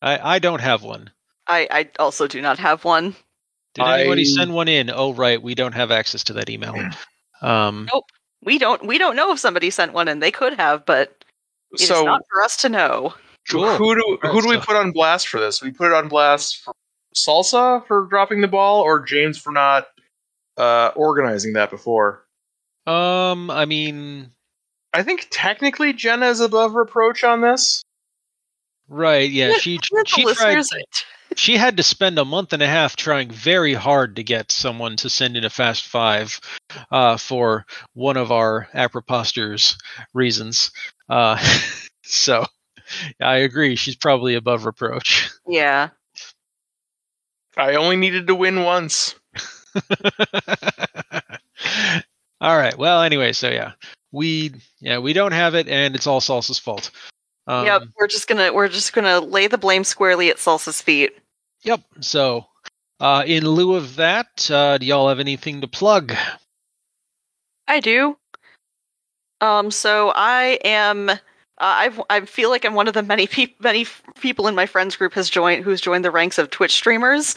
[0.00, 1.10] I, I don't have one.
[1.48, 3.16] I I also do not have one.
[3.74, 4.90] Did anybody I- send one in?
[4.90, 6.74] Oh right, we don't have access to that email.
[7.40, 8.02] Um, nope,
[8.42, 11.24] We don't we don't know if somebody sent one and they could have, but
[11.70, 13.14] it's So not for us to know.
[13.44, 13.76] Sure.
[13.76, 15.62] who do who do we put on blast for this?
[15.62, 16.74] We put it on blast for
[17.14, 19.86] Salsa for dropping the ball, or James for not
[20.56, 22.24] uh, organizing that before.
[22.88, 24.32] um, I mean,
[24.92, 27.82] I think technically Jenna is above reproach on this.
[28.88, 29.30] right?
[29.30, 30.56] Yeah, she Let she tried.
[30.56, 30.70] listeners-
[31.38, 34.96] She had to spend a month and a half trying very hard to get someone
[34.96, 36.40] to send in a fast five
[36.90, 39.78] uh, for one of our aproposters
[40.12, 40.72] reasons.
[41.08, 41.38] Uh,
[42.02, 42.44] so
[43.22, 43.76] I agree.
[43.76, 45.30] She's probably above reproach.
[45.46, 45.90] Yeah.
[47.56, 49.14] I only needed to win once.
[52.40, 52.76] all right.
[52.76, 53.72] Well, anyway, so yeah,
[54.10, 56.90] we yeah we don't have it, and it's all Salsa's fault.
[57.46, 57.82] Um, yep.
[57.98, 61.16] We're just gonna we're just gonna lay the blame squarely at Salsa's feet.
[61.62, 61.80] Yep.
[62.00, 62.46] So,
[63.00, 66.14] uh, in lieu of that, uh, do y'all have anything to plug?
[67.66, 68.16] I do.
[69.40, 71.10] Um, so I am.
[71.10, 71.16] Uh,
[71.58, 74.66] I've, I feel like I'm one of the many peop many f- people in my
[74.66, 77.34] friends group has joined who's joined the ranks of Twitch streamers.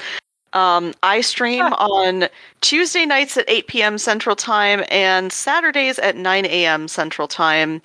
[0.53, 2.27] Um, I stream on
[2.59, 3.97] Tuesday nights at 8 p.m.
[3.97, 6.87] Central Time and Saturdays at 9 a.m.
[6.87, 7.81] Central Time.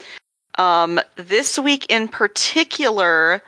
[0.59, 3.43] Um, this week in particular,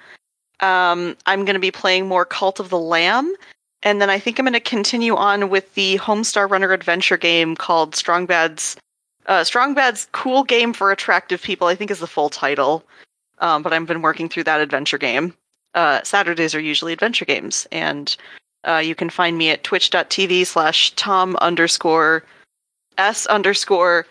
[0.60, 3.34] um, I'm going to be playing more Cult of the Lamb,
[3.82, 7.54] and then I think I'm going to continue on with the Homestar Runner adventure game
[7.54, 8.76] called Strong Bad's
[9.26, 12.82] uh, Strong Bad's Cool Game for Attractive People, I think is the full title.
[13.40, 15.34] Um, but I've been working through that adventure game.
[15.74, 18.16] Uh, Saturdays are usually adventure games, and
[18.64, 22.24] uh, you can find me at twitch.tv slash tom underscore
[22.96, 24.06] s underscore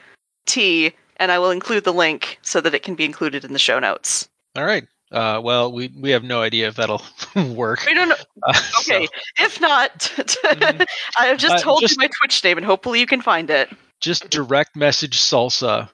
[0.45, 3.59] t, and I will include the link so that it can be included in the
[3.59, 4.29] show notes.
[4.55, 4.87] All right.
[5.11, 7.01] Uh, well, we we have no idea if that'll
[7.55, 7.85] work.
[7.87, 8.15] I don't know.
[8.43, 9.07] Uh, so- Okay,
[9.39, 10.11] if not,
[11.17, 13.49] I have just Uh, told just- you my Twitch name, and hopefully you can find
[13.49, 13.69] it.
[13.99, 15.89] just direct message salsa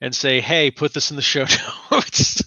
[0.00, 1.46] and say hey put this in the show
[1.92, 2.42] notes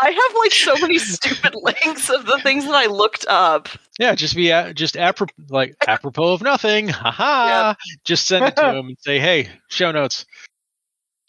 [0.00, 3.68] I have like so many stupid links of the things that I looked up.
[3.98, 7.74] yeah just be a, just apro- like apropos of nothing haha
[8.04, 10.24] just send it to him and say hey show notes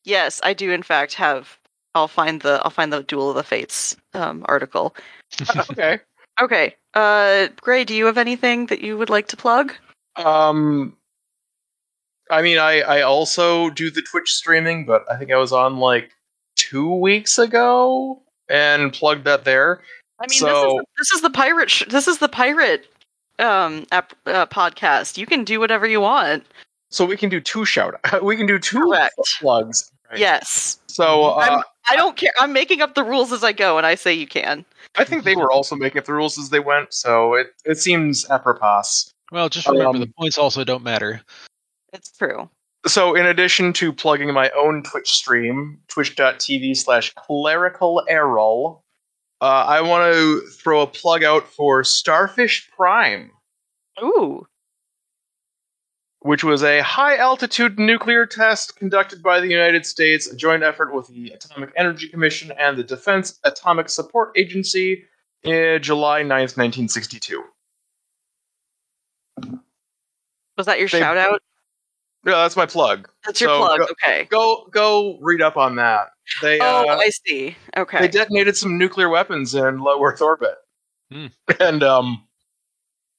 [0.05, 1.57] Yes, I do in fact have
[1.99, 4.95] I'll find the I'll find the Duel of the Fates um, article.
[5.71, 5.99] okay.
[6.41, 6.75] Okay.
[6.93, 9.73] Uh Gray, do you have anything that you would like to plug?
[10.15, 10.95] Um,
[12.31, 15.77] I mean, I I also do the Twitch streaming, but I think I was on
[15.77, 16.11] like
[16.55, 19.81] two weeks ago and plugged that there.
[20.19, 22.87] I mean, So- this is this is the pirate sh- this is the pirate
[23.39, 25.17] um ap- uh, podcast.
[25.17, 26.45] You can do whatever you want.
[26.91, 27.99] So we can do two shout.
[28.23, 29.13] We can do two Correct.
[29.39, 29.91] plugs.
[30.17, 30.79] Yes.
[30.87, 32.31] So uh, I'm- I don't care.
[32.39, 34.63] I'm making up the rules as I go and I say you can.
[34.95, 36.93] I think they were also making up the rules as they went.
[36.93, 38.81] So it it seems apropos.
[39.31, 41.21] well just remember Um, the points also don't matter
[41.93, 42.49] It's true.
[42.87, 48.85] So, in addition to plugging my own Twitch stream, twitch.tv slash clerical errol,
[49.41, 53.31] uh, I want to throw a plug out for Starfish Prime,
[54.01, 54.45] Ooh.
[56.21, 60.93] Which was a high altitude nuclear test conducted by the United States, a joint effort
[60.93, 65.05] with the Atomic Energy Commission and the Defense Atomic Support Agency
[65.43, 67.43] in July 9th, 1962.
[70.57, 71.41] Was that your They- shout out?
[72.25, 73.09] Yeah, that's my plug.
[73.25, 73.79] That's your so plug.
[73.79, 74.25] go- okay.
[74.29, 76.09] Go go read up on that.
[76.41, 77.55] They Oh, uh, I see.
[77.77, 77.99] Okay.
[77.99, 80.55] they detonated some nuclear weapons in low Earth orbit,
[81.09, 81.27] Hmm.
[81.61, 82.27] and um,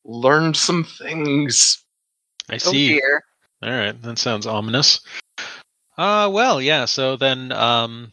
[0.05, 1.83] learned some things.
[2.51, 3.23] I oh see dear.
[3.63, 5.01] all right that sounds ominous
[5.99, 8.13] uh well yeah so then um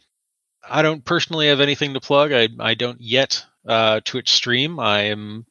[0.68, 5.02] i don't personally have anything to plug i i don't yet uh twitch stream i
[5.02, 5.46] am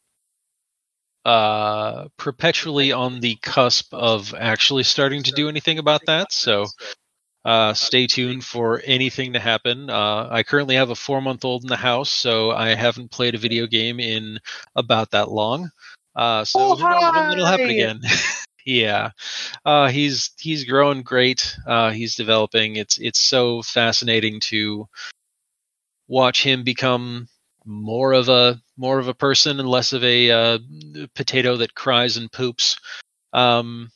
[1.27, 6.31] uh, perpetually on the cusp of actually starting to do anything about that.
[6.31, 6.67] So
[7.43, 9.89] uh, stay tuned for anything to happen.
[9.89, 13.35] Uh, I currently have a four month old in the house, so I haven't played
[13.35, 14.39] a video game in
[14.75, 15.69] about that long.
[16.15, 17.99] Uh, so Oh, it'll happen again.
[18.67, 19.11] yeah,
[19.63, 21.55] uh, he's he's growing great.
[21.65, 22.75] Uh, he's developing.
[22.75, 24.89] It's it's so fascinating to
[26.09, 27.29] watch him become
[27.65, 30.59] more of a more of a person and less of a uh,
[31.15, 32.77] potato that cries and poops.
[33.31, 33.89] Um,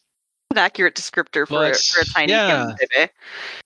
[0.51, 2.73] An accurate descriptor for, a, But, for a tiny yeah.
[2.79, 3.11] baby.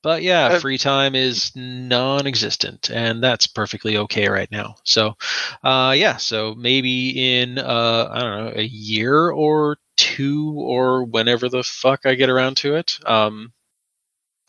[0.01, 4.75] but yeah, Uh, free time is non-existent, and that's perfectly okay right now.
[4.83, 5.17] So,
[5.63, 9.77] uh, yeah, so maybe in uh, I don't know a year or
[10.15, 13.51] two, or whenever the fuck I get around to it, um,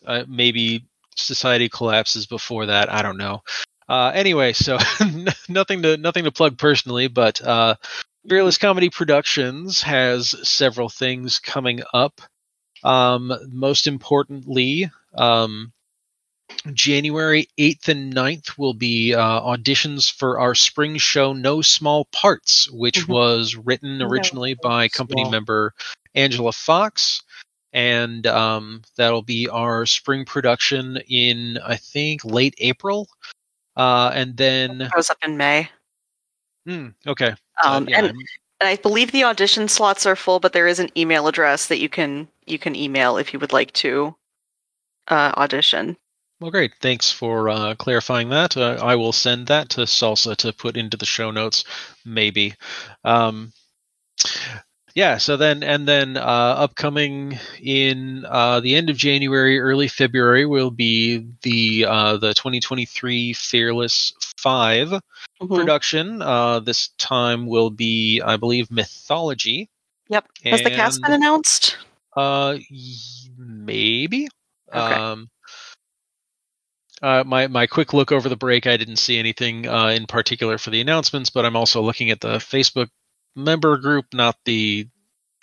[0.07, 0.87] uh, maybe
[1.17, 2.93] society collapses before that.
[2.93, 3.43] I don't know.
[3.89, 4.79] Uh, anyway, so
[5.49, 7.77] nothing to nothing to plug personally, but uh,
[8.29, 12.21] Fearless Comedy Productions has several things coming up.
[12.83, 15.73] Um, most importantly, um,
[16.73, 22.71] January 8th and 9th will be uh, auditions for our spring show No Small Parts,
[22.71, 23.09] which Mhm.
[23.09, 25.75] was written No originally by company member
[26.15, 27.23] Angela Fox.
[27.73, 33.09] And um, that'll be our spring production in, I think, late April.
[33.77, 35.69] Uh, and then, It Goes up in May.
[36.65, 37.35] hmm, okay.
[37.63, 40.79] Uh, Um, yeah, and, and I believe the audition slots are full, but there is
[40.79, 44.17] an email address that you can you can email if you would like to
[45.09, 45.97] uh, audition.
[46.41, 46.75] Well, great.
[46.81, 48.57] Thanks for uh, clarifying that.
[48.57, 51.65] Uh, I will send that to Salsa to put into the show notes,
[52.05, 52.55] maybe.
[53.05, 53.53] Um,
[54.95, 55.17] yeah.
[55.17, 60.71] So then, and then uh, upcoming in uh, the end of January, early February will
[60.71, 64.89] be the uh, the 2023 Fearless Five
[65.43, 65.55] Mhm.
[65.57, 66.23] production.
[66.23, 69.69] Uh, this time will be, I believe, mythology.
[70.09, 70.27] Yep.
[70.45, 71.77] Has the cast been announced?
[72.17, 74.29] Uh, y- maybe.
[74.73, 74.95] Okay.
[74.95, 75.29] Um,
[77.07, 80.59] uh, my my quick look over the break, I didn't see anything uh, in particular
[80.59, 82.89] for the announcements, but I'm also looking at the Facebook
[83.37, 84.89] member group, not the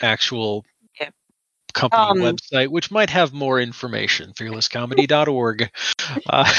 [0.01, 0.65] actual
[0.99, 1.09] Yeah.
[1.73, 4.33] company Um, website, which might have more information.
[4.33, 5.69] Fearlesscomedy.org.
[6.29, 6.53] Uh,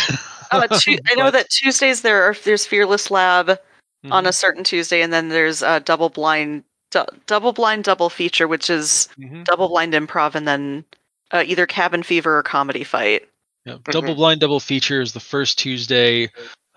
[0.51, 3.59] Uh, tu- I know but- that Tuesdays there are there's Fearless Lab
[4.11, 8.11] on Mhm, a certain Tuesday, and then there's a double blind du- double blind double
[8.11, 9.45] feature, which is mhm.
[9.45, 10.85] double blind improv, and then
[11.33, 13.27] uh, either Cabin Fever or Comedy Fight.
[13.65, 13.79] Yeah.
[13.85, 16.31] Double blind double feature is the first Tuesday.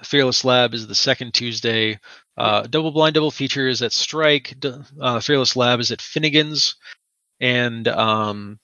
[0.04, 2.00] Fearless Lab is the second Tuesday.
[2.38, 4.56] Uh, double blind double feature is at Strike.
[5.02, 6.76] Uh, Fearless Lab is at Finnegan's,
[7.40, 8.60] and um,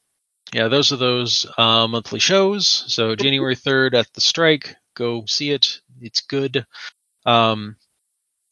[0.53, 2.67] yeah, those are those uh, monthly shows.
[2.87, 5.81] So January third at the Strike, go see it.
[5.99, 6.65] It's good.
[7.25, 7.77] Um,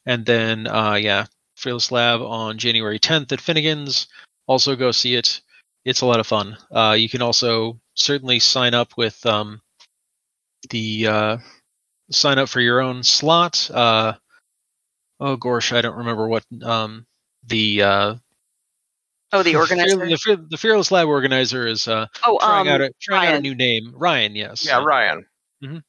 [0.05, 1.25] and then uh, yeah,
[1.55, 4.07] Fearless Lab on January tenth at Finnegan's.
[4.47, 5.41] Also go see it.
[5.85, 6.57] It's a lot of fun.
[6.71, 9.61] Uh, you can also certainly sign up with um,
[10.69, 11.37] the uh,
[12.11, 13.69] sign up for your own slot.
[13.73, 14.13] Uh,
[15.19, 17.05] oh gosh, I don't remember what um,
[17.47, 18.15] the uh,
[19.33, 20.05] Oh, the organizer.
[20.09, 23.35] the, Fear- the Fearless Lab organizer is uh, oh, trying um, out a trying out
[23.35, 23.93] a new name.
[23.95, 24.65] Ryan, yes.
[24.65, 25.25] Yeah, Ryan.
[25.61, 25.81] Yep.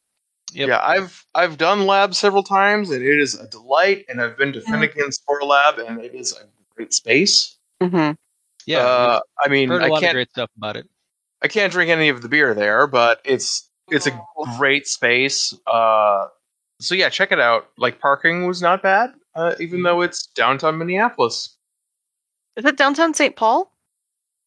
[0.69, 4.05] Yeah, I've I've done lab several times, and it is a delight.
[4.09, 4.71] And I've been to Yeah.
[4.71, 6.45] Finnegan's for lab, and it is a
[6.77, 7.57] great space.
[7.83, 8.17] Mhm.
[8.67, 10.87] Yeah, uh, I mean, we've heard a I lot of can't great stuff about it.
[11.43, 14.57] I can't drink any of the beer there, but it's it's a Oh.
[14.59, 15.53] great space.
[15.67, 16.27] Uh,
[16.81, 17.69] so yeah, check it out.
[17.77, 21.57] Like parking was not bad, uh, even though it's downtown Minneapolis.
[22.57, 23.35] Is it downtown St.
[23.35, 23.73] Paul?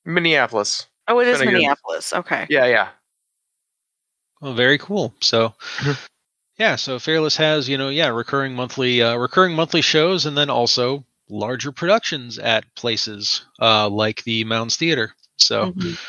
[0.06, 0.88] Minneapolis.
[1.08, 1.54] Oh, it is Finnegan's.
[1.62, 2.14] Minneapolis.
[2.14, 2.46] Okay.
[2.50, 2.90] Yeah, yeah.
[4.42, 5.14] Well, very cool.
[5.22, 5.54] So,
[6.58, 10.50] yeah, so Fearless has you know yeah recurring monthly uh, recurring monthly shows, and then
[10.50, 15.14] also larger productions at places uh, like the Mounds Theater.
[15.38, 15.72] So.
[15.72, 16.00] Mhm.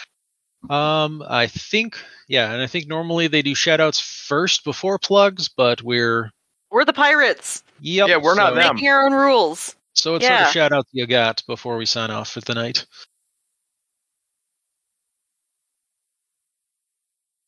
[0.71, 1.97] Um, I think,
[2.29, 6.31] yeah, and I think normally they do shout outs first before plugs, but we're,
[6.71, 8.09] We're the pirates yep.
[8.09, 8.75] Yeah, we're not them.
[8.75, 9.77] making our own rules.
[9.95, 10.39] So it's Yeah.
[10.39, 12.85] sort of shout outs you got before we sign off for the night.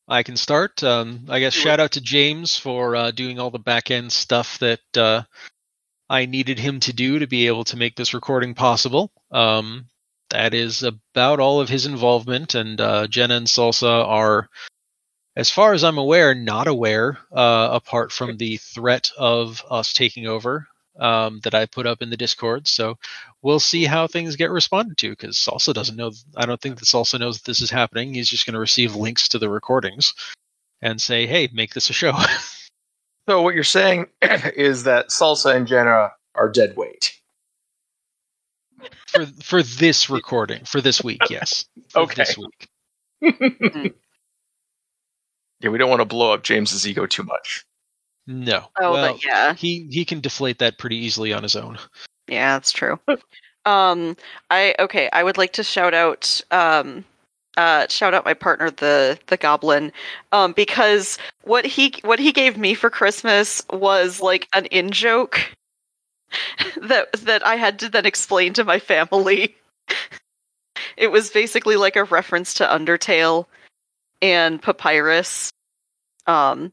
[0.06, 0.82] I can start.
[0.82, 4.10] Um, I guess Do shout out to James for uh, doing all the back end
[4.10, 5.22] stuff that uh,
[6.08, 9.12] I needed him to do to be able to make this recording possible.
[9.30, 9.86] Um,
[10.30, 14.48] that is about all of his involvement, and uh, Jenna and Salsa are,
[15.36, 20.26] as far as I'm aware, not aware, uh, apart from the threat of us taking
[20.26, 20.68] over
[20.98, 22.66] um, that I put up in the Discord.
[22.66, 22.98] So
[23.42, 26.12] we'll see how things get responded to because Salsa doesn't know.
[26.36, 28.14] I don't think that Salsa knows that this is happening.
[28.14, 30.14] He's just going to receive links to the recordings
[30.82, 32.12] and say, "Hey, make this a show."
[33.28, 37.12] So what you're saying is that Salsa and Jenna are dead weight.
[39.06, 41.20] For for this recording for this week.
[41.30, 41.66] Yes.
[41.90, 42.24] For Okay.
[42.24, 43.94] This week.
[45.60, 47.64] Yeah, we don't want to blow up James's ego too much.
[48.26, 48.64] No.
[48.80, 51.78] Oh, well, but yeah, he he can deflate that pretty easily on his own.
[52.28, 53.00] yeah, that's true.
[53.64, 54.16] um,
[54.50, 55.08] I okay.
[55.12, 57.04] I would like to shout out um,
[57.56, 59.92] uh, shout out my partner the the goblin,
[60.32, 65.40] um, because what he what he gave me for Christmas was like an in joke
[66.82, 69.56] that that I had to then explain to my family.
[70.96, 73.46] it was basically like a reference to Undertale
[74.20, 75.50] and Papyrus.
[76.26, 76.72] Um,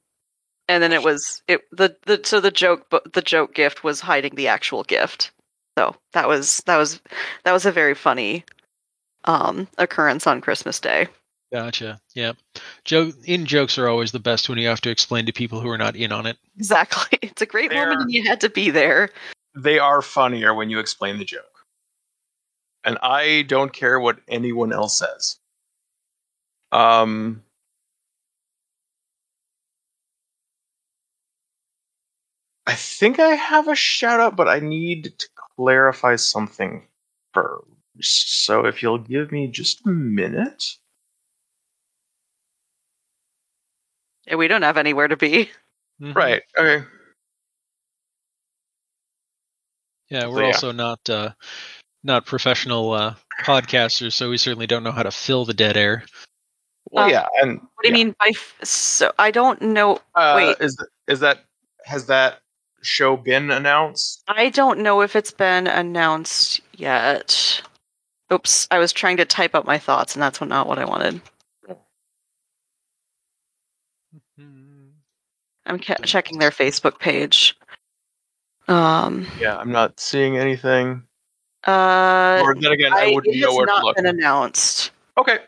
[0.68, 4.00] and then it was it the the so the joke bu- the joke gift was
[4.00, 5.32] hiding the actual gift.
[5.78, 7.02] So that was that was
[7.44, 8.44] that was a very funny
[9.26, 11.08] um occurrence on Christmas Day.
[11.54, 12.00] Gotcha.
[12.16, 12.34] Yeah.
[12.84, 15.70] Joke in jokes are always the best when you have to explain to people who
[15.70, 16.38] are not in on it.
[16.58, 17.20] Exactly.
[17.36, 19.10] It's a great moment and you had to be there.
[19.56, 21.66] They are funnier when you explain the joke.
[22.86, 25.40] And I don't care what anyone else says.
[26.72, 27.44] Um
[32.68, 36.88] I think I have a shout out, but I need to clarify something
[37.34, 38.46] first.
[38.46, 40.64] So if you'll give me just a minute.
[44.28, 45.52] And we don't have anywhere to be.
[46.02, 46.16] Mhm.
[46.16, 46.44] Right.
[46.58, 46.86] Okay.
[50.10, 50.48] Yeah, we're yeah.
[50.48, 51.32] also not uh,
[52.04, 56.04] not professional uh, podcasters, so we certainly don't know how to fill the dead air.
[56.92, 60.34] Well, Uh, yeah, and What do you mean by f- so I don't know uh,
[60.36, 60.58] wait.
[60.60, 61.46] is th- is that
[61.86, 62.40] has that
[62.82, 64.24] show been announced?
[64.28, 67.62] I don't know if it's been announced yet.
[68.32, 71.22] Oops, I was trying to type up my thoughts and that's not what I wanted.
[75.68, 77.56] I'm ca- checking their Facebook page.
[78.68, 81.04] Um Yeah, I'm not seeing anything.
[81.68, 84.92] uh or then again, I, I, know has where to not been announced.
[85.18, 85.40] Okay.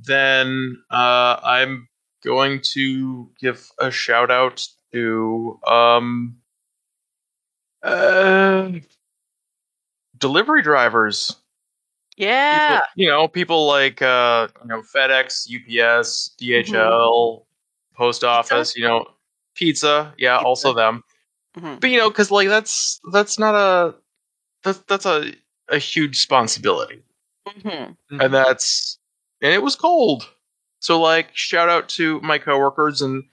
[0.00, 1.88] Then uh, I'm
[2.24, 6.36] going to give a shout out to um,
[7.82, 8.70] uh,
[10.16, 11.34] delivery drivers.
[12.16, 12.76] Yeah.
[12.76, 17.44] People- you know, people like uh, you know FedEx, UPS, DHL,
[17.94, 18.76] post office.
[18.76, 19.06] You know,
[19.54, 20.14] pizza.
[20.18, 20.46] Yeah, Pizza.
[20.46, 21.02] also them.
[21.58, 21.80] Mhm.
[21.80, 23.94] But you know, because like that's that's not a
[24.62, 25.32] that's that's a
[25.68, 27.02] a huge responsibility
[27.46, 27.96] Mhm.
[28.10, 28.98] and that's
[29.42, 30.28] and it was cold.
[30.80, 33.24] So like shout out to my coworkers and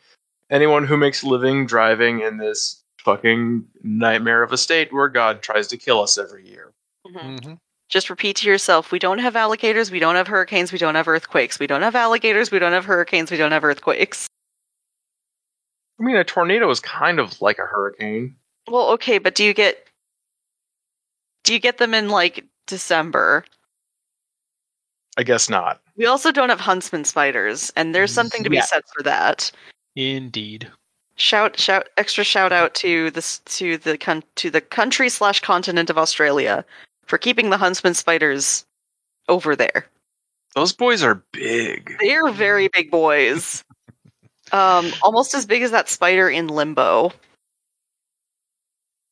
[0.49, 5.41] anyone who makes a living driving in this fucking nightmare of a state where God
[5.41, 6.73] tries to kill us every year.
[7.07, 7.39] Mhm.
[7.39, 7.59] Mhm.
[7.87, 11.07] Just repeat to yourself we don't have alligators, we don't have hurricanes, we don't have
[11.07, 11.59] earthquakes.
[11.59, 14.27] We don't have alligators, we don't have hurricanes, we don't have earthquakes.
[15.99, 18.35] I mean, a tornado is kind of like a hurricane.
[18.69, 19.87] Well, okay, but do you get
[21.43, 23.45] do you get them in like December?
[25.17, 25.81] I guess not.
[25.95, 28.63] We also don't have huntsman spiders, and there's mm, something to be Yeah.
[28.65, 29.51] said for that.
[29.95, 30.69] Indeed.
[31.15, 35.89] Shout shout extra shout out to this to the con- to the country slash continent
[35.89, 36.65] of Australia
[37.05, 38.65] for keeping the huntsman spiders
[39.29, 39.87] over there.
[40.55, 41.95] Those boys are big.
[42.01, 43.63] They are very big boys.
[44.51, 47.11] Um, almost as big as that spider in Limbo.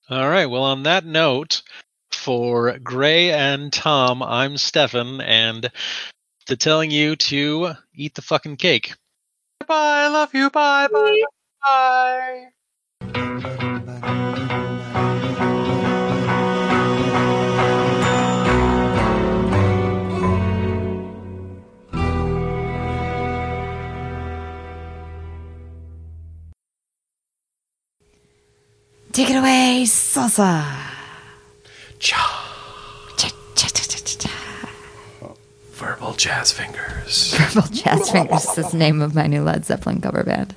[0.09, 0.45] All right.
[0.45, 1.61] Well, on that note,
[2.11, 5.69] for Gray and Tom, I'm Stefan, and
[6.45, 8.93] to telling you to eat the fucking cake.
[9.67, 10.49] Bye, I love you.
[10.49, 12.49] Bye, bye,
[13.01, 13.69] bye.
[29.13, 30.65] Take it away, salsa.
[31.99, 32.17] Cha.
[33.15, 35.35] Cha, cha, cha, cha, cha, cha.
[35.73, 37.35] Verbal jazz fingers.
[37.37, 40.51] Purple Jazz Fingers is the name of my new Led Zeppelin cover band.